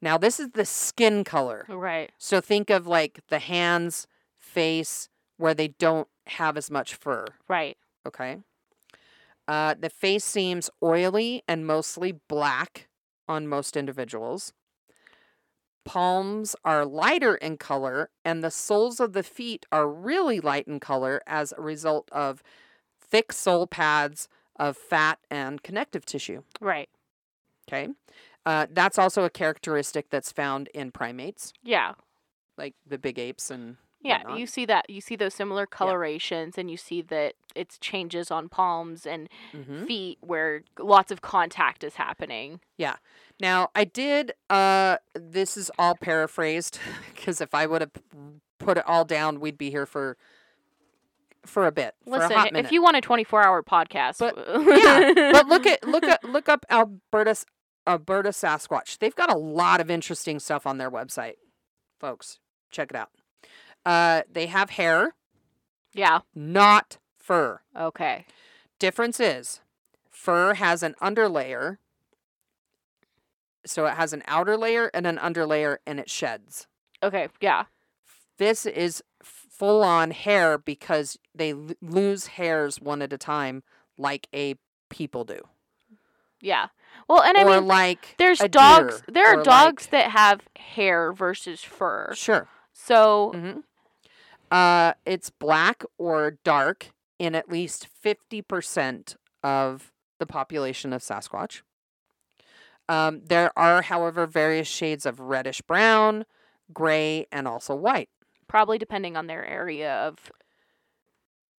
Now, 0.00 0.16
this 0.16 0.38
is 0.38 0.50
the 0.50 0.64
skin 0.64 1.24
color. 1.24 1.66
Right. 1.68 2.12
So 2.18 2.40
think 2.40 2.70
of 2.70 2.86
like 2.86 3.20
the 3.28 3.40
hands, 3.40 4.06
face, 4.38 5.08
where 5.38 5.54
they 5.54 5.68
don't 5.68 6.06
have 6.26 6.56
as 6.56 6.70
much 6.70 6.94
fur. 6.94 7.26
Right. 7.48 7.76
Okay. 8.06 8.38
Uh, 9.48 9.74
the 9.78 9.90
face 9.90 10.24
seems 10.24 10.70
oily 10.82 11.42
and 11.48 11.66
mostly 11.66 12.12
black 12.12 12.88
on 13.28 13.46
most 13.48 13.76
individuals. 13.76 14.52
Palms 15.84 16.56
are 16.64 16.86
lighter 16.86 17.34
in 17.34 17.58
color, 17.58 18.08
and 18.24 18.42
the 18.42 18.50
soles 18.50 19.00
of 19.00 19.12
the 19.12 19.22
feet 19.22 19.66
are 19.70 19.86
really 19.88 20.40
light 20.40 20.66
in 20.66 20.80
color 20.80 21.20
as 21.26 21.52
a 21.56 21.60
result 21.60 22.08
of 22.10 22.42
thick 23.00 23.32
sole 23.32 23.66
pads 23.66 24.28
of 24.56 24.76
fat 24.76 25.18
and 25.30 25.62
connective 25.62 26.06
tissue. 26.06 26.42
Right. 26.60 26.88
Okay. 27.68 27.88
Uh, 28.46 28.66
that's 28.70 28.98
also 28.98 29.24
a 29.24 29.30
characteristic 29.30 30.08
that's 30.10 30.32
found 30.32 30.68
in 30.74 30.90
primates, 30.90 31.52
Yeah. 31.62 31.94
like 32.56 32.74
the 32.86 32.98
big 32.98 33.18
apes 33.18 33.50
and 33.50 33.76
Yeah, 34.04 34.36
you 34.36 34.46
see 34.46 34.64
that. 34.66 34.88
You 34.90 35.00
see 35.00 35.16
those 35.16 35.34
similar 35.34 35.66
colorations, 35.66 36.58
and 36.58 36.70
you 36.70 36.76
see 36.76 37.00
that 37.02 37.34
it's 37.54 37.78
changes 37.78 38.30
on 38.30 38.48
palms 38.48 39.06
and 39.06 39.28
Mhm. 39.52 39.86
feet 39.86 40.18
where 40.20 40.62
lots 40.78 41.10
of 41.10 41.22
contact 41.22 41.82
is 41.82 41.94
happening. 41.96 42.60
Yeah. 42.76 42.96
Now, 43.40 43.70
I 43.74 43.84
did, 43.84 44.32
uh, 44.50 44.98
this 45.14 45.56
is 45.56 45.70
all 45.78 45.94
paraphrased 45.96 46.78
because 47.14 47.40
if 47.40 47.54
I 47.54 47.66
would 47.66 47.80
have 47.80 47.92
put 48.58 48.76
it 48.78 48.84
all 48.86 49.04
down, 49.04 49.40
we'd 49.40 49.58
be 49.58 49.70
here 49.70 49.86
for 49.86 50.16
for 51.46 51.66
a 51.66 51.72
bit, 51.72 51.94
for 52.04 52.16
a 52.16 52.18
Listen, 52.20 52.32
hot 52.36 52.56
if 52.56 52.72
you 52.72 52.82
want 52.82 52.96
a 52.96 53.02
24-hour 53.02 53.62
podcast, 53.64 54.18
But- 54.18 54.34
yeah, 54.36 55.30
but 55.32 55.46
look 55.46 55.66
at 55.66 55.84
look 55.86 56.04
at 56.04 56.24
look 56.24 56.48
up 56.48 56.64
Alberta 56.70 57.36
Alberta 57.86 58.30
Sasquatch. 58.30 58.96
They've 58.98 59.14
got 59.14 59.30
a 59.30 59.36
lot 59.36 59.80
of 59.82 59.90
interesting 59.90 60.38
stuff 60.38 60.66
on 60.66 60.78
their 60.78 60.90
website, 60.90 61.34
folks. 62.00 62.38
Check 62.70 62.90
it 62.90 62.96
out. 62.96 63.10
Uh, 63.84 64.22
they 64.32 64.46
have 64.46 64.70
hair, 64.70 65.14
yeah. 65.92 66.20
not 66.34 66.98
fur. 67.18 67.60
Okay. 67.76 68.26
Difference 68.78 69.20
is 69.20 69.60
Fur 70.10 70.54
has 70.54 70.82
an 70.82 70.94
underlayer. 71.02 71.78
So 73.66 73.86
it 73.86 73.94
has 73.94 74.12
an 74.12 74.22
outer 74.26 74.56
layer 74.56 74.90
and 74.92 75.06
an 75.06 75.16
underlayer 75.18 75.78
and 75.86 75.98
it 75.98 76.10
sheds. 76.10 76.66
Okay, 77.02 77.28
yeah. 77.40 77.64
This 78.38 78.66
is 78.66 79.02
full 79.22 79.82
on 79.82 80.10
hair 80.10 80.58
because 80.58 81.18
they 81.34 81.52
l- 81.52 81.70
lose 81.80 82.26
hairs 82.28 82.80
one 82.80 83.00
at 83.02 83.12
a 83.12 83.18
time 83.18 83.62
like 83.96 84.28
a 84.34 84.56
people 84.90 85.24
do. 85.24 85.40
Yeah. 86.40 86.68
Well, 87.08 87.22
and 87.22 87.36
I 87.38 87.42
or 87.44 87.60
mean 87.60 87.66
like 87.66 88.16
there's 88.18 88.38
dogs 88.50 89.02
there 89.08 89.26
are 89.38 89.42
dogs 89.42 89.84
like- 89.84 89.90
that 89.92 90.10
have 90.10 90.40
hair 90.58 91.12
versus 91.12 91.62
fur. 91.62 92.12
Sure. 92.14 92.48
So, 92.72 93.32
hmm 93.34 93.60
Uh, 94.50 94.92
it's 95.04 95.30
black 95.30 95.84
or 95.98 96.38
dark 96.44 96.88
in 97.18 97.34
at 97.34 97.48
least 97.48 97.88
50% 98.04 99.16
of 99.42 99.92
the 100.18 100.26
population 100.26 100.92
of 100.92 101.02
Sasquatch. 101.02 101.62
Um, 102.88 103.22
there 103.24 103.50
are, 103.58 103.82
however, 103.82 104.26
various 104.26 104.68
shades 104.68 105.06
of 105.06 105.18
reddish 105.20 105.60
brown, 105.62 106.24
gray, 106.72 107.26
and 107.32 107.48
also 107.48 107.74
white 107.74 108.08
probably 108.46 108.78
depending 108.78 109.16
on 109.16 109.26
their 109.26 109.44
area 109.44 109.92
of 109.92 110.30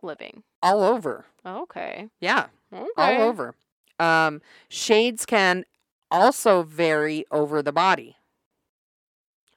living. 0.03 0.43
all 0.63 0.83
over. 0.85 1.25
Okay. 1.45 2.09
Yeah, 2.21 2.47
Okay. 2.73 2.87
all 2.97 3.23
over. 3.23 3.55
Um, 3.99 4.41
shades 4.69 5.27
can 5.27 5.65
also 6.11 6.63
vary 6.63 7.25
over 7.31 7.63
the 7.63 7.73
body. 7.73 8.17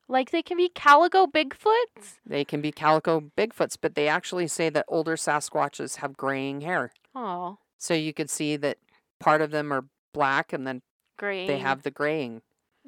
Like 0.07 0.31
they 0.31 0.41
can 0.41 0.57
be 0.57 0.69
calico 0.69 1.27
Bigfoots? 1.27 2.19
They 2.25 2.45
can 2.45 2.61
be 2.61 2.71
calico 2.71 3.19
Bigfoots, 3.37 3.77
but 3.79 3.95
they 3.95 4.07
actually 4.07 4.47
say 4.47 4.69
that 4.69 4.85
older 4.87 5.15
Sasquatches 5.15 5.97
have 5.97 6.15
graying 6.15 6.61
hair. 6.61 6.91
Oh, 7.13 7.57
So 7.77 7.93
you 7.93 8.13
could 8.13 8.29
see 8.29 8.55
that 8.57 8.77
part 9.19 9.41
of 9.41 9.51
them 9.51 9.71
are 9.73 9.85
black 10.13 10.53
and 10.53 10.65
then 10.65 10.81
great. 11.17 11.47
they 11.47 11.57
have 11.57 11.83
the 11.83 11.91
graying 11.91 12.41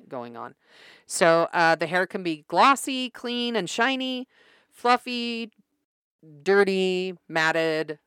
going 0.08 0.38
on. 0.38 0.56
So 1.06 1.50
uh, 1.52 1.76
the 1.76 1.88
hair 1.88 2.08
can 2.08 2.24
be 2.24 2.46
glossy, 2.48 3.10
clean, 3.10 3.56
and 3.56 3.70
shiny, 3.70 4.28
fluffy, 4.72 5.52
dirty, 6.44 7.16
matted, 7.28 8.00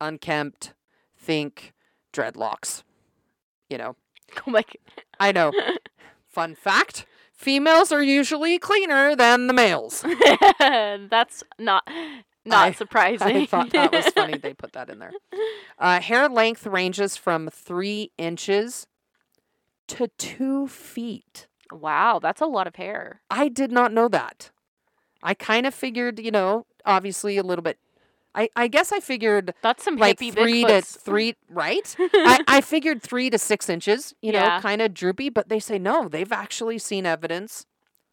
unkempt. 0.00 0.74
Think 1.18 1.72
dreadlocks. 2.12 2.82
You 3.68 3.78
know, 3.78 3.96
Oh 4.46 4.50
my 4.50 4.64
I 5.20 5.32
know. 5.32 5.52
Fun 6.28 6.54
fact 6.54 7.06
females 7.36 7.92
are 7.92 8.02
usually 8.02 8.58
cleaner 8.58 9.14
than 9.14 9.46
the 9.46 9.52
males. 9.52 10.02
That's 10.58 11.42
not 11.58 11.86
not 12.44 12.68
I- 12.68 12.72
surprising. 12.72 13.36
I 13.36 13.46
thought 13.46 13.70
that 13.72 13.92
was 13.92 14.06
funny 14.08 14.38
they 14.38 14.54
put 14.54 14.72
that 14.72 14.88
in 14.90 14.98
there. 14.98 15.12
Uh, 15.78 16.00
hair 16.00 16.26
length 16.26 16.66
ranges 16.66 17.18
from 17.18 17.50
three 17.50 18.10
inches 18.16 18.86
to 19.88 20.08
two 20.16 20.66
feet. 20.66 21.48
wow, 21.70 22.18
that's 22.18 22.40
a 22.40 22.46
lot 22.46 22.66
of 22.66 22.76
hair. 22.76 23.20
I 23.30 23.48
did 23.48 23.70
not 23.70 23.92
know 23.92 24.08
that. 24.08 24.50
I 25.22 25.34
kind 25.34 25.66
of 25.66 25.74
figured, 25.74 26.18
you 26.18 26.30
know, 26.30 26.64
obviously 26.86 27.36
a 27.36 27.42
little 27.42 27.62
bit. 27.62 27.78
I, 28.36 28.50
I 28.54 28.68
guess 28.68 28.92
I 28.92 29.00
figured 29.00 29.54
That's 29.62 29.82
some 29.82 29.96
like 29.96 30.18
three 30.18 30.62
to 30.64 30.82
three, 30.82 31.34
right? 31.48 31.96
I, 32.14 32.38
I 32.46 32.60
figured 32.60 33.02
three 33.02 33.30
to 33.30 33.38
six 33.38 33.68
inches, 33.68 34.14
you 34.20 34.30
know, 34.30 34.58
kind 34.60 34.82
of 34.82 34.92
droopy, 34.92 35.30
but 35.30 35.48
they 35.48 35.58
say 35.58 35.78
no, 35.78 36.06
they've 36.08 36.30
actually 36.30 36.78
seen 36.78 37.06
evidence 37.06 37.66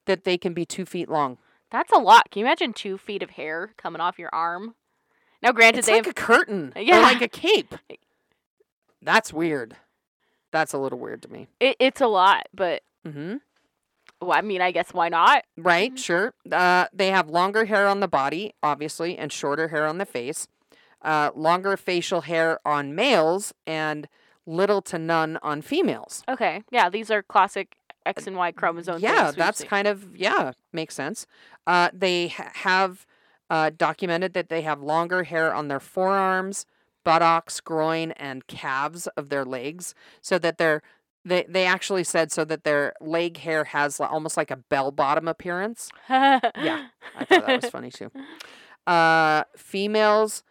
that 0.06 0.24
they 0.24 0.38
can 0.38 0.54
be 0.54 0.66
two 0.66 0.86
feet 0.86 1.10
long. 1.10 1.38
That's 1.70 1.92
a 1.92 1.98
lot. 1.98 2.32
Can 2.32 2.40
you 2.42 2.46
imagine 2.46 2.72
two 2.74 2.98
feet 2.98 3.22
of 3.22 3.32
hair 3.32 3.74
coming 3.78 4.00
off 4.00 4.18
your 4.18 4.30
arm? 4.32 4.76
Now, 5.42 5.52
granted, 5.52 5.80
It's 5.80 5.88
they 5.88 5.94
like 5.94 6.06
have 6.06 6.12
a 6.12 6.14
curtain 6.14 6.72
Yeah. 6.78 7.02
like 7.02 7.22
a 7.22 7.28
cape. 7.28 7.76
That's 9.02 9.34
weird. 9.34 9.76
That's 10.52 10.72
a 10.74 10.78
little 10.78 11.00
weird 11.00 11.22
to 11.24 11.32
me. 11.32 11.48
it, 11.60 11.76
it's 11.80 12.00
a 12.00 12.08
lot, 12.08 12.48
but 12.54 12.82
hmm 13.06 13.36
well, 14.24 14.38
I 14.38 14.42
mean, 14.42 14.62
I 14.62 14.72
guess 14.72 14.94
why 14.94 15.10
not? 15.10 15.44
Right, 15.58 15.94
Mhm. 15.94 15.98
sure. 15.98 16.34
Uh, 16.52 16.86
they 16.94 17.08
have 17.10 17.30
longer 17.30 17.66
hair 17.66 17.88
on 17.88 18.00
the 18.00 18.08
body, 18.08 18.54
obviously, 18.64 19.18
and 19.18 19.32
shorter 19.32 19.70
hair 19.70 19.86
on 19.88 19.98
the 19.98 20.06
face. 20.06 20.48
Uh, 21.02 21.32
longer 21.36 21.76
facial 21.78 22.22
hair 22.22 22.60
on 22.66 22.96
males 22.96 23.54
and 23.68 24.08
little 24.46 24.82
to 24.82 24.98
none 24.98 25.38
on 25.42 25.62
females. 25.62 26.24
Okay, 26.30 26.64
yeah, 26.72 26.90
these 26.90 27.12
are 27.12 27.22
classic 27.22 27.76
X 28.06 28.28
and 28.28 28.36
Y 28.38 28.52
chromosome. 28.52 29.00
yeah, 29.02 29.32
that's 29.32 29.60
seen. 29.60 29.68
kind 29.68 29.88
of 29.88 30.16
yeah, 30.16 30.52
makes 30.72 30.96
sense. 30.96 31.26
Uh, 31.68 31.90
they 31.94 32.28
ha- 32.30 32.52
have 32.54 33.06
uh, 33.50 33.70
documented 33.76 34.34
that 34.34 34.50
they 34.50 34.62
have 34.62 34.82
longer 34.82 35.24
hair 35.24 35.54
on 35.54 35.68
their 35.68 35.80
forearms, 35.80 36.66
buttocks, 37.04 37.60
groin, 37.60 38.12
and 38.14 38.48
calves 38.48 39.08
of 39.18 39.30
their 39.30 39.46
legs, 39.46 39.94
so 40.22 40.38
that 40.40 40.58
their 40.58 40.82
they 41.26 41.46
they 41.48 41.66
actually 41.66 42.04
said 42.04 42.32
so 42.32 42.44
that 42.46 42.64
their 42.64 42.94
leg 43.00 43.38
hair 43.38 43.64
has 43.66 44.00
almost 44.00 44.36
like 44.38 44.52
a 44.52 44.58
bell 44.58 44.92
bottom 44.92 45.28
appearance. 45.28 45.90
Yeah, 46.10 46.88
I 47.18 47.26
thought 47.26 47.46
that 47.48 47.62
was 47.64 47.72
funny 47.72 47.92
too. 47.92 48.12
Uh, 48.86 49.44
females, 49.56 50.44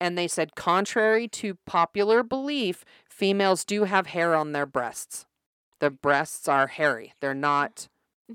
and 0.00 0.16
they 0.16 0.28
said, 0.28 0.54
contrary 0.54 1.28
to 1.28 1.56
popular 1.66 2.22
belief, 2.22 2.84
females 3.08 3.64
do 3.64 3.84
have 3.84 4.08
hair 4.08 4.34
on 4.34 4.52
their 4.52 4.66
breasts. 4.66 5.26
The 5.80 5.90
breasts 5.90 6.48
are 6.48 6.68
hairy. 6.68 7.12
They're 7.20 7.34
not. 7.34 7.88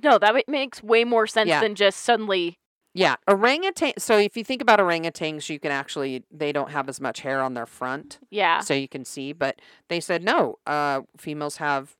No, 0.03 0.17
that 0.19 0.47
makes 0.47 0.83
way 0.83 1.03
more 1.03 1.25
sense 1.27 1.49
Yeah. 1.49 1.59
than 1.61 1.73
just 1.75 1.99
suddenly. 1.99 2.59
Yeah, 2.93 3.15
orangutan. 3.27 3.93
So 3.97 4.17
if 4.17 4.35
you 4.35 4.43
think 4.43 4.61
about 4.61 4.79
orangutans, 4.79 5.49
you 5.49 5.59
can 5.59 5.71
actually 5.71 6.23
they 6.29 6.51
don't 6.51 6.71
have 6.71 6.89
as 6.89 6.99
much 6.99 7.21
hair 7.21 7.41
on 7.41 7.53
their 7.53 7.65
front, 7.65 8.19
Yeah. 8.29 8.59
so 8.59 8.73
you 8.73 8.87
can 8.89 9.05
see. 9.05 9.31
But 9.33 9.59
they 9.87 9.99
said 9.99 10.23
no. 10.23 10.59
Uh, 10.67 11.01
females 11.17 11.57
have 11.57 11.95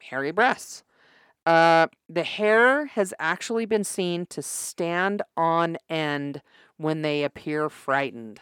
hairy 0.00 0.30
breasts. 0.30 0.82
Uh, 1.46 1.88
the 2.08 2.22
hair 2.22 2.86
has 2.86 3.12
actually 3.18 3.66
been 3.66 3.82
seen 3.84 4.26
to 4.26 4.42
stand 4.42 5.22
on 5.36 5.76
end 5.88 6.42
when 6.76 7.02
they 7.02 7.24
appear 7.24 7.68
frightened. 7.68 8.40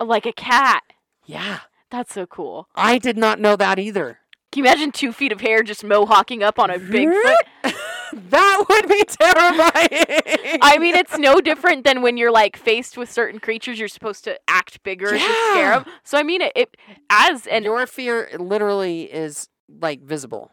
Like 0.00 0.26
a 0.26 0.32
cat. 0.32 0.82
Yeah, 1.24 1.60
That's 1.90 2.12
so 2.14 2.26
cool. 2.26 2.68
I 2.74 2.98
did 2.98 3.16
not 3.16 3.38
know 3.38 3.54
that 3.56 3.78
either. 3.78 4.18
Can 4.50 4.64
you 4.64 4.70
imagine 4.70 4.90
two 4.92 5.12
feet 5.12 5.30
of 5.32 5.40
hair 5.40 5.62
just 5.62 5.84
mohawking 5.84 6.42
up 6.42 6.58
on 6.58 6.68
a 6.68 6.78
Bigfoot? 6.78 7.36
that 8.12 8.64
would 8.68 8.88
be 8.88 9.02
terrifying. 9.04 10.58
I 10.62 10.78
mean, 10.78 10.94
it's 10.94 11.18
no 11.18 11.40
different 11.40 11.84
than 11.84 12.02
when 12.02 12.16
you're 12.16 12.30
like 12.32 12.56
faced 12.56 12.96
with 12.96 13.10
certain 13.10 13.40
creatures, 13.40 13.78
you're 13.78 13.88
supposed 13.88 14.24
to 14.24 14.38
act 14.48 14.82
bigger 14.82 15.10
to 15.10 15.18
scare 15.18 15.74
them. 15.80 15.84
So 16.04 16.18
I 16.18 16.22
mean, 16.22 16.42
it, 16.42 16.52
it 16.54 16.76
as 17.10 17.46
and 17.46 17.64
your 17.64 17.86
fear 17.86 18.28
literally 18.38 19.02
is 19.12 19.48
like 19.68 20.02
visible. 20.02 20.50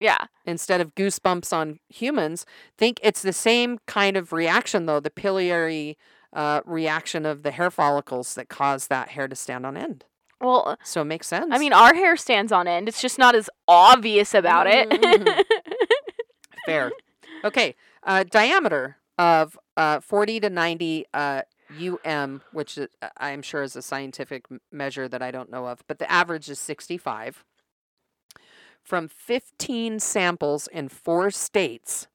yeah, 0.00 0.26
instead 0.44 0.80
of 0.80 0.94
goosebumps 0.94 1.52
on 1.52 1.78
humans. 1.88 2.46
Think 2.76 3.00
it's 3.02 3.22
the 3.22 3.32
same 3.32 3.78
kind 3.86 4.16
of 4.16 4.32
reaction, 4.32 4.86
though 4.86 5.00
the 5.00 5.10
piliary 5.10 5.96
uh, 6.32 6.60
reaction 6.66 7.24
of 7.26 7.42
the 7.42 7.50
hair 7.52 7.70
follicles 7.70 8.34
that 8.34 8.48
cause 8.48 8.88
that 8.88 9.08
hair 9.10 9.26
to 9.28 9.34
stand 9.34 9.64
on 9.64 9.76
end. 9.76 10.04
well, 10.40 10.76
So 10.84 11.00
it 11.00 11.06
makes 11.06 11.26
sense. 11.26 11.46
I 11.50 11.58
mean, 11.58 11.72
our 11.72 11.94
hair 11.94 12.16
stands 12.16 12.52
on 12.52 12.68
end. 12.68 12.86
It's 12.88 13.00
just 13.00 13.18
not 13.18 13.34
as 13.34 13.48
obvious 13.66 14.34
about 14.34 14.66
Mhm. 14.66 14.86
it. 15.26 15.46
Fair. 16.68 16.92
Okay, 17.44 17.76
uh, 18.02 18.24
diameter 18.24 18.96
of 19.16 19.56
uh, 19.76 20.00
40 20.00 20.40
to 20.40 20.50
90 20.50 21.06
uh, 21.14 21.42
um, 22.04 22.42
which 22.52 22.78
is, 22.78 22.88
uh, 23.02 23.10
I'm 23.18 23.42
sure 23.42 23.62
is 23.62 23.76
a 23.76 23.82
scientific 23.82 24.46
measure 24.72 25.08
that 25.08 25.22
I 25.22 25.30
don't 25.30 25.50
know 25.50 25.66
of, 25.66 25.84
but 25.86 25.98
the 25.98 26.10
average 26.10 26.48
is 26.48 26.58
65. 26.58 27.44
From 28.82 29.06
15 29.06 30.00
samples 30.00 30.66
in 30.68 30.88
four 30.88 31.30
states, 31.30 32.08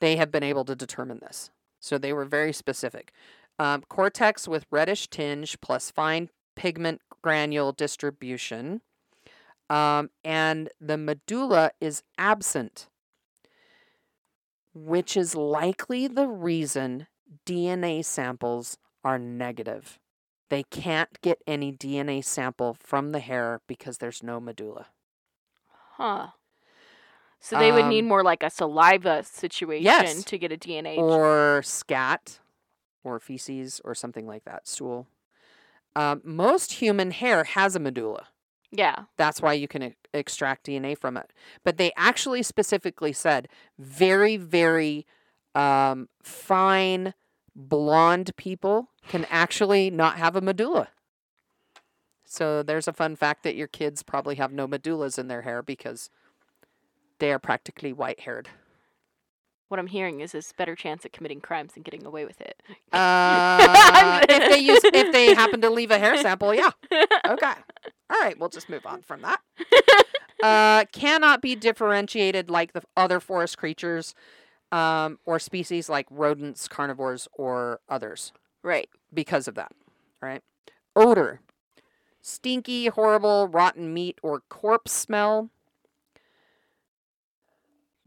they 0.00 0.16
have 0.16 0.30
been 0.30 0.42
able 0.42 0.64
to 0.64 0.76
determine 0.76 1.18
this. 1.20 1.50
So 1.80 1.96
they 1.96 2.12
were 2.12 2.24
very 2.24 2.52
specific. 2.52 3.12
Um, 3.58 3.82
cortex 3.88 4.46
with 4.46 4.66
reddish 4.70 5.08
tinge 5.08 5.60
plus 5.60 5.90
fine 5.90 6.30
pigment 6.54 7.00
granule 7.22 7.72
distribution. 7.72 8.82
Um, 9.68 10.10
and 10.24 10.68
the 10.80 10.96
medulla 10.96 11.70
is 11.80 12.02
absent, 12.18 12.88
which 14.74 15.16
is 15.16 15.34
likely 15.34 16.06
the 16.06 16.26
reason 16.28 17.06
DNA 17.46 18.04
samples 18.04 18.78
are 19.04 19.18
negative. 19.18 19.98
They 20.48 20.62
can't 20.64 21.20
get 21.22 21.38
any 21.46 21.72
DNA 21.72 22.24
sample 22.24 22.74
from 22.80 23.10
the 23.10 23.20
hair 23.20 23.60
because 23.66 23.98
there's 23.98 24.22
no 24.22 24.40
medulla. 24.40 24.86
huh. 25.96 26.28
So 27.42 27.58
they 27.58 27.72
would 27.72 27.86
need 27.86 28.00
Um, 28.02 28.08
more 28.08 28.22
like 28.22 28.42
a 28.42 28.50
saliva 28.50 29.22
situation 29.22 29.84
yes. 29.84 30.24
to 30.24 30.36
get 30.38 30.52
a 30.52 30.58
DNA. 30.58 30.98
or 30.98 31.62
scat 31.62 32.38
or 33.02 33.18
feces 33.18 33.80
or 33.84 33.94
something 33.94 34.26
like 34.26 34.44
that, 34.44 34.68
stool. 34.68 35.06
Um, 35.96 36.20
most 36.22 36.72
human 36.74 37.12
hair 37.12 37.44
has 37.44 37.74
a 37.74 37.80
medulla. 37.80 38.28
Yeah. 38.70 39.04
That's 39.16 39.42
why 39.42 39.54
you 39.54 39.68
can 39.68 39.82
e- 39.82 39.94
extract 40.14 40.66
DNA 40.66 40.96
from 40.96 41.16
it. 41.16 41.32
But 41.64 41.76
they 41.76 41.92
actually 41.96 42.42
specifically 42.42 43.12
said 43.12 43.48
very, 43.78 44.36
very 44.36 45.06
um, 45.54 46.08
fine 46.22 47.14
blonde 47.54 48.34
people 48.36 48.90
can 49.08 49.26
actually 49.28 49.90
not 49.90 50.16
have 50.16 50.36
a 50.36 50.40
medulla. 50.40 50.88
So 52.24 52.62
there's 52.62 52.86
a 52.86 52.92
fun 52.92 53.16
fact 53.16 53.42
that 53.42 53.56
your 53.56 53.66
kids 53.66 54.04
probably 54.04 54.36
have 54.36 54.52
no 54.52 54.68
medullas 54.68 55.18
in 55.18 55.26
their 55.26 55.42
hair 55.42 55.62
because 55.62 56.10
they 57.18 57.32
are 57.32 57.40
practically 57.40 57.92
white 57.92 58.20
haired. 58.20 58.48
What 59.70 59.78
I'm 59.78 59.86
hearing 59.86 60.18
is 60.18 60.32
this 60.32 60.52
better 60.52 60.74
chance 60.74 61.04
at 61.06 61.12
committing 61.12 61.40
crimes 61.40 61.74
and 61.76 61.84
getting 61.84 62.04
away 62.04 62.24
with 62.24 62.40
it. 62.40 62.60
Uh, 62.92 64.20
if 64.28 64.50
they 64.50 64.58
use, 64.58 64.80
if 64.82 65.12
they 65.12 65.32
happen 65.34 65.60
to 65.60 65.70
leave 65.70 65.92
a 65.92 65.98
hair 65.98 66.16
sample, 66.16 66.52
yeah. 66.52 66.70
Okay. 67.24 67.52
All 68.10 68.20
right, 68.20 68.36
we'll 68.38 68.48
just 68.48 68.68
move 68.68 68.84
on 68.84 69.00
from 69.02 69.22
that. 69.22 69.40
Uh, 70.42 70.86
cannot 70.86 71.42
be 71.42 71.54
differentiated 71.54 72.48
like 72.48 72.72
the 72.72 72.80
other 72.96 73.20
forest 73.20 73.58
creatures 73.58 74.14
um, 74.72 75.18
or 75.26 75.38
species 75.38 75.90
like 75.90 76.06
rodents, 76.10 76.66
carnivores, 76.66 77.28
or 77.34 77.78
others 77.90 78.32
Right. 78.62 78.88
because 79.12 79.46
of 79.46 79.54
that. 79.56 79.70
Right. 80.22 80.40
Odor. 80.96 81.40
Stinky, 82.22 82.86
horrible, 82.86 83.48
rotten 83.48 83.92
meat 83.92 84.18
or 84.22 84.40
corpse 84.48 84.92
smell. 84.92 85.50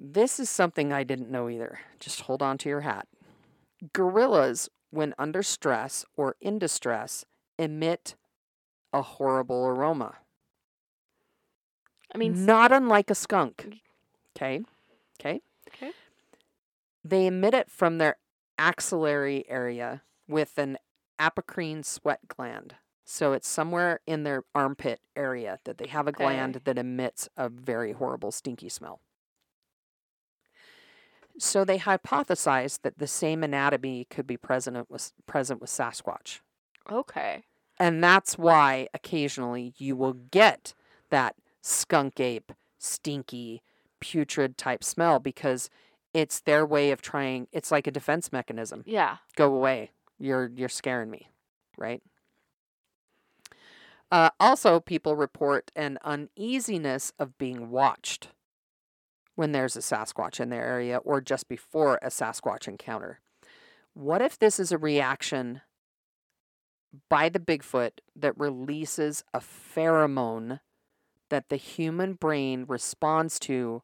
This 0.05 0.37
is 0.37 0.49
something 0.49 0.91
I 0.91 1.05
didn't 1.05 1.31
know 1.31 1.49
either. 1.49 1.79
Just 1.97 2.21
hold 2.21 2.41
on 2.41 2.57
to 2.59 2.69
your 2.69 2.81
hat. 2.81 3.07
Gorillas, 3.93 4.69
when 4.91 5.13
under 5.17 5.41
stress 5.41 6.03
or 6.17 6.35
in 6.41 6.59
distress, 6.59 7.23
emit 7.57 8.15
a 8.91 9.01
horrible 9.01 9.65
aroma. 9.65 10.15
I 12.13 12.17
mean, 12.17 12.45
Not 12.45 12.73
unlike 12.73 13.09
a 13.09 13.15
skunk. 13.15 13.79
Okay. 14.35 14.61
Okay. 15.19 15.41
Okay. 15.69 15.91
They 17.05 17.25
emit 17.25 17.53
it 17.53 17.71
from 17.71 17.97
their 17.97 18.17
axillary 18.57 19.45
area 19.47 20.01
with 20.27 20.57
an 20.57 20.77
apocrine 21.17 21.83
sweat 21.85 22.27
gland. 22.27 22.75
So 23.05 23.31
it's 23.31 23.47
somewhere 23.47 24.01
in 24.05 24.23
their 24.23 24.43
armpit 24.53 24.99
area 25.15 25.59
that 25.63 25.77
they 25.77 25.87
have 25.87 26.07
a 26.07 26.09
Okay. 26.09 26.25
gland 26.25 26.61
that 26.65 26.77
emits 26.77 27.29
a 27.37 27.47
very 27.47 27.93
horrible 27.93 28.31
stinky 28.31 28.67
smell. 28.69 28.99
So 31.39 31.65
they 31.65 31.79
hypothesized 31.79 32.81
that 32.83 32.99
the 32.99 33.07
same 33.07 33.43
anatomy 33.43 34.05
could 34.09 34.27
be 34.27 34.37
present 34.37 34.89
with 34.89 35.11
present 35.25 35.61
with 35.61 35.69
Sasquatch. 35.69 36.39
okay. 36.89 37.43
And 37.79 38.03
that's 38.03 38.37
why 38.37 38.87
occasionally 38.93 39.73
you 39.77 39.95
will 39.95 40.13
get 40.13 40.75
that 41.09 41.35
skunk 41.61 42.19
ape, 42.19 42.51
stinky, 42.77 43.63
putrid 43.99 44.57
type 44.57 44.83
smell 44.83 45.17
because 45.19 45.69
it's 46.13 46.41
their 46.41 46.65
way 46.65 46.91
of 46.91 47.01
trying 47.01 47.47
it's 47.51 47.71
like 47.71 47.87
a 47.87 47.91
defense 47.91 48.31
mechanism. 48.31 48.83
Yeah. 48.85 49.17
Go 49.35 49.53
away. 49.53 49.91
You're 50.19 50.51
you're 50.55 50.69
scaring 50.69 51.09
me, 51.09 51.29
right? 51.77 52.01
Uh, 54.11 54.29
also, 54.39 54.79
people 54.79 55.15
report 55.15 55.71
an 55.75 55.97
uneasiness 56.03 57.11
of 57.17 57.35
being 57.39 57.71
watched 57.71 58.27
when 59.35 59.51
there's 59.51 59.75
a 59.75 59.79
Sasquatch 59.79 60.39
in 60.39 60.49
their 60.49 60.63
area 60.63 60.97
or 60.97 61.21
just 61.21 61.47
before 61.47 61.99
a 62.01 62.07
Sasquatch 62.07 62.67
encounter. 62.67 63.19
What 63.93 64.21
if 64.21 64.37
this 64.37 64.59
is 64.59 64.71
a 64.71 64.77
reaction 64.77 65.61
by 67.09 67.29
the 67.29 67.39
Bigfoot 67.39 67.91
that 68.15 68.37
releases 68.37 69.23
a 69.33 69.39
pheromone 69.39 70.59
that 71.29 71.49
the 71.49 71.55
human 71.55 72.13
brain 72.13 72.65
responds 72.67 73.39
to 73.39 73.81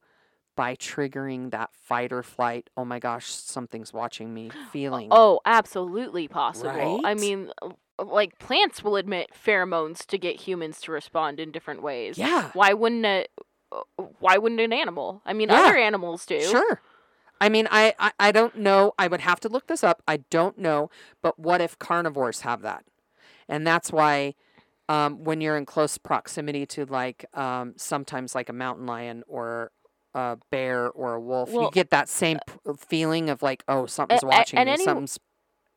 by 0.56 0.76
triggering 0.76 1.52
that 1.52 1.70
fight 1.74 2.12
or 2.12 2.22
flight, 2.22 2.70
oh 2.76 2.84
my 2.84 3.00
gosh, 3.00 3.28
something's 3.28 3.93
watching 3.93 4.34
me 4.34 4.52
feeling? 4.72 5.08
Oh, 5.10 5.39
absolutely 5.45 6.28
possible. 6.28 7.02
I 7.06 7.14
mean, 7.14 7.50
uh, 7.62 7.70
like 8.04 8.38
plants 8.39 8.84
will 8.84 8.95
admit 8.97 9.30
pheromones 9.34 10.06
to 10.08 10.18
get 10.18 10.36
humans 10.41 10.82
to 10.82 10.91
respond 10.91 11.39
in 11.39 11.52
different 11.52 11.82
ways. 11.82 12.18
yeah. 12.18 12.52
Why 12.54 12.74
wouldn't 12.74 13.06
uh, 13.06 13.24
why 14.20 14.38
wouldn't 14.38 14.61
an 14.61 14.74
animal? 14.74 15.22
I 15.26 15.34
mean, 15.34 15.49
Yeah. 15.49 15.61
other 15.61 15.78
animals 15.78 16.26
do. 16.26 16.41
Sure. 16.41 16.82
I 17.41 17.49
mean, 17.49 17.67
I, 17.72 17.93
I, 17.99 18.11
I 18.20 18.32
don't 18.32 18.57
know. 18.57 18.93
I 18.99 19.07
would 19.07 19.22
have 19.22 19.39
to 19.41 19.49
look 19.49 19.67
this 19.67 19.84
up. 19.84 20.01
I 20.07 20.17
don't 20.30 20.57
know. 20.57 20.89
But 21.22 21.39
what 21.39 21.61
if 21.61 21.78
carnivores 21.80 22.41
have 22.41 22.61
that? 22.63 22.84
And 23.47 23.65
that's 23.65 23.91
why 23.91 24.36
um, 24.89 25.24
when 25.24 25.39
you're 25.39 25.55
in 25.55 25.65
close 25.65 25.97
proximity 25.97 26.65
to, 26.67 26.86
like, 26.86 27.26
um, 27.38 27.74
sometimes 27.78 28.36
like 28.36 28.49
a 28.49 28.53
mountain 28.53 28.86
lion 28.88 29.24
or 29.28 29.72
a 30.13 30.38
bear 30.51 30.89
or 30.89 31.13
a 31.13 31.20
wolf, 31.22 31.51
you 31.53 31.70
get 31.72 31.91
that 31.91 32.09
same 32.09 32.39
p- 32.47 32.74
feeling 32.78 33.30
of, 33.30 33.41
like, 33.43 33.63
oh, 33.67 33.86
something's 33.86 34.24
watching 34.26 34.59
and 34.59 34.67
me. 34.67 34.74
any- 34.74 34.84
Something's. 34.84 35.20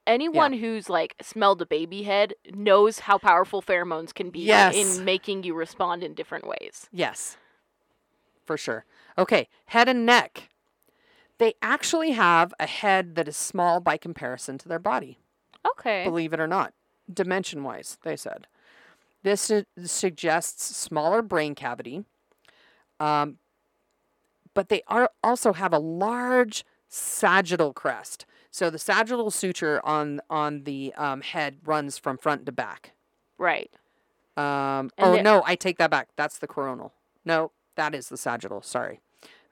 Anyone 0.05 0.53
who's 0.55 0.91
like 0.91 1.15
smelled 1.23 1.63
a 1.63 1.67
baby 1.67 2.03
head 2.03 2.35
knows 2.53 2.99
how 2.99 3.19
powerful 3.19 3.63
pheromones 3.63 4.13
can 4.13 4.31
be 4.31 4.41
Yes. 4.41 4.75
in 4.75 5.05
making 5.05 5.45
you 5.45 5.55
respond 5.55 6.03
in 6.03 6.13
different 6.15 6.45
ways. 6.45 6.89
Yes. 6.91 7.37
For 8.45 8.57
sure. 8.57 8.85
Okay. 9.17 9.49
Head 9.67 9.89
and 9.89 10.05
neck. 10.07 10.49
They 11.39 11.55
actually 11.63 12.13
have 12.13 12.53
a 12.61 12.67
head 12.67 13.15
that 13.17 13.27
is 13.29 13.37
small 13.37 13.81
by 13.81 13.97
comparison 13.97 14.59
to 14.59 14.69
their 14.69 14.79
body. 14.79 15.19
Okay. 15.67 16.05
believe 16.05 16.33
it 16.33 16.41
or 16.41 16.47
not, 16.49 16.73
dimension 17.13 17.63
wise, 17.65 17.97
they 18.03 18.17
said. 18.17 18.47
This 19.23 19.41
su- 19.41 19.65
suggests 19.85 20.77
smaller 20.77 21.23
brain 21.23 21.55
cavity, 21.55 22.05
um, 22.99 23.39
but 24.55 24.69
they 24.69 24.83
are 24.89 25.09
also 25.23 25.53
have 25.53 25.73
a 25.73 25.79
large 25.79 26.65
sagittal 26.89 27.73
crest. 27.73 28.27
So 28.51 28.71
the 28.71 28.79
sagittal 28.79 29.31
suture 29.31 29.81
on 29.85 30.21
on 30.29 30.65
the 30.65 30.93
um, 30.97 31.21
head 31.23 31.59
runs 31.65 31.97
from 31.97 32.19
front 32.19 32.45
to 32.47 32.53
back. 32.53 32.93
Right. 33.39 33.71
Um, 34.37 34.45
And 34.45 34.91
oh 34.99 35.13
the- 35.17 35.23
no, 35.23 35.43
I 35.47 35.55
take 35.55 35.79
that 35.79 35.91
back. 35.91 36.09
That's 36.17 36.39
the 36.39 36.47
coronal. 36.49 36.93
No, 37.25 37.53
that 37.77 37.95
is 37.95 38.09
the 38.09 38.17
sagittal. 38.17 38.63
Sorry, 38.63 39.01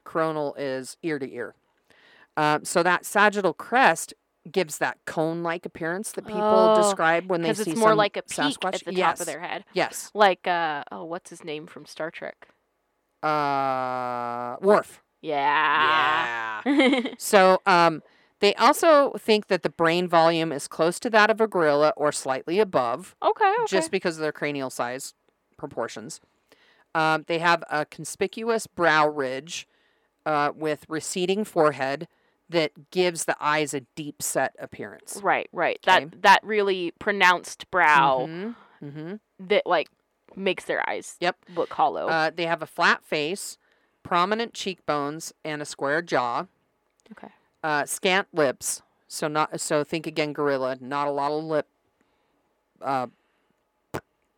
coronal 0.04 0.54
is 0.54 0.96
ear 1.02 1.18
to 1.18 1.32
ear. 1.32 1.54
Um, 2.36 2.64
so 2.64 2.82
that 2.82 3.04
sagittal 3.04 3.52
crest 3.52 4.14
gives 4.50 4.78
that 4.78 4.96
cone-like 5.04 5.66
appearance 5.66 6.12
that 6.12 6.26
people 6.26 6.40
Oh, 6.42 6.76
describe 6.82 7.28
when 7.28 7.42
they 7.42 7.50
Because 7.50 7.64
see 7.64 7.70
it's 7.72 7.80
more 7.80 7.90
some 7.90 7.98
like 7.98 8.16
a 8.16 8.22
peak 8.22 8.58
Sasquatch. 8.58 8.74
at 8.74 8.84
the 8.86 8.92
top 8.94 9.20
of 9.20 9.26
their 9.26 9.40
head. 9.40 9.64
Yes. 9.74 10.10
Like 10.14 10.46
uh 10.46 10.82
oh, 10.90 11.04
what's 11.04 11.28
his 11.30 11.44
name 11.44 11.66
from 11.66 11.84
Star 11.84 12.10
Trek? 12.10 12.48
Uh, 13.22 14.56
Worf. 14.62 15.02
Yeah. 15.20 16.62
Yeah. 16.64 17.02
so 17.18 17.60
um, 17.66 18.02
they 18.40 18.54
also 18.54 19.12
think 19.18 19.48
that 19.48 19.62
the 19.62 19.68
brain 19.68 20.08
volume 20.08 20.52
is 20.52 20.66
close 20.66 20.98
to 21.00 21.10
that 21.10 21.28
of 21.30 21.40
a 21.40 21.46
gorilla 21.46 21.92
or 21.96 22.10
slightly 22.12 22.58
above. 22.58 23.14
okay, 23.22 23.44
okay. 23.44 23.64
just 23.68 23.90
because 23.90 24.16
of 24.16 24.22
their 24.22 24.32
cranial 24.32 24.70
size 24.70 25.12
proportions. 25.58 26.20
Um, 26.94 27.24
they 27.28 27.38
have 27.38 27.62
a 27.70 27.84
conspicuous 27.86 28.66
brow 28.66 29.06
ridge 29.08 29.66
uh, 30.26 30.52
with 30.54 30.84
receding 30.88 31.44
forehead 31.44 32.08
that 32.48 32.90
gives 32.90 33.24
the 33.26 33.36
eyes 33.40 33.72
a 33.74 33.80
deep 33.94 34.20
set 34.22 34.54
appearance. 34.58 35.20
right, 35.22 35.48
right. 35.52 35.78
Okay. 35.86 36.04
That 36.06 36.22
that 36.22 36.40
really 36.44 36.90
pronounced 36.98 37.70
brow 37.70 38.26
Mhm, 38.28 38.54
mhm. 38.82 39.20
that 39.38 39.66
like 39.66 39.88
makes 40.34 40.64
their 40.64 40.88
eyes 40.88 41.16
Yep. 41.20 41.36
look 41.54 41.72
hollow. 41.72 42.08
Uh, 42.08 42.30
they 42.34 42.46
have 42.46 42.60
a 42.62 42.66
flat 42.66 43.04
face, 43.04 43.56
prominent 44.02 44.52
cheekbones, 44.52 45.32
and 45.44 45.62
a 45.62 45.64
square 45.64 46.02
jaw. 46.02 46.46
okay. 47.12 47.28
Uh, 47.62 47.84
scant 47.86 48.26
lips. 48.32 48.82
So 49.06 49.28
not 49.28 49.60
so. 49.60 49.84
Think 49.84 50.06
again, 50.06 50.32
gorilla. 50.32 50.76
Not 50.80 51.06
a 51.08 51.10
lot 51.10 51.30
of 51.32 51.44
lip. 51.44 51.66
Uh, 52.80 53.08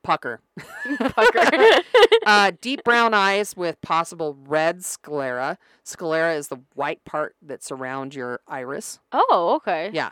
pucker. 0.02 0.40
Pucker. 0.98 1.80
uh, 2.26 2.52
deep 2.60 2.84
brown 2.84 3.14
eyes 3.14 3.56
with 3.56 3.80
possible 3.82 4.36
red 4.46 4.84
sclera. 4.84 5.58
Sclera 5.84 6.34
is 6.34 6.48
the 6.48 6.58
white 6.74 7.04
part 7.04 7.34
that 7.42 7.62
surrounds 7.62 8.14
your 8.16 8.40
iris. 8.46 8.98
oh, 9.12 9.54
okay. 9.56 9.90
Yeah. 9.92 10.10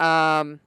Um, 0.00 0.60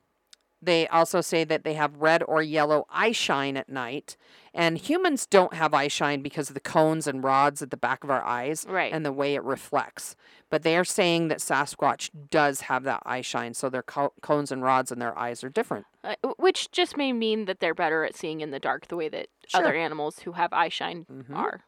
they 0.61 0.87
also 0.89 1.21
say 1.21 1.43
that 1.43 1.63
they 1.63 1.73
have 1.73 1.95
red 1.97 2.21
or 2.27 2.41
yellow 2.43 2.85
eye 2.89 3.13
shine 3.13 3.57
at 3.57 3.69
night. 3.69 4.17
And 4.53 4.77
humans 4.77 5.25
don't 5.25 5.53
have 5.53 5.73
eye 5.73 5.87
shine 5.87 6.21
because 6.21 6.49
of 6.49 6.53
the 6.53 6.59
cones 6.59 7.07
and 7.07 7.23
rods 7.23 7.61
at 7.61 7.71
the 7.71 7.77
back 7.77 8.03
of 8.03 8.09
our 8.11 8.23
eyes 8.23 8.65
Right. 8.67 8.91
and 8.93 9.05
the 9.05 9.13
way 9.13 9.33
it 9.33 9.43
reflects. 9.43 10.15
But 10.51 10.61
they 10.63 10.77
are 10.77 10.83
saying 10.85 11.29
that 11.29 11.39
Sasquatch 11.39 12.09
does 12.29 12.61
have 12.61 12.83
that 12.83 13.01
eye 13.05 13.21
shine, 13.21 13.53
so 13.55 13.69
their 13.69 13.81
co- 13.81 14.13
cones 14.21 14.51
and 14.51 14.61
rods 14.61 14.91
in 14.91 14.99
their 14.99 15.17
eyes 15.17 15.43
are 15.43 15.49
different. 15.49 15.85
Uh, 16.03 16.15
which 16.37 16.69
just 16.71 16.95
may 16.97 17.13
mean 17.13 17.45
that 17.45 17.59
they're 17.61 17.73
better 17.73 18.03
at 18.03 18.15
seeing 18.15 18.41
in 18.41 18.51
the 18.51 18.59
dark 18.59 18.87
the 18.87 18.95
way 18.97 19.07
that 19.09 19.27
other 19.53 19.73
animals 19.73 20.19
who 20.19 20.33
have 20.33 20.51
eye 20.53 20.67
shine 20.69 21.05
Mhm. 21.09 21.35
are. 21.35 21.61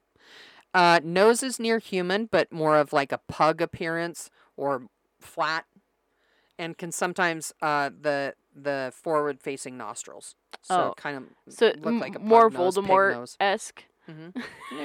Uh, 0.74 1.00
nose 1.04 1.42
is 1.44 1.60
near 1.60 1.80
human, 1.80 2.26
but 2.26 2.52
more 2.52 2.78
of 2.78 2.92
like 2.94 3.12
a 3.12 3.20
pug 3.20 3.62
appearance 3.62 4.30
or 4.58 4.88
flat, 5.20 5.66
and 6.60 6.78
can 6.78 6.92
sometimes 6.92 7.54
uh, 7.62 7.90
the 7.90 8.36
the 8.56 8.92
forward 8.94 9.42
facing 9.42 9.78
nostrils. 9.78 10.36
So 10.62 10.90
Oh. 10.90 10.94
kind 10.98 11.18
of 11.18 11.24
So 11.54 11.72
look 11.80 12.00
like 12.02 12.16
a 12.16 12.20
more 12.20 12.50
pug 12.52 12.60
nose, 12.60 12.76
pig 12.76 12.84
Voldemort 12.86 13.36
esque. 13.40 13.86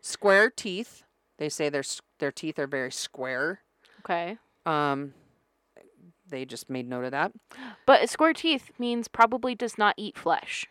square 0.00 0.50
teeth. 0.50 1.02
They 1.42 1.48
say 1.48 1.70
their 1.70 1.82
their 2.20 2.30
teeth 2.30 2.56
are 2.60 2.68
very 2.68 2.92
square. 2.92 3.62
Okay. 4.04 4.38
Um, 4.64 5.12
they 6.28 6.44
just 6.44 6.70
made 6.70 6.88
note 6.88 7.02
of 7.06 7.10
that. 7.10 7.32
But 7.84 8.08
square 8.08 8.32
teeth 8.32 8.70
means 8.78 9.08
probably 9.08 9.56
does 9.56 9.76
not 9.76 9.96
eat 9.96 10.16
flesh. 10.16 10.68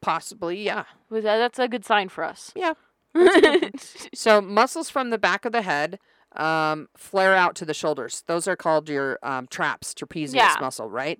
Possibly, 0.00 0.62
yeah. 0.62 0.84
Was 1.10 1.24
that, 1.24 1.38
that's 1.38 1.58
a 1.58 1.66
good 1.66 1.84
sign 1.84 2.08
for 2.08 2.22
us. 2.22 2.52
Yeah. 2.54 2.74
So 4.14 4.40
muscles 4.40 4.90
from 4.90 5.10
the 5.10 5.18
back 5.18 5.44
of 5.44 5.50
the 5.50 5.62
head 5.62 5.98
um, 6.36 6.86
flare 6.96 7.34
out 7.34 7.56
to 7.56 7.64
the 7.64 7.74
shoulders. 7.74 8.22
Those 8.28 8.46
are 8.46 8.54
called 8.54 8.88
your 8.88 9.18
um, 9.24 9.48
traps, 9.48 9.92
trapezius 9.92 10.34
Yeah. 10.36 10.54
muscle, 10.60 10.88
right? 10.88 11.18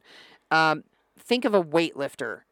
Um, 0.53 0.85
think 1.19 1.45
of 1.45 1.55
a 1.55 1.63
weightlifter. 1.65 2.43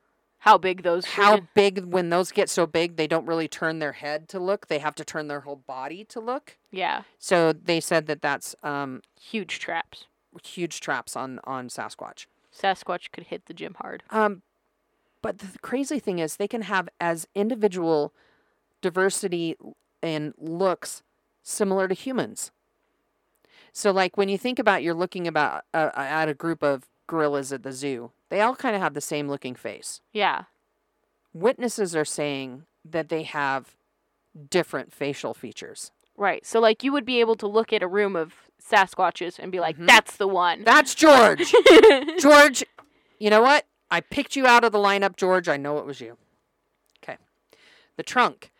How 0.42 0.58
big 0.58 0.82
those 0.82 1.04
How 1.04 1.42
big, 1.54 1.84
when 1.84 2.10
those 2.10 2.32
get 2.32 2.50
so 2.50 2.66
big, 2.66 2.96
they 2.96 3.06
don't 3.06 3.26
really 3.26 3.46
turn 3.46 3.78
their 3.78 3.92
head 3.92 4.28
to 4.30 4.40
look. 4.40 4.66
They 4.66 4.80
have 4.80 4.96
to 4.96 5.04
turn 5.04 5.28
their 5.28 5.42
whole 5.42 5.54
body 5.54 6.04
to 6.06 6.18
look. 6.18 6.58
Yeah. 6.72 7.02
So 7.16 7.52
they 7.52 7.78
said 7.78 8.06
that 8.08 8.22
that's 8.22 8.56
um, 8.64 9.02
Huge 9.20 9.60
traps. 9.60 10.06
huge 10.42 10.80
traps 10.80 11.14
on, 11.14 11.38
on 11.44 11.68
Sasquatch. 11.68 12.26
Sasquatch 12.52 13.12
could 13.12 13.28
hit 13.28 13.46
the 13.46 13.54
gym 13.54 13.76
hard. 13.80 14.02
Um, 14.10 14.42
but 15.22 15.38
the 15.38 15.58
crazy 15.60 16.00
thing 16.00 16.18
is, 16.18 16.34
they 16.34 16.48
can 16.48 16.62
have 16.62 16.88
as 17.00 17.28
individual 17.36 18.12
diversity 18.80 19.56
in 20.02 20.34
looks 20.38 21.04
similar 21.44 21.86
to 21.86 21.94
humans. 21.94 22.50
So, 23.72 23.92
like 23.92 24.16
when 24.16 24.28
you 24.28 24.38
think 24.38 24.58
about, 24.58 24.82
you're 24.82 24.92
looking 24.92 25.28
about 25.28 25.66
uh, 25.72 25.90
at 25.94 26.28
a 26.28 26.34
group 26.34 26.64
of 26.64 26.88
gorillas 27.06 27.52
at 27.52 27.62
the 27.62 27.70
zoo. 27.70 28.10
They 28.32 28.40
all 28.40 28.56
kind 28.56 28.74
of 28.74 28.80
have 28.80 28.94
the 28.94 29.02
same 29.02 29.28
looking 29.28 29.54
face. 29.54 30.00
Yeah. 30.10 30.44
Witnesses 31.34 31.94
are 31.94 32.06
saying 32.06 32.64
that 32.82 33.10
they 33.10 33.24
have 33.24 33.76
different 34.48 34.90
facial 34.90 35.34
features. 35.34 35.90
Right. 36.16 36.46
So 36.46 36.58
like 36.58 36.82
you 36.82 36.92
would 36.92 37.04
be 37.04 37.20
able 37.20 37.36
to 37.36 37.46
look 37.46 37.74
at 37.74 37.82
a 37.82 37.86
room 37.86 38.16
of 38.16 38.32
Sasquatches 38.58 39.38
and 39.38 39.52
be 39.52 39.60
like, 39.60 39.76
Mhm. 39.76 39.86
that's 39.86 40.16
the 40.16 40.26
one. 40.26 40.64
That's 40.64 40.94
George. 40.94 41.52
George, 42.18 42.64
you 43.18 43.28
know 43.28 43.42
what? 43.42 43.66
I 43.90 44.00
picked 44.00 44.34
you 44.34 44.46
out 44.46 44.64
of 44.64 44.72
the 44.72 44.78
lineup, 44.78 45.16
George. 45.16 45.46
I 45.46 45.58
know 45.58 45.76
it 45.76 45.84
was 45.84 46.00
you. 46.00 46.16
Okay. 47.04 47.18
The 47.98 48.02
trunk. 48.02 48.50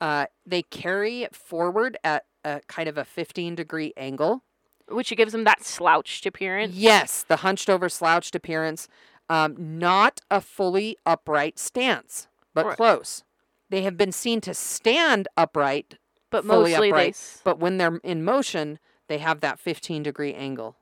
Uh, 0.00 0.26
they 0.46 0.62
carry 0.62 1.24
it 1.24 1.34
forward 1.34 1.96
at 2.04 2.26
a 2.44 2.60
kind 2.68 2.88
of 2.88 2.96
a 2.96 3.04
15 3.04 3.56
degree 3.56 3.92
angle. 3.96 4.44
Which 4.90 5.14
gives 5.16 5.32
them 5.32 5.44
that 5.44 5.62
slouched 5.64 6.24
appearance. 6.26 6.74
Yes, 6.74 7.22
the 7.22 7.36
hunched 7.36 7.68
over, 7.68 7.88
slouched 7.88 8.34
appearance. 8.34 8.88
Um, 9.28 9.78
not 9.78 10.20
a 10.30 10.40
fully 10.40 10.96
upright 11.04 11.58
stance, 11.58 12.28
but 12.54 12.64
Right. 12.66 12.76
close. 12.76 13.24
They 13.68 13.82
have 13.82 13.96
been 13.98 14.12
seen 14.12 14.40
to 14.42 14.54
stand 14.54 15.28
upright, 15.36 15.98
But 16.30 16.44
fully 16.46 16.70
mostly 16.72 16.88
upright, 16.88 17.10
s- 17.10 17.40
but 17.44 17.58
when 17.58 17.76
they're 17.76 18.00
in 18.02 18.24
motion, 18.24 18.78
they 19.08 19.18
have 19.18 19.40
that 19.40 19.60
15 19.60 20.02
degree 20.02 20.32
angle 20.32 20.76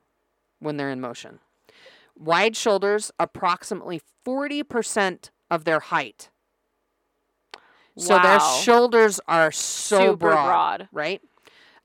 when 0.59 0.77
they're 0.77 0.89
in 0.89 1.01
motion. 1.01 1.39
Wide 2.15 2.55
shoulders, 2.55 3.11
approximately 3.19 4.01
40% 4.25 5.31
of 5.51 5.65
their 5.65 5.79
height. 5.81 6.29
Wow. 7.95 8.03
So 8.03 8.19
their 8.19 8.39
shoulders 8.39 9.19
are 9.27 9.51
so 9.51 10.15
broad, 10.15 10.45
broad. 10.45 10.89
right? 10.91 11.21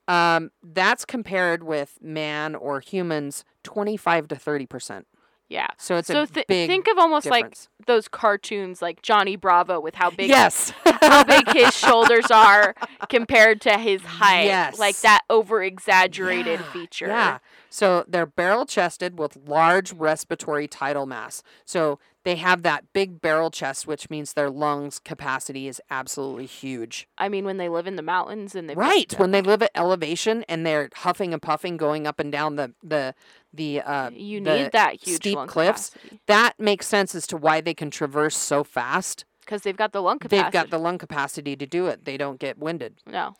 Um, 0.07 0.51
that's 0.61 1.05
compared 1.05 1.63
with 1.63 1.97
man 2.01 2.55
or 2.55 2.79
humans, 2.79 3.45
25 3.63 4.27
to 4.29 4.35
30%. 4.35 5.05
Yeah. 5.49 5.67
So 5.77 5.97
it's 5.97 6.07
so 6.07 6.23
a 6.23 6.27
th- 6.27 6.47
big 6.47 6.67
think 6.67 6.87
of 6.87 6.97
almost 6.97 7.25
difference. 7.25 7.69
like 7.79 7.85
those 7.85 8.07
cartoons 8.07 8.81
like 8.81 9.03
Johnny 9.03 9.35
Bravo 9.35 9.79
with 9.79 9.93
how 9.93 10.09
big 10.09 10.29
yes. 10.29 10.73
how 10.85 11.23
big 11.25 11.47
his 11.51 11.75
shoulders 11.75 12.31
are 12.31 12.73
compared 13.09 13.61
to 13.61 13.77
his 13.77 14.01
height. 14.01 14.45
Yes. 14.45 14.79
Like 14.79 14.99
that 15.01 15.21
over 15.29 15.61
exaggerated 15.61 16.59
Yeah, 16.59 16.71
feature. 16.71 17.07
Yeah. 17.07 17.37
So 17.69 18.03
they're 18.07 18.25
barrel 18.25 18.65
chested 18.65 19.19
with 19.19 19.37
large 19.45 19.93
respiratory 19.93 20.67
tidal 20.67 21.05
mass. 21.05 21.43
So 21.65 21.99
they 22.23 22.35
have 22.37 22.63
that 22.63 22.85
big 22.93 23.19
barrel 23.21 23.51
chest, 23.51 23.85
which 23.85 24.09
means 24.09 24.33
their 24.33 24.49
lungs 24.49 24.99
capacity 24.99 25.67
is 25.67 25.81
absolutely 25.89 26.45
huge. 26.45 27.07
I 27.17 27.27
mean 27.29 27.45
when 27.45 27.57
they 27.57 27.69
live 27.69 27.85
in 27.87 27.95
the 27.95 28.01
mountains 28.01 28.55
and 28.55 28.69
they 28.69 28.75
Right. 28.75 29.13
When 29.19 29.31
they 29.31 29.41
live 29.41 29.61
at 29.61 29.71
elevation 29.75 30.43
and 30.47 30.65
they're 30.65 30.89
huffing 30.95 31.33
and 31.33 31.41
puffing 31.41 31.77
going 31.77 32.07
up 32.07 32.19
and 32.19 32.31
down 32.31 32.55
the 32.55 32.73
the 32.83 33.13
the 33.53 33.81
uh 33.81 34.09
you 34.11 34.41
the 34.41 34.55
need 34.63 34.71
that 34.71 34.93
huge 35.03 35.17
steep 35.17 35.37
cliffs. 35.47 35.89
capacity 35.91 36.19
that 36.27 36.53
makes 36.59 36.87
sense 36.87 37.13
as 37.13 37.27
to 37.27 37.37
why 37.37 37.61
they 37.61 37.73
can 37.73 37.91
traverse 37.91 38.35
so 38.37 38.63
fast. 38.63 39.25
because 39.41 39.61
they've 39.63 39.77
got 39.77 39.91
the 39.91 40.01
lung 40.01 40.17
capacity. 40.19 40.43
They've 40.43 40.51
got 40.53 40.69
the 40.69 40.79
lung 40.79 40.97
capacity 40.97 41.55
to 41.57 41.65
do 41.65 41.87
it. 41.87 42.05
They 42.05 42.17
don't 42.17 42.39
get 42.39 42.57
winded. 42.57 42.95
no. 43.05 43.35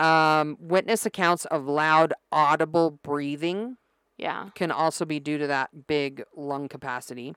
Um, 0.00 0.56
witness 0.60 1.04
accounts 1.04 1.44
of 1.46 1.66
loud, 1.66 2.14
audible 2.30 2.92
breathing 3.02 3.78
Yeah. 4.16 4.50
can 4.54 4.70
also 4.70 5.04
be 5.04 5.18
due 5.18 5.38
to 5.38 5.46
that 5.48 5.88
big 5.88 6.22
lung 6.36 6.68
capacity. 6.68 7.34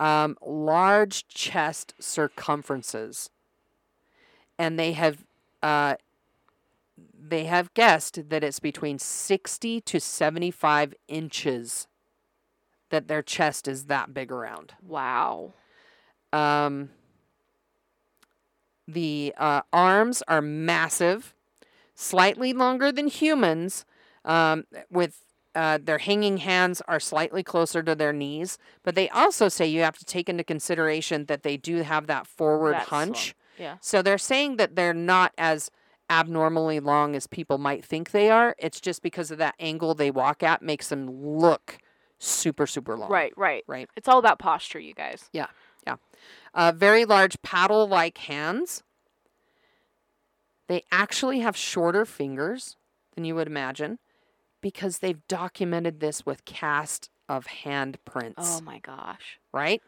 Um, 0.00 0.36
large 0.44 1.28
chest 1.28 1.94
circumferences, 2.00 3.30
and 4.58 4.76
they 4.76 4.92
have 4.92 5.24
uh, 5.62 5.94
they 7.16 7.44
have 7.44 7.72
guessed 7.74 8.28
that 8.28 8.42
it's 8.42 8.58
between 8.58 8.98
sixty 8.98 9.80
to 9.82 10.00
seventy 10.00 10.50
five 10.50 10.94
inches 11.06 11.86
that 12.90 13.06
their 13.06 13.22
chest 13.22 13.68
is 13.68 13.84
that 13.84 14.12
big 14.12 14.32
around. 14.32 14.72
Wow. 14.82 15.52
Um, 16.32 16.90
the 18.88 19.32
uh, 19.38 19.62
arms 19.72 20.22
are 20.26 20.42
massive, 20.42 21.34
slightly 21.94 22.52
longer 22.52 22.90
than 22.90 23.06
humans, 23.06 23.84
um, 24.24 24.64
with 24.90 25.20
uh, 25.54 25.78
their 25.82 25.98
hanging 25.98 26.38
hands 26.38 26.82
are 26.88 27.00
slightly 27.00 27.42
closer 27.42 27.82
to 27.82 27.94
their 27.94 28.12
knees. 28.12 28.58
But 28.82 28.94
they 28.94 29.08
also 29.10 29.48
say 29.48 29.66
you 29.66 29.82
have 29.82 29.98
to 29.98 30.04
take 30.04 30.28
into 30.28 30.44
consideration 30.44 31.26
that 31.26 31.42
they 31.42 31.56
do 31.56 31.82
have 31.82 32.06
that 32.06 32.26
forward 32.26 32.74
hunch. 32.76 33.34
Yeah. 33.58 33.76
So 33.80 34.02
they're 34.02 34.18
saying 34.18 34.56
that 34.56 34.76
they're 34.76 34.94
not 34.94 35.32
as 35.38 35.70
abnormally 36.10 36.80
long 36.80 37.16
as 37.16 37.26
people 37.26 37.58
might 37.58 37.84
think 37.84 38.10
they 38.10 38.30
are. 38.30 38.54
It's 38.58 38.80
just 38.80 39.02
because 39.02 39.30
of 39.30 39.38
that 39.38 39.54
angle 39.58 39.94
they 39.94 40.10
walk 40.10 40.42
at 40.42 40.62
makes 40.62 40.88
them 40.88 41.08
look 41.10 41.78
super, 42.18 42.66
super 42.66 42.96
long. 42.96 43.10
Right, 43.10 43.32
right. 43.36 43.64
Right. 43.66 43.88
It's 43.96 44.08
all 44.08 44.18
about 44.18 44.38
posture, 44.38 44.80
you 44.80 44.94
guys. 44.94 45.28
Yeah. 45.32 45.46
Yeah. 45.86 45.96
Uh, 46.52 46.72
very 46.74 47.04
large 47.04 47.40
paddle 47.42 47.86
like 47.86 48.18
hands. 48.18 48.82
They 50.66 50.82
actually 50.90 51.40
have 51.40 51.56
shorter 51.56 52.04
fingers 52.04 52.76
than 53.14 53.24
you 53.24 53.34
would 53.34 53.46
imagine 53.46 53.98
because 54.64 54.98
they've 54.98 55.20
documented 55.28 56.00
this 56.00 56.24
with 56.24 56.44
cast 56.46 57.10
of 57.28 57.46
handprints, 57.64 58.34
Oh 58.38 58.60
my 58.62 58.78
gosh. 58.78 59.38
right? 59.52 59.82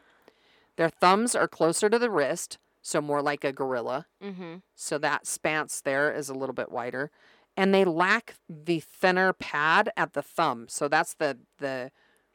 Their 0.77 0.91
thumbs 0.91 1.35
are 1.35 1.49
closer 1.49 1.89
to 1.89 1.99
the 1.99 2.11
wrist, 2.11 2.59
so 2.83 3.01
more 3.01 3.23
like 3.23 3.43
a 3.43 3.53
gorilla. 3.53 4.05
Mm-hmm. 4.23 4.57
So 4.75 4.99
that 4.99 5.27
spans 5.27 5.81
there 5.81 6.13
is 6.13 6.29
a 6.29 6.35
little 6.35 6.53
bit 6.55 6.71
wider. 6.71 7.11
And 7.57 7.73
they 7.73 7.87
lack 7.87 8.35
the 8.51 8.83
thenar 9.03 9.33
pad 9.39 9.89
at 9.97 10.13
the 10.13 10.21
thumb. 10.23 10.67
So 10.69 10.89
that's 10.89 11.15
the 11.15 11.39
the 11.59 11.91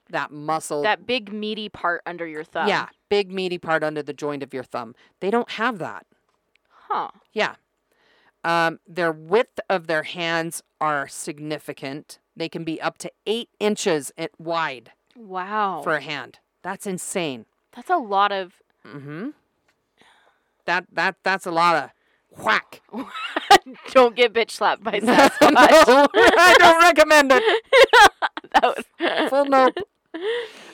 that 0.10 0.32
muscle 0.32 0.82
That 0.82 1.06
big 1.06 1.32
meaty 1.32 1.70
part 1.70 2.02
under 2.08 2.26
your 2.26 2.44
thumb. 2.44 2.68
yeah, 2.68 2.88
big 3.10 3.32
meaty 3.32 3.60
part 3.60 3.84
under 3.84 4.02
the 4.02 4.14
joint 4.14 4.42
of 4.42 4.52
your 4.54 4.64
thumb. 4.64 4.96
They 5.20 5.30
don't 5.30 5.52
have 5.52 5.78
that. 5.78 6.08
Huh. 6.90 7.12
Yeah. 7.32 7.56
Um, 8.44 8.80
their 8.88 9.12
width 9.12 9.60
of 9.70 9.86
their 9.86 10.02
hands 10.04 10.64
are 10.82 11.08
significant. 11.08 12.18
They 12.42 12.50
can 12.50 12.64
be 12.64 12.82
up 12.82 12.98
to 12.98 13.12
eight 13.28 13.50
inches 13.60 14.12
at 14.18 14.32
wide 14.40 14.94
Wow. 15.16 15.82
for 15.84 15.94
a 15.94 16.02
hand. 16.02 16.40
That's 16.64 16.88
insane. 16.88 17.46
That's 17.76 17.92
a 17.92 17.98
lot 17.98 18.32
of. 18.32 18.54
Mm-hmm. 18.84 19.30
That 20.66 20.88
that 20.92 21.18
that's 21.22 21.46
a 21.46 21.52
lot 21.52 21.76
of 21.76 22.44
whack. 22.44 22.82
Don't 23.92 24.16
get 24.16 24.34
bitch 24.34 24.50
slapped 24.50 24.84
by 24.84 24.98
no, 25.04 25.14
I 25.42 26.56
don't 26.58 26.82
recommend 26.82 27.32
it. 27.32 27.44
that 28.54 28.64
was. 28.64 29.30
Full 29.30 29.46
nope. 29.46 29.76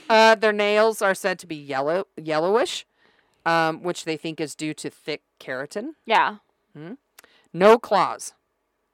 Uh, 0.09 0.35
their 0.35 0.53
nails 0.53 1.01
are 1.01 1.13
said 1.13 1.37
to 1.39 1.47
be 1.47 1.55
yellow 1.57 2.05
yellowish, 2.15 2.85
um, 3.45 3.83
which 3.83 4.05
they 4.05 4.15
think 4.15 4.39
is 4.39 4.55
due 4.55 4.73
to 4.75 4.89
thick 4.89 5.21
keratin. 5.37 5.95
Yeah. 6.05 6.37
No 7.51 7.77
claws. 7.77 8.33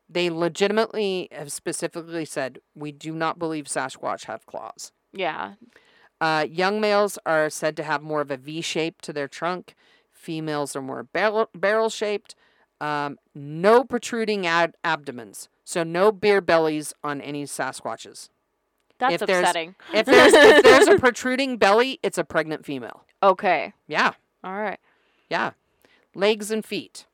They 0.10 0.30
legitimately 0.30 1.28
have 1.32 1.52
specifically 1.52 2.26
said, 2.26 2.60
we 2.76 2.92
do 2.92 3.14
not 3.14 3.40
believe 3.40 3.66
Sasquatch 3.66 4.26
have 4.26 4.46
claws. 4.46 4.92
Yeah. 5.12 5.54
Uh, 6.22 6.46
young 6.50 6.80
males 6.80 7.18
are 7.26 7.50
said 7.50 7.76
to 7.78 7.84
have 7.84 8.02
more 8.02 8.22
of 8.22 8.30
a 8.32 8.38
V 8.38 8.62
shape 8.62 9.02
to 9.02 9.14
their 9.14 9.28
trunk. 9.28 9.76
Females 10.12 10.76
are 10.76 10.82
more 10.82 11.04
barrel, 11.04 11.50
barrel 11.56 11.90
shaped. 11.90 12.36
Um, 12.80 13.18
no 13.34 13.84
protruding 13.84 14.46
ad- 14.46 14.76
abdomens. 14.84 15.50
So 15.66 15.84
no 15.84 16.12
beer 16.12 16.42
bellies 16.42 16.94
on 17.04 17.20
any 17.22 17.44
Sasquatches. 17.46 18.30
That's 19.00 19.16
If 19.22 19.28
there's- 19.28 19.42
upsetting. 19.44 19.76
If 19.94 20.06
there's, 20.06 20.34
if 20.34 20.64
there's 20.64 20.88
a 20.88 20.98
protruding 21.00 21.58
belly, 21.58 22.00
it's 22.04 22.18
a 22.18 22.24
pregnant 22.24 22.66
female. 22.66 23.04
okay. 23.22 23.74
Yeah. 23.88 24.14
All 24.44 24.54
right. 24.54 24.80
Yeah. 25.30 25.52
Legs 26.14 26.52
and 26.52 26.64
feet. 26.64 27.06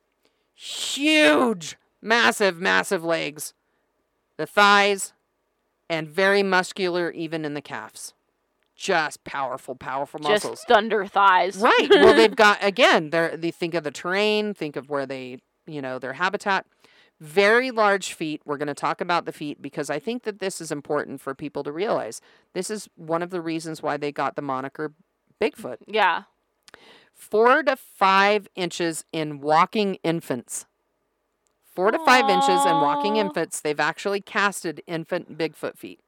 Huge, 0.53 1.77
massive, 2.01 2.59
massive 2.59 3.03
legs. 3.03 3.53
The 4.37 4.45
thighs, 4.45 5.13
and 5.89 6.07
very 6.07 6.43
muscular 6.43 7.11
even 7.11 7.43
in 7.45 7.53
the 7.55 7.61
calves. 7.61 8.13
just 8.75 9.23
powerful, 9.25 9.75
powerful 9.75 10.19
muscles. 10.21 10.59
Just 10.59 10.67
thunder 10.67 11.05
thighs. 11.05 11.57
Right. 11.57 11.87
Well, 11.89 12.13
they've 12.15 12.35
got 12.45 12.57
again. 12.63 13.09
They 13.09 13.35
they 13.35 13.51
think 13.51 13.73
of 13.73 13.83
the 13.83 13.91
terrain, 13.91 14.53
think 14.53 14.75
of 14.77 14.89
where 14.89 15.05
they, 15.05 15.39
you 15.67 15.81
know, 15.81 15.99
their 15.99 16.13
habitat. 16.13 16.65
Very 17.19 17.69
large 17.71 18.13
feet. 18.13 18.41
We're 18.45 18.55
going 18.55 18.67
to 18.69 18.73
talk 18.73 19.01
about 19.01 19.25
the 19.25 19.33
feet 19.33 19.61
because 19.61 19.89
I 19.89 19.99
think 19.99 20.23
that 20.23 20.39
this 20.39 20.61
is 20.61 20.71
important 20.71 21.19
for 21.19 21.35
people 21.35 21.63
to 21.63 21.71
realize. 21.73 22.21
This 22.53 22.69
is 22.69 22.87
one 22.95 23.21
of 23.21 23.29
the 23.29 23.41
reasons 23.41 23.83
why 23.83 23.97
they 23.97 24.13
got 24.13 24.37
the 24.37 24.41
moniker 24.41 24.93
Bigfoot. 25.41 25.77
Yeah. 25.85 26.23
Four 27.13 27.63
to 27.63 27.75
five 27.75 28.47
inches 28.55 29.03
in 29.11 29.41
walking 29.41 29.95
infants. 30.03 30.65
Four 31.79 31.91
to 31.91 31.99
five 31.99 32.29
inches 32.29 32.65
and 32.65 32.81
walking 32.81 33.15
infants. 33.15 33.61
They've 33.61 33.79
actually 33.79 34.19
casted 34.19 34.83
infant 34.85 35.37
Bigfoot 35.37 35.77
feet. 35.77 36.01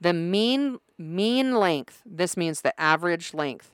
The 0.00 0.14
mean 0.14 0.78
mean 0.96 1.56
length, 1.56 2.00
this 2.06 2.38
means 2.38 2.62
the 2.62 2.72
average 2.80 3.34
length 3.34 3.70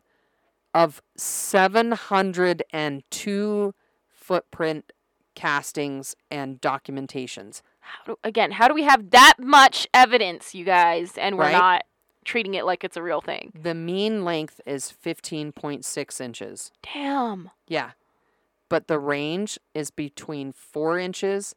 of 0.75 1.01
702 1.17 3.75
footprint 4.11 4.93
castings 5.37 6.17
and 6.33 6.61
documentations. 6.61 7.63
How 7.79 8.03
do, 8.05 8.19
again, 8.25 8.51
how 8.51 8.67
do 8.69 8.75
we 8.75 8.83
have 8.83 9.11
that 9.11 9.35
much 9.39 9.87
evidence, 9.95 10.53
you 10.55 10.65
guys, 10.65 11.17
and 11.17 11.37
we're 11.39 11.45
Right? 11.45 11.53
not 11.53 11.85
treating 12.25 12.55
it 12.55 12.65
like 12.65 12.83
it's 12.83 12.97
a 12.97 13.03
real 13.03 13.21
thing? 13.21 13.53
The 13.61 13.75
mean 13.75 14.25
length 14.25 14.61
is 14.67 14.93
15.6 15.05 16.21
inches. 16.21 16.73
Damn. 16.93 17.51
Yeah. 17.69 17.93
But 18.73 18.89
the 18.89 18.99
range 18.99 19.59
is 19.75 19.91
between 19.91 20.51
4 20.51 20.99
inches 20.99 21.55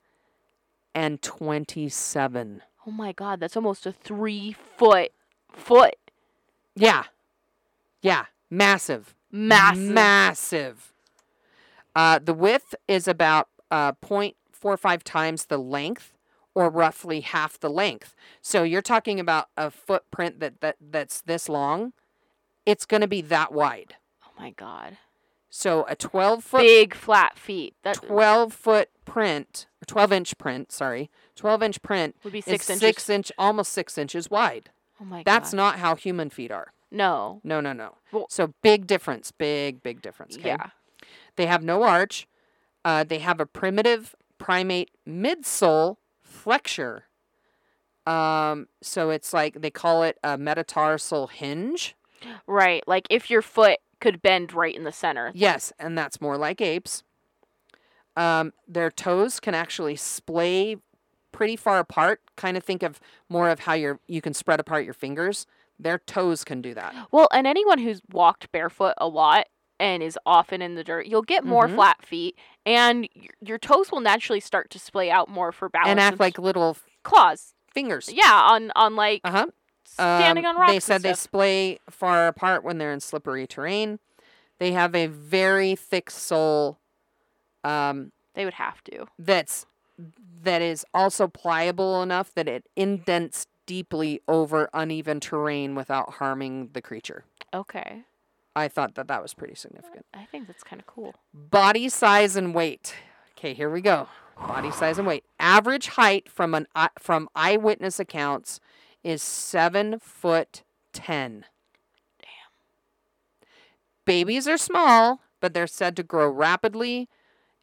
and 0.94 1.22
27. 1.22 2.62
Oh 2.86 2.92
my 2.92 3.14
god, 3.14 3.40
that's 3.40 3.56
almost 3.56 3.86
a 3.86 3.94
three 3.94 4.52
foot 4.52 5.14
foot. 5.50 5.96
Yeah. 6.76 7.06
Yeah. 8.02 8.26
Massive. 8.50 9.16
Massive. 9.32 9.94
Massive. 9.94 10.94
Uh, 11.96 12.20
the 12.20 12.34
width 12.34 12.76
is 12.86 13.08
about 13.08 13.48
uh, 13.72 13.94
0.45 13.94 15.02
times 15.04 15.46
the 15.46 15.58
length, 15.58 16.18
or 16.54 16.70
roughly 16.70 17.22
half 17.22 17.58
the 17.58 17.70
length. 17.70 18.14
So 18.42 18.64
you're 18.64 18.82
talking 18.82 19.22
about 19.22 19.48
a 19.56 19.72
footprint 19.72 20.42
that, 20.42 20.60
that 20.60 20.76
that's 20.82 21.22
this 21.22 21.48
long. 21.48 21.94
It's 22.66 22.86
going 22.86 23.00
to 23.00 23.08
be 23.08 23.22
that 23.22 23.54
wide. 23.54 23.96
oh 24.26 24.32
my 24.38 24.50
god. 24.50 24.98
So 25.58 25.86
a 25.88 25.96
12 25.96 26.44
foot 26.44 26.62
Big 26.64 26.94
flat 26.94 27.40
feet. 27.40 27.76
That 27.84 27.96
12 28.04 28.52
foot 28.52 28.90
print, 29.06 29.68
or 29.82 29.86
12 29.86 30.12
inch 30.12 30.38
print, 30.38 30.70
sorry, 30.70 31.10
12 31.38 31.64
inch 31.64 31.82
print 31.82 32.18
would 32.26 32.34
be 32.34 32.42
six 32.42 32.70
inches. 32.70 32.82
six 32.82 33.10
inch, 33.10 33.32
almost 33.38 33.72
six 33.72 33.98
inches 33.98 34.30
wide. 34.30 34.70
oh 35.00 35.06
my 35.06 35.24
That's 35.26 35.52
god. 35.52 35.58
not 35.58 35.80
how 35.80 35.96
human 35.96 36.30
feet 36.30 36.52
are. 36.52 36.74
No. 36.92 37.40
No, 37.46 37.62
no, 37.62 37.72
no. 37.72 37.96
Well- 38.12 38.28
so 38.30 38.54
big 38.64 38.86
difference, 38.86 39.32
big, 39.32 39.82
big 39.82 40.02
difference. 40.02 40.36
Okay? 40.38 40.50
Yeah. 40.50 40.72
They 41.38 41.46
have 41.46 41.64
no 41.64 41.84
arch. 41.84 42.28
Uh, 42.84 43.06
they 43.06 43.20
have 43.20 43.40
a 43.40 43.46
primitive 43.46 44.14
primate 44.38 44.92
midsole 45.08 45.96
flexure. 46.22 47.06
Um, 48.06 48.68
so 48.82 49.10
it's 49.10 49.34
like 49.34 49.62
they 49.62 49.72
call 49.72 50.04
it 50.04 50.18
a 50.22 50.38
metatarsal 50.38 51.28
hinge. 51.28 51.96
Right. 52.46 52.86
Like 52.88 53.08
if 53.10 53.30
your 53.30 53.42
foot 53.42 53.80
could 54.06 54.22
bend 54.22 54.54
right 54.54 54.76
in 54.76 54.84
the 54.84 54.92
center. 54.92 55.32
Yes, 55.34 55.74
and 55.80 55.98
that's 55.98 56.22
more 56.22 56.38
like 56.38 56.62
apes. 56.62 57.02
Um, 58.16 58.54
their 58.68 58.92
toes 58.92 59.40
can 59.40 59.54
actually 59.56 59.96
splay 59.96 60.78
pretty 61.32 61.56
far 61.56 61.80
apart. 61.80 62.22
Kind 62.38 62.56
of 62.56 62.64
think 62.64 62.84
of 62.84 63.00
more 63.30 63.50
of 63.50 63.62
how 63.62 63.74
your 63.74 64.00
you 64.08 64.22
can 64.22 64.34
spread 64.34 64.60
apart 64.60 64.86
your 64.86 64.94
fingers. 64.94 65.48
Their 65.80 65.98
toes 65.98 66.44
can 66.44 66.62
do 66.62 66.74
that. 66.76 66.94
Well, 67.12 67.28
and 67.34 67.46
anyone 67.48 67.80
who's 67.80 68.02
walked 68.12 68.52
barefoot 68.52 68.94
a 68.98 69.08
lot 69.08 69.48
and 69.80 70.02
is 70.02 70.18
often 70.26 70.62
in 70.62 70.76
the 70.76 70.84
dirt, 70.84 71.08
you'll 71.08 71.22
get 71.22 71.44
more 71.44 71.68
Mhm. 71.68 71.76
flat 71.76 72.06
feet, 72.06 72.38
and 72.66 73.10
your, 73.14 73.34
your 73.42 73.58
toes 73.58 73.92
will 73.92 74.00
naturally 74.00 74.40
start 74.40 74.70
to 74.70 74.80
splay 74.80 75.10
out 75.10 75.28
more 75.28 75.52
for 75.52 75.68
balance 75.68 75.90
and 75.90 76.00
act 76.00 76.14
s- 76.14 76.20
like 76.20 76.38
little 76.38 76.78
claws. 77.04 77.54
fingers. 77.74 78.10
Yeah, 78.14 78.40
on 78.44 78.72
on 78.76 78.96
like 78.96 79.22
Uh 79.26 79.32
huh. 79.32 79.48
Standing 79.86 80.46
Um, 80.46 80.56
on 80.56 80.62
rocks. 80.62 80.72
They 80.74 80.80
said 80.80 81.02
they 81.04 81.14
splay 81.14 81.80
far 81.90 82.28
apart 82.28 82.64
when 82.64 82.78
they're 82.78 82.94
in 82.94 83.00
slippery 83.00 83.48
terrain. 83.48 84.00
They 84.60 84.72
have 84.72 84.96
a 84.96 85.08
very 85.08 85.76
thick 85.76 86.10
sole 86.10 86.80
um, 87.64 88.12
they 88.36 88.46
would 88.46 88.54
have 88.56 88.84
to. 88.86 89.06
that's 89.18 89.66
that 90.44 90.62
is 90.62 90.86
also 90.94 91.28
pliable 91.28 92.04
enough 92.04 92.32
that 92.36 92.48
it 92.48 92.68
indents 92.76 93.48
deeply 93.66 94.22
over 94.28 94.70
uneven 94.74 95.20
terrain 95.20 95.74
without 95.74 96.16
harming 96.16 96.70
the 96.74 96.82
creature. 96.82 97.24
Okay, 97.54 98.04
I 98.56 98.68
thought 98.68 98.94
that 98.96 99.08
that 99.08 99.22
was 99.24 99.34
pretty 99.34 99.56
significant. 99.56 100.06
I 100.14 100.26
think 100.26 100.46
that's 100.48 100.64
kind 100.64 100.80
of 100.80 100.86
cool. 100.86 101.16
Body 101.34 101.90
size 101.90 102.36
and 102.36 102.54
weight. 102.54 102.94
Okay, 103.38 103.54
here 103.56 103.70
we 103.72 103.82
go. 103.82 104.08
Body 104.38 104.70
size 104.70 104.98
and 105.00 105.08
weight. 105.08 105.24
Average 105.40 105.88
height 105.88 106.30
from 106.30 106.54
an 106.54 106.68
eye- 106.76 106.90
from 107.00 107.28
eyewitness 107.36 108.00
accounts 108.00 108.60
is 109.06 109.22
seven 109.22 110.00
foot 110.00 110.64
ten. 110.92 111.46
Damn. 112.20 113.48
Babies 114.04 114.48
are 114.48 114.58
small, 114.58 115.22
but 115.40 115.54
they're 115.54 115.68
said 115.68 115.96
to 115.98 116.04
grow 116.04 116.28
rapidly 116.28 117.08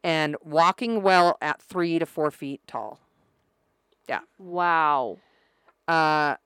and 0.04 0.36
walking 0.40 1.02
well 1.02 1.36
at 1.42 1.60
three 1.60 1.98
to 1.98 2.06
four 2.06 2.30
feet 2.30 2.60
tall. 2.68 3.00
Yeah. 4.08 4.20
Wow. 4.38 5.18
Uh, 5.88 6.36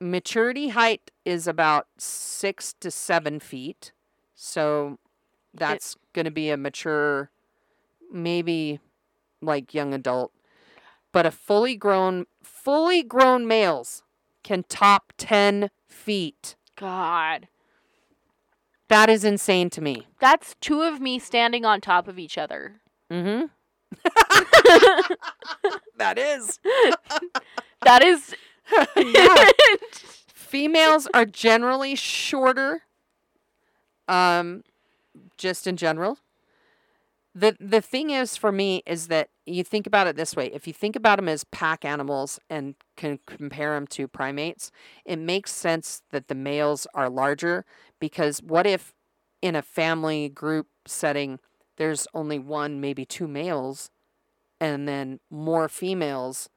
maturity 0.00 0.70
height 0.70 1.12
is 1.24 1.46
about 1.46 1.86
six 1.96 2.74
to 2.80 2.90
seven 2.90 3.38
feet. 3.38 3.92
So 4.34 4.98
that's 5.54 5.96
going 6.12 6.24
to 6.24 6.30
be 6.32 6.50
a 6.50 6.56
mature, 6.56 7.30
maybe 8.12 8.80
like 9.40 9.74
young 9.74 9.94
adult. 9.94 10.32
But 11.12 11.24
a 11.24 11.30
fully 11.30 11.76
grown, 11.76 12.26
fully 12.42 13.02
grown 13.04 13.46
males 13.46 14.02
can 14.42 14.64
top 14.68 15.12
10 15.18 15.70
feet. 15.88 16.56
God, 16.76 17.48
That 18.88 19.08
is 19.10 19.24
insane 19.24 19.70
to 19.70 19.80
me. 19.80 20.06
that's 20.20 20.54
two 20.60 20.82
of 20.82 21.00
me 21.00 21.18
standing 21.18 21.64
on 21.64 21.80
top 21.80 22.08
of 22.08 22.18
each 22.18 22.36
other. 22.38 22.80
Mm-hmm. 23.10 23.46
that 25.96 26.18
is. 26.18 26.58
That 27.82 28.02
is. 28.02 28.34
yeah. 28.94 29.50
Females 30.34 31.08
are 31.14 31.24
generally 31.24 31.94
shorter. 31.94 32.82
Um, 34.06 34.64
just 35.38 35.66
in 35.66 35.78
general. 35.78 36.18
The 37.34 37.56
the 37.60 37.80
thing 37.80 38.10
is 38.10 38.36
for 38.36 38.50
me 38.50 38.82
is 38.86 39.06
that 39.06 39.30
you 39.46 39.62
think 39.62 39.86
about 39.86 40.06
it 40.08 40.16
this 40.16 40.34
way. 40.34 40.46
If 40.52 40.66
you 40.66 40.72
think 40.72 40.96
about 40.96 41.16
them 41.16 41.28
as 41.28 41.44
pack 41.44 41.84
animals 41.84 42.40
and 42.50 42.74
can 42.96 43.20
compare 43.26 43.74
them 43.74 43.86
to 43.88 44.08
primates, 44.08 44.72
it 45.04 45.18
makes 45.18 45.52
sense 45.52 46.02
that 46.10 46.26
the 46.28 46.34
males 46.34 46.86
are 46.94 47.08
larger 47.08 47.64
because 48.00 48.42
what 48.42 48.66
if 48.66 48.94
in 49.42 49.54
a 49.54 49.62
family 49.62 50.28
group 50.28 50.66
setting 50.86 51.38
there's 51.76 52.06
only 52.14 52.38
one, 52.38 52.80
maybe 52.80 53.04
two 53.06 53.28
males 53.28 53.90
and 54.60 54.88
then 54.88 55.20
more 55.30 55.68
females 55.68 56.48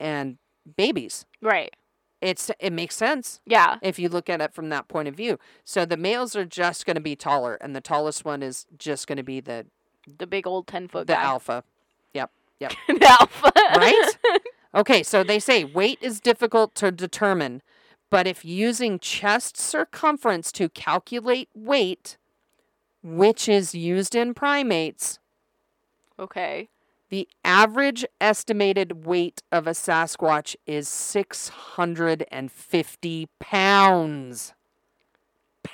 and 0.00 0.38
babies? 0.76 1.26
right. 1.42 1.74
it's 2.20 2.50
it 2.60 2.72
makes 2.72 2.96
sense 2.96 3.40
Yeah. 3.46 3.78
if 3.82 3.98
you 3.98 4.08
look 4.08 4.28
at 4.28 4.40
it 4.40 4.52
from 4.54 4.68
that 4.70 4.88
point 4.88 5.08
of 5.08 5.14
view. 5.16 5.38
So 5.64 5.84
the 5.86 5.96
males 5.96 6.36
are 6.36 6.44
just 6.44 6.84
going 6.86 6.96
to 6.96 7.00
be 7.00 7.16
taller, 7.16 7.54
and 7.56 7.74
the 7.76 7.80
tallest 7.80 8.24
one 8.24 8.42
is 8.42 8.66
just 8.78 9.06
going 9.06 9.18
to 9.18 9.22
be 9.24 9.40
the 9.40 9.66
The 10.18 10.26
big 10.26 10.46
old 10.46 10.66
ten 10.66 10.88
foot 10.88 11.06
the 11.06 11.14
guy. 11.14 11.22
alpha. 11.22 11.64
Yep. 12.14 12.30
Yep. 12.60 12.72
the 12.88 13.16
alpha. 13.20 13.52
Right? 13.54 14.16
Okay, 14.74 15.02
so 15.02 15.24
they 15.24 15.38
say 15.38 15.64
weight 15.64 15.98
is 16.02 16.20
difficult 16.20 16.74
to 16.76 16.92
determine, 16.92 17.62
but 18.10 18.26
if 18.26 18.44
using 18.44 18.98
chest 18.98 19.56
circumference 19.56 20.52
to 20.52 20.68
calculate 20.68 21.48
weight, 21.54 22.18
which 23.02 23.48
is 23.48 23.74
used 23.74 24.14
in 24.14 24.34
primates, 24.34 25.18
okay. 26.18 26.68
the 27.08 27.26
average 27.44 28.04
estimated 28.20 29.06
weight 29.06 29.42
of 29.50 29.66
a 29.66 29.70
Sasquatch 29.70 30.54
is 30.66 30.86
650 30.86 33.28
pounds. 33.40 34.52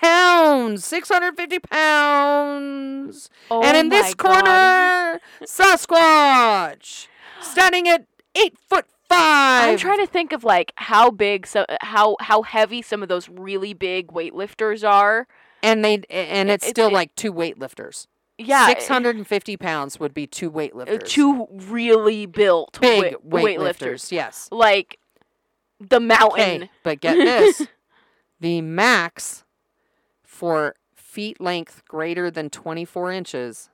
Pounds! 0.09 0.85
650 0.85 1.59
pounds! 1.61 3.31
Oh 3.51 3.63
and 3.63 3.75
in 3.77 3.89
this 3.89 4.09
my 4.09 4.13
God. 4.17 4.45
corner, 4.45 5.21
Sasquatch! 5.43 7.07
Standing 7.41 7.89
at 7.89 8.07
8 8.35 8.55
foot 8.69 8.85
5! 9.09 9.71
I'm 9.71 9.79
trying 9.79 9.99
to 9.99 10.07
think 10.07 10.33
of 10.33 10.45
like 10.45 10.73
how 10.77 11.11
big 11.11 11.47
so 11.47 11.65
how 11.81 12.17
how 12.21 12.43
heavy 12.43 12.83
some 12.83 13.03
of 13.03 13.09
those 13.09 13.29
really 13.31 13.73
big 13.73 14.09
weightlifters 14.09 14.87
are. 14.87 15.27
and 15.63 15.83
they 15.85 16.03
and 16.11 16.51
it's 16.51 16.67
It- 16.67 16.71
still 16.71 16.89
it- 16.89 16.93
like 16.93 17.15
two 17.17 17.33
weightlifters. 17.33 18.07
Yeah, 18.37 18.67
650 18.67 19.57
pounds 19.57 19.99
would 20.01 20.13
be 20.13 20.27
two 20.27 20.51
weightlifters. 20.51 21.07
two 21.07 21.47
really 21.51 22.27
built 22.27 22.79
big 22.81 23.15
wei- 23.23 23.55
weightlifters. 23.57 24.11
Yes. 24.13 24.49
Like 24.53 24.99
the 25.81 26.01
mountain. 26.01 26.63
Okay, 26.65 26.71
but 26.83 27.01
get 27.01 27.15
this. 27.17 27.67
The 28.41 28.61
max 28.61 29.44
for 30.35 30.75
feet 30.97 31.41
length 31.41 31.83
greater 31.87 32.29
than 32.29 32.51
24 32.51 33.13
inches, 33.13 33.71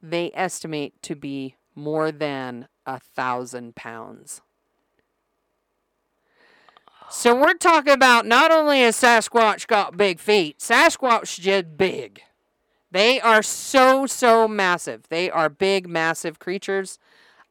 they 0.00 0.30
estimate 0.34 0.94
to 1.02 1.16
be 1.16 1.56
more 1.74 2.12
than 2.12 2.68
a 2.86 3.00
thousand 3.00 3.74
pounds. 3.74 4.40
So 7.10 7.34
we're 7.34 7.54
talking 7.54 7.92
about 7.92 8.24
not 8.24 8.52
only 8.52 8.80
has 8.82 8.96
Sasquatch 8.96 9.66
got 9.66 9.96
big 9.96 10.20
feet, 10.20 10.60
Sasquatch 10.60 11.40
just 11.40 11.76
big. 11.76 12.22
They 12.92 13.20
are 13.20 13.42
so 13.42 14.06
so 14.06 14.46
massive. 14.46 15.08
They 15.08 15.28
are 15.28 15.48
big, 15.48 15.88
massive 15.88 16.38
creatures. 16.38 16.98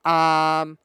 Um, 0.06 0.78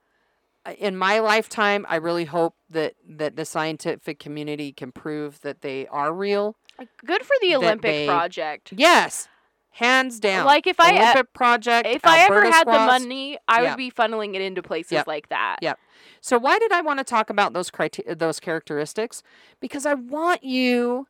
in 0.78 0.96
my 0.96 1.20
lifetime, 1.20 1.86
I 1.88 1.96
really 1.96 2.24
hope 2.24 2.56
that 2.68 2.94
that 3.08 3.36
the 3.36 3.44
scientific 3.44 4.18
community 4.18 4.72
can 4.72 4.92
prove 4.92 5.40
that 5.42 5.60
they 5.60 5.86
are 5.86 6.12
real. 6.12 6.56
Good 7.04 7.22
for 7.24 7.34
the 7.40 7.54
Olympic 7.56 7.82
they- 7.90 8.06
project. 8.06 8.72
Yes, 8.76 9.28
hands 9.70 10.20
down. 10.20 10.46
Like, 10.46 10.66
if 10.66 10.78
I 10.80 10.92
e- 10.94 10.98
Olympic 11.00 11.32
project, 11.32 11.86
If 11.88 12.04
I 12.06 12.20
ever 12.20 12.36
Alberta 12.44 12.52
had 12.56 12.66
the 12.66 12.72
money, 12.72 13.38
I 13.48 13.62
Yeah. 13.62 13.70
would 13.70 13.76
be 13.76 13.90
funneling 13.90 14.34
it 14.34 14.42
into 14.42 14.62
places 14.62 14.92
Yep. 14.92 15.06
like 15.06 15.28
that. 15.28 15.56
Yep. 15.62 15.78
So 16.20 16.38
why 16.38 16.58
did 16.58 16.72
I 16.72 16.80
want 16.80 16.98
to 16.98 17.04
talk 17.04 17.30
about 17.30 17.52
those 17.52 17.70
criteria, 17.70 18.14
those 18.14 18.40
characteristics? 18.40 19.22
Because 19.60 19.86
I 19.86 19.94
want 19.94 20.42
you, 20.44 21.06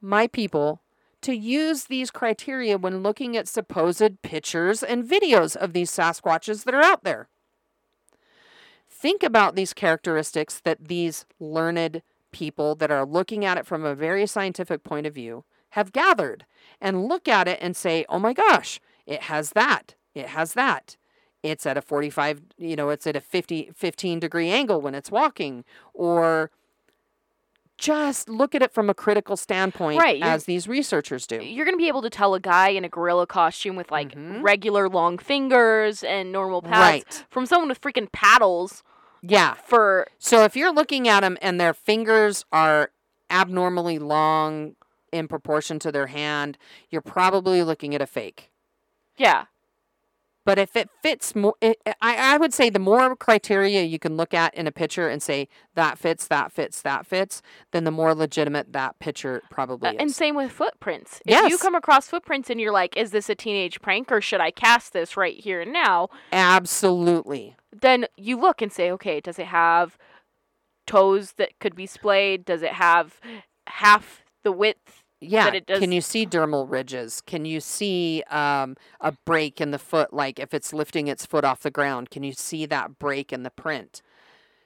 my 0.00 0.26
people, 0.26 0.82
to 1.22 1.34
use 1.36 1.84
these 1.84 2.10
criteria 2.10 2.76
when 2.76 3.02
looking 3.02 3.36
at 3.36 3.46
supposed 3.46 4.20
pictures 4.22 4.82
and 4.82 5.04
videos 5.04 5.54
of 5.56 5.72
these 5.72 5.90
Sasquatches 5.90 6.64
that 6.64 6.74
are 6.74 6.82
out 6.82 7.04
there. 7.04 7.28
Think 8.88 9.22
about 9.22 9.54
these 9.54 9.72
characteristics 9.72 10.60
that 10.60 10.88
these 10.88 11.24
learned 11.40 12.02
people 12.32 12.74
that 12.76 12.90
are 12.90 13.06
looking 13.06 13.44
at 13.44 13.58
it 13.58 13.66
from 13.66 13.84
a 13.84 13.94
very 13.94 14.26
scientific 14.26 14.82
point 14.82 15.06
of 15.06 15.14
view 15.14 15.44
have 15.70 15.92
gathered 15.92 16.44
and 16.80 17.06
look 17.06 17.28
at 17.28 17.46
it 17.48 17.58
and 17.62 17.76
say, 17.76 18.04
"Oh 18.08 18.18
my 18.18 18.32
gosh, 18.32 18.80
it 19.06 19.22
has 19.22 19.50
that. 19.50 19.94
It 20.14 20.28
has 20.28 20.54
that." 20.54 20.96
it's 21.44 21.66
at 21.66 21.76
a 21.76 21.82
45 21.82 22.40
you 22.56 22.76
know 22.76 22.88
it's 22.90 23.04
at 23.04 23.16
a 23.16 23.20
50 23.20 23.72
15 23.74 24.20
degree 24.20 24.48
angle 24.48 24.80
when 24.80 24.94
it's 24.94 25.10
walking 25.10 25.64
or 25.92 26.52
just 27.78 28.28
look 28.28 28.54
at 28.54 28.62
it 28.62 28.72
from 28.72 28.88
a 28.88 28.94
critical 28.94 29.36
standpoint 29.36 30.00
Right, 30.00 30.22
as 30.22 30.44
these 30.44 30.68
researchers 30.68 31.26
do 31.26 31.42
You're 31.42 31.64
going 31.64 31.74
to 31.76 31.82
be 31.82 31.88
able 31.88 32.02
to 32.02 32.10
tell 32.10 32.34
a 32.34 32.40
guy 32.40 32.68
in 32.68 32.84
a 32.84 32.88
gorilla 32.88 33.26
costume 33.26 33.74
with 33.74 33.90
like 33.90 34.14
Mhm. 34.14 34.42
regular 34.44 34.88
long 34.88 35.18
fingers 35.18 36.04
and 36.04 36.30
normal 36.30 36.62
pads 36.62 36.72
right 36.78 37.26
from 37.28 37.44
someone 37.46 37.68
with 37.68 37.80
freaking 37.80 38.10
paddles 38.12 38.84
yeah 39.22 39.54
for 39.54 40.06
so 40.18 40.44
if 40.44 40.56
you're 40.56 40.72
looking 40.72 41.08
at 41.08 41.20
them 41.20 41.38
and 41.40 41.60
their 41.60 41.72
fingers 41.74 42.44
are 42.52 42.90
abnormally 43.30 43.98
long 43.98 44.74
in 45.12 45.28
proportion 45.28 45.78
to 45.78 45.90
their 45.92 46.08
hand 46.08 46.58
you're 46.90 47.00
probably 47.00 47.62
looking 47.62 47.94
at 47.94 48.02
a 48.02 48.06
fake 48.06 48.50
yeah. 49.16 49.44
But 50.44 50.58
if 50.58 50.74
it 50.74 50.88
fits 51.04 51.36
more, 51.36 51.54
I, 51.62 51.74
I 52.00 52.36
would 52.36 52.52
say 52.52 52.68
the 52.68 52.80
more 52.80 53.14
criteria 53.14 53.84
you 53.84 54.00
can 54.00 54.16
look 54.16 54.34
at 54.34 54.52
in 54.54 54.66
a 54.66 54.72
picture 54.72 55.06
and 55.08 55.22
say 55.22 55.46
that 55.76 55.98
fits, 55.98 56.26
that 56.26 56.50
fits, 56.50 56.82
that 56.82 57.06
fits, 57.06 57.42
then 57.70 57.84
the 57.84 57.92
more 57.92 58.12
legitimate 58.12 58.72
that 58.72 58.98
picture 58.98 59.42
probably 59.50 59.90
Uh, 59.90 59.92
is. 59.92 59.98
and 60.00 60.10
same 60.10 60.34
with 60.34 60.50
footprints. 60.50 61.20
If 61.26 61.48
you 61.48 61.58
come 61.58 61.76
across 61.76 62.08
footprints 62.08 62.50
and 62.50 62.60
you're 62.60 62.72
like, 62.72 62.96
is 62.96 63.12
this 63.12 63.30
a 63.30 63.36
teenage 63.36 63.80
prank 63.80 64.10
or 64.10 64.20
should 64.20 64.40
I 64.40 64.50
cast 64.50 64.92
this 64.92 65.16
right 65.16 65.38
here 65.38 65.60
and 65.60 65.72
now? 65.72 66.08
Absolutely. 66.32 67.54
Then 67.72 68.06
you 68.16 68.38
look 68.38 68.60
and 68.62 68.72
say, 68.72 68.90
okay, 68.92 69.20
does 69.20 69.38
it 69.38 69.46
have 69.46 69.96
toes 70.86 71.32
that 71.38 71.58
could 71.60 71.74
be 71.74 71.86
splayed? 71.86 72.44
Does 72.44 72.62
it 72.62 72.72
have 72.72 73.20
half 73.66 74.22
the 74.42 74.52
width? 74.52 75.02
Yeah. 75.20 75.52
it 75.54 75.66
does- 75.66 75.78
Can 75.78 75.92
you 75.92 76.00
see 76.00 76.26
dermal 76.26 76.68
ridges? 76.70 77.20
Can 77.24 77.44
you 77.44 77.60
see 77.60 78.22
um, 78.28 78.76
a 79.00 79.12
break 79.24 79.60
in 79.60 79.70
the 79.70 79.78
foot, 79.78 80.12
like 80.12 80.38
if 80.40 80.52
it's 80.52 80.72
lifting 80.72 81.06
its 81.06 81.24
foot 81.24 81.44
off 81.44 81.60
the 81.60 81.70
ground? 81.70 82.10
Can 82.10 82.24
you 82.24 82.32
see 82.32 82.66
that 82.66 82.98
break 82.98 83.32
in 83.32 83.42
the 83.44 83.50
print? 83.50 84.02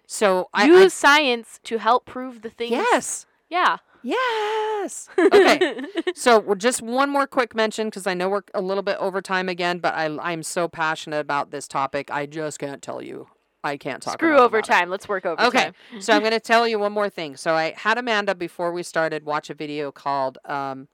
So 0.07 0.49
I, 0.55 0.63
I 0.65 0.67
Use 0.83 0.95
science 0.95 1.61
to 1.65 1.79
help 1.79 2.07
prove 2.07 2.43
the 2.43 2.51
things. 2.51 2.71
yes, 2.71 3.27
Yeah. 3.51 3.79
Yes. 4.07 5.09
Okay. 5.19 5.81
So 6.15 6.55
just 6.55 6.81
one 6.81 7.11
more 7.11 7.27
quick 7.27 7.55
mention 7.55 7.89
because 7.89 8.07
I 8.07 8.15
know 8.15 8.29
we're 8.29 8.43
a 8.55 8.63
little 8.63 8.83
bit 8.83 8.97
over 8.99 9.21
time 9.21 9.49
again, 9.49 9.79
but 9.79 9.95
I, 9.95 10.17
I'm 10.23 10.43
so 10.43 10.67
passionate 10.67 11.21
about 11.21 11.51
this 11.51 11.69
topic. 11.69 12.11
I 12.11 12.25
just 12.27 12.59
can't 12.59 12.81
tell 12.81 13.03
you. 13.03 13.29
I 13.63 13.77
can't 13.77 14.03
talk. 14.03 14.15
Screw 14.15 14.37
it. 14.37 14.41
overtime. 14.41 14.89
Let's 14.89 15.09
work 15.09 15.27
overtime. 15.27 15.49
Okay, 15.49 16.01
so 16.01 16.15
I'm 16.15 16.21
going 16.27 16.33
to 16.33 16.41
tell 16.41 16.67
you 16.67 16.79
one 16.79 16.93
more 16.93 17.11
thing. 17.11 17.37
So 17.37 17.55
I 17.55 17.75
had 17.77 17.99
Amanda 17.99 18.35
before 18.35 18.73
we 18.73 18.83
started 18.83 19.25
watch 19.27 19.51
a 19.51 19.55
video 19.55 19.93
called 19.93 20.39
um, 20.47 20.89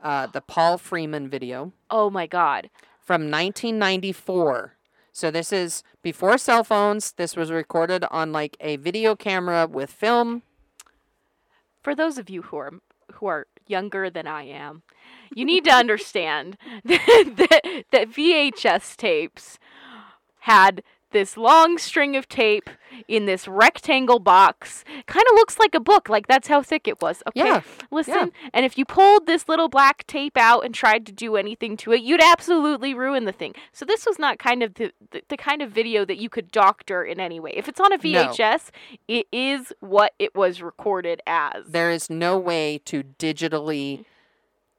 uh, 0.00 0.26
the 0.26 0.40
Paul 0.40 0.78
Freeman 0.78 1.28
video 1.28 1.72
Oh 1.90 2.10
my 2.10 2.26
God. 2.26 2.70
from 3.00 3.22
1994. 3.30 4.74
So 5.12 5.30
this 5.30 5.52
is 5.52 5.82
before 6.02 6.38
cell 6.38 6.62
phones. 6.62 7.12
This 7.12 7.34
was 7.34 7.50
recorded 7.50 8.04
on 8.10 8.30
like 8.30 8.56
a 8.60 8.76
video 8.76 9.16
camera 9.16 9.66
with 9.66 9.90
film. 9.90 10.42
For 11.88 11.94
those 11.94 12.18
of 12.18 12.28
you 12.28 12.42
who 12.42 12.58
are 12.58 12.72
who 13.14 13.28
are 13.28 13.46
younger 13.66 14.10
than 14.10 14.26
I 14.26 14.42
am, 14.42 14.82
you 15.34 15.46
need 15.46 15.64
to 15.64 15.70
understand 15.70 16.58
that, 16.84 17.84
that 17.90 18.10
VHS 18.10 18.94
tapes 18.94 19.58
had 20.40 20.82
this 21.10 21.36
long 21.36 21.78
string 21.78 22.16
of 22.16 22.28
tape 22.28 22.68
in 23.06 23.26
this 23.26 23.46
rectangle 23.46 24.18
box. 24.18 24.84
Kind 25.06 25.24
of 25.30 25.34
looks 25.34 25.58
like 25.58 25.74
a 25.74 25.80
book, 25.80 26.08
like 26.08 26.26
that's 26.26 26.48
how 26.48 26.62
thick 26.62 26.86
it 26.88 27.00
was. 27.00 27.22
Okay, 27.28 27.40
Yeah, 27.46 27.60
listen. 27.90 28.32
And 28.52 28.64
if 28.66 28.76
you 28.76 28.84
pulled 28.84 29.26
this 29.26 29.48
little 29.48 29.68
black 29.68 30.06
tape 30.06 30.36
out 30.36 30.64
and 30.64 30.74
tried 30.74 31.06
to 31.06 31.12
do 31.12 31.36
anything 31.36 31.76
to 31.78 31.92
it, 31.92 32.02
you'd 32.02 32.22
absolutely 32.22 32.94
ruin 32.94 33.24
the 33.24 33.32
thing. 33.32 33.54
So 33.72 33.84
this 33.84 34.04
was 34.04 34.18
not 34.18 34.38
kind 34.38 34.62
of 34.62 34.74
the, 34.74 34.92
the, 35.12 35.22
the 35.28 35.36
kind 35.36 35.62
of 35.62 35.70
video 35.70 36.04
that 36.04 36.18
you 36.18 36.28
could 36.28 36.50
doctor 36.50 37.04
in 37.04 37.20
any 37.20 37.40
way. 37.40 37.52
If 37.54 37.68
it's 37.68 37.80
on 37.80 37.92
a 37.92 37.96
No. 37.96 38.02
VHS, 38.02 38.70
it 39.06 39.26
is 39.32 39.72
what 39.80 40.12
it 40.18 40.34
was 40.34 40.60
recorded 40.60 41.22
as. 41.26 41.66
There 41.68 41.90
is 41.90 42.10
no 42.10 42.36
way 42.38 42.78
to 42.86 43.02
digitally 43.02 44.04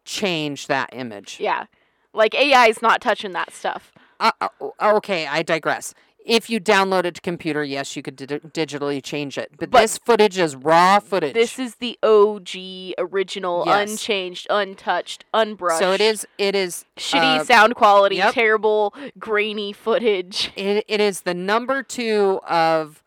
change 0.06 0.68
that 0.68 0.90
image. 0.94 1.38
Yeah. 1.40 1.66
Like 2.14 2.34
AI 2.36 2.68
is 2.68 2.82
not 2.82 3.02
touching 3.02 3.32
that 3.34 3.52
stuff. 3.54 3.92
Uh, 4.20 4.32
uh, 4.42 4.50
okay, 4.82 5.28
I 5.28 5.44
digress. 5.44 5.94
If 6.30 6.48
you 6.50 6.60
download 6.60 7.06
it 7.06 7.16
to 7.16 7.22
computer, 7.22 7.64
yes, 7.64 7.96
you 7.96 8.04
could 8.04 8.16
di- 8.16 8.28
digitally 8.28 9.04
change 9.04 9.36
it. 9.38 9.50
But, 9.58 9.72
But 9.72 9.82
this 9.82 9.98
footage 9.98 10.38
is 10.38 10.56
raw 10.56 11.00
footage. 11.00 11.34
This 11.34 11.58
is 11.58 11.76
the 11.76 11.98
OG, 12.04 12.94
original, 13.00 13.64
Yes. 13.66 13.90
unchanged, 13.90 14.46
untouched, 14.50 15.26
unbrushed. 15.34 15.80
so 15.80 15.92
it 15.92 16.02
is. 16.02 16.28
It 16.38 16.54
is 16.56 16.86
shitty 16.98 17.40
uh, 17.40 17.44
sound 17.46 17.74
quality, 17.76 18.18
yep. 18.18 18.34
terrible, 18.36 18.94
grainy 19.18 19.74
footage. 19.74 20.52
It, 20.56 20.86
it 20.88 21.02
is 21.02 21.22
the 21.22 21.34
number 21.34 21.82
two 21.82 22.40
of 22.48 23.02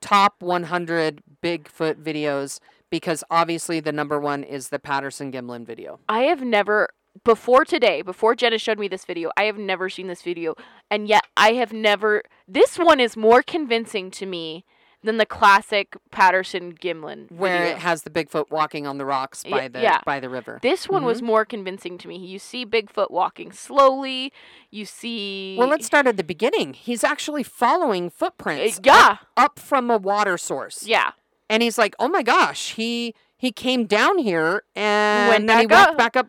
top 0.00 0.42
100 0.42 1.22
Bigfoot 1.42 2.02
videos 2.02 2.58
because 2.90 3.22
obviously 3.30 3.78
the 3.80 3.92
number 3.92 4.18
one 4.18 4.42
is 4.42 4.70
the 4.70 4.78
Patterson 4.78 5.30
Gimlin 5.30 5.64
video. 5.66 5.98
I 6.08 6.20
have 6.22 6.42
never 6.42 6.88
before 7.24 7.64
today, 7.64 8.02
before 8.02 8.34
Jenna 8.34 8.58
showed 8.58 8.78
me 8.78 8.88
this 8.88 9.04
video, 9.04 9.30
I 9.36 9.44
have 9.44 9.58
never 9.58 9.88
seen 9.88 10.06
this 10.06 10.22
video, 10.22 10.54
and 10.90 11.08
yet 11.08 11.24
I 11.36 11.54
have 11.54 11.72
never. 11.72 12.22
This 12.48 12.78
one 12.78 13.00
is 13.00 13.16
more 13.16 13.42
convincing 13.42 14.10
to 14.12 14.26
me 14.26 14.64
than 15.02 15.18
the 15.18 15.26
classic 15.26 15.96
Patterson 16.10 16.74
Gimlin 16.74 17.30
Where 17.30 17.58
video. 17.58 17.76
it 17.76 17.78
has 17.78 18.02
the 18.02 18.10
Bigfoot 18.10 18.50
walking 18.50 18.86
on 18.86 18.98
the 18.98 19.04
rocks 19.04 19.44
by 19.44 19.68
the 19.68 19.80
yeah. 19.80 20.00
by 20.04 20.20
the 20.20 20.28
river. 20.28 20.58
This 20.62 20.88
one 20.88 21.04
was 21.04 21.22
more 21.22 21.44
convincing 21.44 21.96
to 21.98 22.08
me. 22.08 22.18
You 22.18 22.38
see 22.38 22.66
Bigfoot 22.66 23.10
walking 23.10 23.52
slowly. 23.52 24.32
You 24.70 24.84
see. 24.84 25.56
Well, 25.58 25.68
let's 25.68 25.86
start 25.86 26.06
at 26.06 26.16
the 26.16 26.24
beginning. 26.24 26.74
He's 26.74 27.04
actually 27.04 27.42
following 27.42 28.10
footprints. 28.10 28.78
Uh, 28.78 28.82
yeah. 28.84 29.08
Up, 29.08 29.28
up 29.36 29.58
from 29.58 29.90
a 29.90 29.96
water 29.96 30.36
source. 30.36 30.86
Yeah. 30.86 31.12
And 31.48 31.62
he's 31.62 31.78
like, 31.78 31.94
"Oh 32.00 32.08
my 32.08 32.24
gosh, 32.24 32.72
he 32.72 33.14
he 33.36 33.52
came 33.52 33.86
down 33.86 34.18
here 34.18 34.62
and 34.74 35.28
Went 35.28 35.46
then 35.46 35.60
he 35.60 35.66
back 35.66 35.88
walked 35.88 35.98
back 35.98 36.16
up 36.16 36.28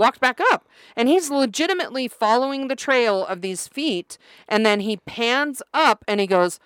walked 0.00 0.18
back 0.20 0.40
up. 0.52 0.66
And 0.96 1.08
he's 1.08 1.30
legitimately 1.30 2.08
following 2.08 2.66
the 2.66 2.74
trail 2.76 3.24
of 3.24 3.40
these 3.42 3.68
feet 3.68 4.18
and 4.48 4.66
then 4.66 4.80
he 4.80 4.96
pans 4.96 5.62
up 5.72 6.04
and 6.08 6.18
he 6.20 6.26
goes, 6.26 6.58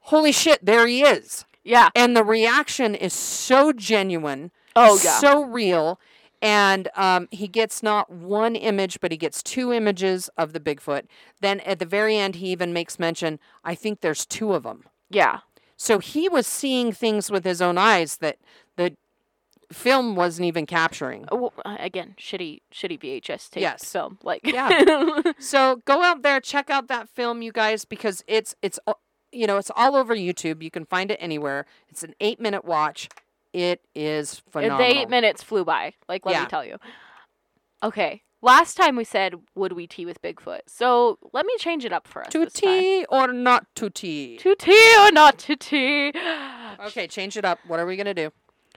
"Holy 0.00 0.32
shit, 0.32 0.64
there 0.64 0.86
he 0.86 1.02
is." 1.02 1.44
Yeah. 1.64 1.90
And 1.94 2.16
the 2.16 2.24
reaction 2.24 2.94
is 2.94 3.12
so 3.12 3.72
genuine, 3.72 4.50
Oh 4.74 4.98
yeah. 5.02 5.18
so 5.18 5.44
real. 5.44 6.00
And 6.40 6.88
um, 6.96 7.28
he 7.30 7.46
gets 7.46 7.84
not 7.84 8.10
one 8.10 8.56
image, 8.56 8.98
but 9.00 9.12
he 9.12 9.16
gets 9.16 9.44
two 9.44 9.72
images 9.72 10.28
of 10.36 10.52
the 10.52 10.58
Bigfoot. 10.58 11.04
Then 11.40 11.60
at 11.60 11.78
the 11.78 11.86
very 11.86 12.16
end, 12.16 12.34
he 12.36 12.48
even 12.50 12.72
makes 12.72 12.98
mention, 12.98 13.38
I 13.62 13.76
think 13.76 14.00
there's 14.00 14.26
two 14.26 14.52
of 14.54 14.64
them. 14.64 14.84
yeah. 15.10 15.40
So 15.76 15.98
he 15.98 16.28
was 16.28 16.46
seeing 16.46 16.92
things 16.92 17.28
with 17.28 17.44
his 17.44 17.60
own 17.60 17.76
eyes 17.76 18.18
that 18.18 18.38
film 19.72 20.14
wasn't 20.16 20.46
even 20.46 20.66
capturing. 20.66 21.26
Oh, 21.32 21.36
well, 21.36 21.52
uh, 21.64 21.76
again, 21.80 22.14
shitty, 22.18 22.60
shitty 22.72 22.98
VHS 23.00 23.50
tape 23.50 23.60
Yes. 23.62 23.84
film. 23.90 24.18
Like, 24.22 24.40
Yeah. 24.44 25.22
So 25.38 25.82
go 25.84 26.02
out 26.02 26.22
there, 26.22 26.40
check 26.40 26.70
out 26.70 26.88
that 26.88 27.08
film, 27.08 27.42
you 27.42 27.52
guys, 27.52 27.84
because 27.84 28.22
it's 28.26 28.54
it's 28.62 28.78
uh, 28.86 28.94
you 29.32 29.46
know 29.46 29.56
it's 29.56 29.70
all 29.76 29.96
over 29.96 30.14
YouTube. 30.14 30.62
You 30.62 30.70
can 30.70 30.84
find 30.84 31.10
it 31.10 31.18
anywhere. 31.20 31.66
It's 31.88 32.02
an 32.02 32.14
eight 32.20 32.40
minute 32.40 32.64
watch. 32.64 33.08
it 33.52 33.80
is 33.94 34.40
phenomenal. 34.50 34.78
The 34.78 34.84
eight 35.00 35.10
minutes 35.10 35.42
flew 35.42 35.64
by. 35.64 35.94
Like, 36.08 36.24
let 36.24 36.32
Yeah. 36.32 36.42
me 36.42 36.46
tell 36.48 36.64
you. 36.64 36.76
Okay. 37.82 38.22
Last 38.44 38.76
time 38.76 38.96
we 38.96 39.04
said, 39.04 39.34
would 39.54 39.72
we 39.74 39.86
tea 39.86 40.04
with 40.04 40.20
Bigfoot? 40.20 40.62
So 40.66 41.16
let 41.32 41.46
me 41.46 41.52
change 41.58 41.84
it 41.84 41.92
up 41.92 42.08
for 42.08 42.22
us. 42.22 42.28
to 42.32 42.40
this 42.44 42.54
time. 42.54 42.80
tea 42.80 43.04
or 43.08 43.32
not 43.32 43.66
to 43.76 43.88
tea? 43.88 44.36
To 44.38 44.56
tea 44.56 44.96
or 44.98 45.12
not 45.12 45.38
to 45.40 45.54
tea? 45.54 46.12
Okay, 46.86 47.06
change 47.06 47.36
it 47.36 47.44
up. 47.44 47.60
What 47.68 47.78
are 47.78 47.86
we 47.86 47.96
gonna 47.96 48.14
do? 48.14 48.32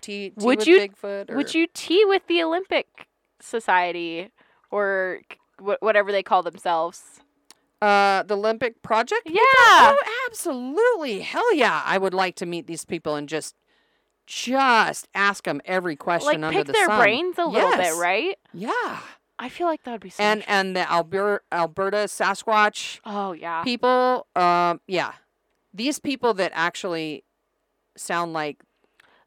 Tea, 0.06 0.30
tea 0.30 0.46
Would 0.46 0.60
with 0.60 0.68
you- 0.68 0.80
Bigfoot? 0.80 1.32
Or? 1.32 1.36
Would 1.38 1.54
you 1.56 1.68
tea 1.74 2.06
with 2.06 2.28
the 2.28 2.42
Olympic 2.44 3.08
Society 3.42 4.30
or 4.72 5.22
wh- 5.60 5.82
whatever 5.82 6.12
they 6.12 6.24
call 6.24 6.44
themselves? 6.44 7.22
Uh, 7.82 8.24
the 8.24 8.36
Olympic 8.38 8.82
Project? 8.82 9.24
Yeah. 9.26 9.42
Oh, 9.44 9.98
absolutely. 10.28 11.22
Hell 11.22 11.54
yeah. 11.54 11.82
I 11.86 11.98
would 11.98 12.14
like 12.14 12.36
to 12.38 12.46
meet 12.46 12.68
these 12.68 12.86
people 12.86 13.16
and 13.16 13.28
just 13.30 13.56
just 14.28 15.08
ask 15.14 15.44
them 15.44 15.62
every 15.66 15.96
question 15.96 16.42
like 16.42 16.48
under 16.48 16.60
pick 16.60 16.68
the 16.68 16.74
their 16.74 16.88
sun. 16.88 17.00
brains 17.00 17.38
a 17.38 17.46
little 17.46 17.70
Yes. 17.70 17.94
bit, 17.96 18.02
right? 18.02 18.38
Yeah. 18.54 19.00
I 19.38 19.50
feel 19.50 19.68
like 19.68 19.84
that 19.84 19.92
would 19.92 20.02
be 20.02 20.10
so 20.10 20.24
And 20.24 20.44
and 20.48 20.76
the 20.76 20.90
Alberta 20.92 21.44
Alberta 21.52 21.98
Sasquatch 22.08 23.02
oh 23.06 23.34
yeah. 23.34 23.64
people, 23.64 24.26
um, 24.36 24.80
yeah. 24.88 25.14
These 25.74 26.00
people 26.00 26.34
that 26.36 26.52
actually 26.56 27.24
sound 27.98 28.34
like 28.34 28.64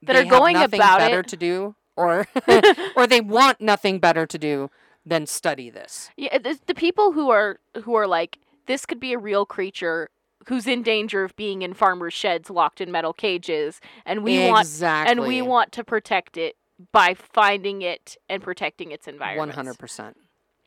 That 0.03 0.13
they 0.13 0.21
are 0.21 0.25
going 0.25 0.57
about 0.57 0.99
better 0.99 1.21
it. 1.21 1.29
to 1.29 1.37
do 1.37 1.75
or 1.97 2.27
or 2.97 3.07
they 3.07 3.21
want 3.21 3.61
nothing 3.61 3.99
better 3.99 4.27
to 4.27 4.39
do 4.39 4.71
than 5.05 5.27
study 5.27 5.71
this. 5.71 6.11
Yeah, 6.17 6.39
the, 6.39 6.59
the 6.67 6.75
people 6.75 7.13
who 7.13 7.31
are 7.31 7.59
who 7.83 7.95
are 7.95 8.07
like 8.07 8.39
this 8.67 8.87
could 8.87 9.01
be 9.01 9.13
a 9.13 9.19
real 9.19 9.47
creature 9.47 10.11
who's 10.47 10.67
in 10.67 10.83
danger 10.83 11.25
of 11.25 11.37
being 11.37 11.63
in 11.63 11.75
farmers' 11.75 12.15
sheds 12.15 12.49
locked 12.49 12.81
in 12.81 12.91
metal 12.91 13.13
cages 13.13 13.81
and 14.07 14.23
we 14.23 14.49
want 14.49 14.69
and 14.83 15.21
we 15.21 15.43
want 15.43 15.73
to 15.73 15.85
protect 15.85 16.37
it 16.37 16.57
by 16.93 17.15
finding 17.15 17.83
it 17.83 18.17
and 18.29 18.43
protecting 18.43 18.93
its 18.93 19.09
environment. 19.09 19.49
One 19.49 19.51
hundred 19.51 19.79
percent. 19.79 20.17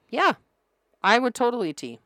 Yeah, 0.10 0.34
I 1.04 1.20
would 1.20 1.34
totally 1.34 1.74
tea. 1.74 2.00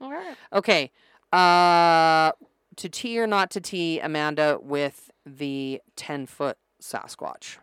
All 0.00 0.10
right. 0.10 0.36
Okay, 0.52 0.90
uh, 1.32 2.32
to 2.76 2.88
tea 2.88 3.20
or 3.20 3.26
not 3.26 3.50
to 3.52 3.60
tea, 3.60 4.00
Amanda 4.00 4.58
with 4.60 5.10
the 5.24 5.80
ten 5.94 6.26
foot 6.26 6.58
Sasquatch. 6.82 7.56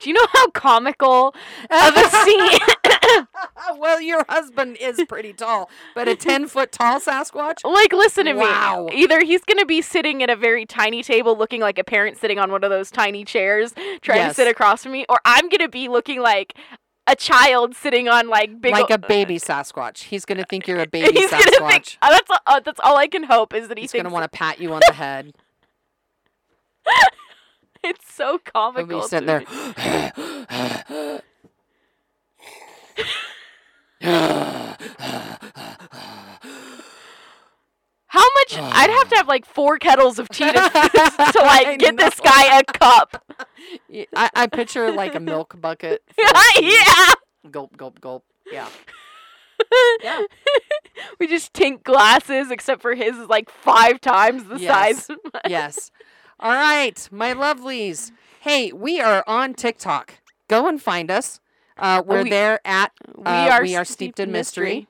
Do 0.00 0.10
you 0.10 0.12
know 0.12 0.26
how 0.32 0.50
comical 0.50 1.28
of 1.70 1.96
a 1.96 2.08
scene? 2.10 2.58
well, 3.78 4.00
your 4.00 4.24
husband 4.28 4.76
is 4.78 5.02
pretty 5.08 5.32
tall, 5.32 5.70
but 5.94 6.06
a 6.08 6.14
ten 6.16 6.48
foot 6.48 6.70
tall 6.72 7.00
Sasquatch. 7.00 7.58
like, 7.64 7.92
listen 7.92 8.26
to 8.26 8.34
Wow. 8.34 8.88
me. 8.90 8.96
Either 9.02 9.24
he's 9.24 9.42
gonna 9.44 9.64
be 9.64 9.80
sitting 9.80 10.22
at 10.22 10.28
a 10.28 10.36
very 10.36 10.66
tiny 10.66 11.02
table, 11.02 11.36
looking 11.36 11.60
like 11.62 11.78
a 11.78 11.84
parent 11.84 12.18
sitting 12.18 12.38
on 12.38 12.50
one 12.50 12.62
of 12.64 12.68
those 12.70 12.90
tiny 12.90 13.24
chairs, 13.24 13.72
trying 14.02 14.18
Yes. 14.18 14.32
to 14.32 14.34
sit 14.42 14.48
across 14.48 14.82
from 14.82 14.92
me, 14.92 15.06
or 15.08 15.18
I'm 15.24 15.48
gonna 15.48 15.68
be 15.68 15.88
looking 15.88 16.20
like 16.20 16.54
a 17.06 17.16
child 17.16 17.74
sitting 17.74 18.06
on 18.08 18.28
like 18.28 18.60
big 18.60 18.72
like 18.72 18.90
a 18.90 18.98
baby 18.98 19.38
Sasquatch. 19.38 20.02
He's 20.04 20.24
gonna 20.26 20.44
think 20.44 20.66
you're 20.68 20.80
a 20.80 20.86
baby 20.90 21.12
he's 21.18 21.30
Sasquatch. 21.30 21.58
gonna 21.58 21.70
think 21.72 21.96
uh, 22.02 22.10
that's 22.10 22.30
all, 22.30 22.38
uh, 22.46 22.60
that's 22.62 22.80
all 22.84 22.96
I 22.98 23.06
can 23.06 23.22
hope 23.22 23.54
is 23.54 23.68
that 23.68 23.78
he 23.78 23.82
He's 23.82 23.92
thinks 23.92 24.02
gonna 24.02 24.12
want 24.12 24.30
to 24.30 24.36
pat 24.36 24.60
you 24.60 24.74
on 24.74 24.80
the 24.86 24.92
head. 24.92 25.32
it's 27.84 28.12
so 28.12 28.38
comical. 28.38 29.00
be 29.00 29.06
sitting 29.06 29.26
there. 29.26 29.44
How 38.06 38.24
much? 38.38 38.58
I'd 38.58 38.90
have 38.90 39.08
to 39.10 39.16
have 39.16 39.28
like 39.28 39.46
four 39.46 39.78
kettles 39.78 40.18
of 40.18 40.28
tea 40.30 40.46
to, 40.46 40.52
to 41.32 41.38
like 41.42 41.78
get 41.78 41.96
this 41.96 42.18
guy 42.18 42.58
a 42.58 42.64
cup. 42.64 43.24
I 44.16 44.30
I 44.34 44.46
picture 44.48 44.90
like 44.90 45.14
a 45.14 45.20
milk 45.20 45.60
bucket. 45.60 46.02
of 46.18 46.52
yeah. 46.60 47.12
Gulp, 47.50 47.76
gulp, 47.76 48.00
gulp. 48.00 48.24
Yeah. 48.50 48.68
Yeah. 50.02 50.22
we 51.20 51.28
just 51.28 51.52
tink 51.52 51.84
glasses, 51.84 52.50
except 52.50 52.82
for 52.82 52.94
his 52.94 53.16
is 53.16 53.28
like 53.28 53.48
five 53.48 54.00
times 54.00 54.44
the 54.44 54.58
Yes. 54.58 55.06
size. 55.06 55.16
yes. 55.48 55.90
All 56.42 56.54
right, 56.54 57.06
my 57.12 57.34
lovelies. 57.34 58.12
Hey, 58.40 58.72
we 58.72 58.98
are 58.98 59.22
on 59.26 59.52
TikTok. 59.52 60.14
Go 60.48 60.66
and 60.68 60.80
find 60.80 61.10
us. 61.10 61.38
Uh, 61.76 62.02
we're 62.04 62.22
we- 62.22 62.30
there 62.30 62.60
at 62.64 62.92
we 63.14 63.24
uh, 63.24 63.50
are 63.50 63.62
we 63.62 63.76
are 63.76 63.84
steeped 63.84 64.18
in 64.18 64.32
mystery. 64.32 64.88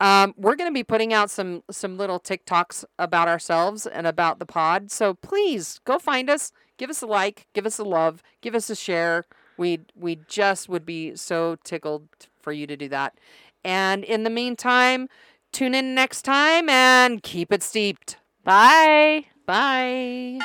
Um, 0.00 0.34
we're 0.36 0.54
going 0.54 0.70
to 0.70 0.74
be 0.74 0.84
putting 0.84 1.12
out 1.12 1.30
some 1.30 1.64
some 1.68 1.98
little 1.98 2.20
TikToks 2.20 2.84
about 2.96 3.26
ourselves 3.26 3.86
and 3.86 4.06
about 4.06 4.38
the 4.38 4.46
pod. 4.46 4.92
So 4.92 5.14
please 5.14 5.80
go 5.84 5.98
find 5.98 6.30
us, 6.30 6.52
give 6.76 6.90
us 6.90 7.02
a 7.02 7.06
like, 7.06 7.48
give 7.54 7.66
us 7.66 7.78
a 7.78 7.84
love, 7.84 8.22
give 8.40 8.54
us 8.54 8.70
a 8.70 8.76
share. 8.76 9.24
We 9.56 9.80
we 9.96 10.20
just 10.28 10.68
would 10.68 10.86
be 10.86 11.16
so 11.16 11.56
tickled 11.64 12.06
for 12.40 12.52
you 12.52 12.68
to 12.68 12.76
do 12.76 12.88
that. 12.90 13.18
And 13.64 14.04
in 14.04 14.22
the 14.22 14.30
meantime, 14.30 15.08
tune 15.50 15.74
in 15.74 15.92
next 15.92 16.22
time 16.22 16.68
and 16.68 17.20
keep 17.20 17.52
it 17.52 17.64
steeped. 17.64 18.18
Bye. 18.44 19.26
Bye. 19.46 20.38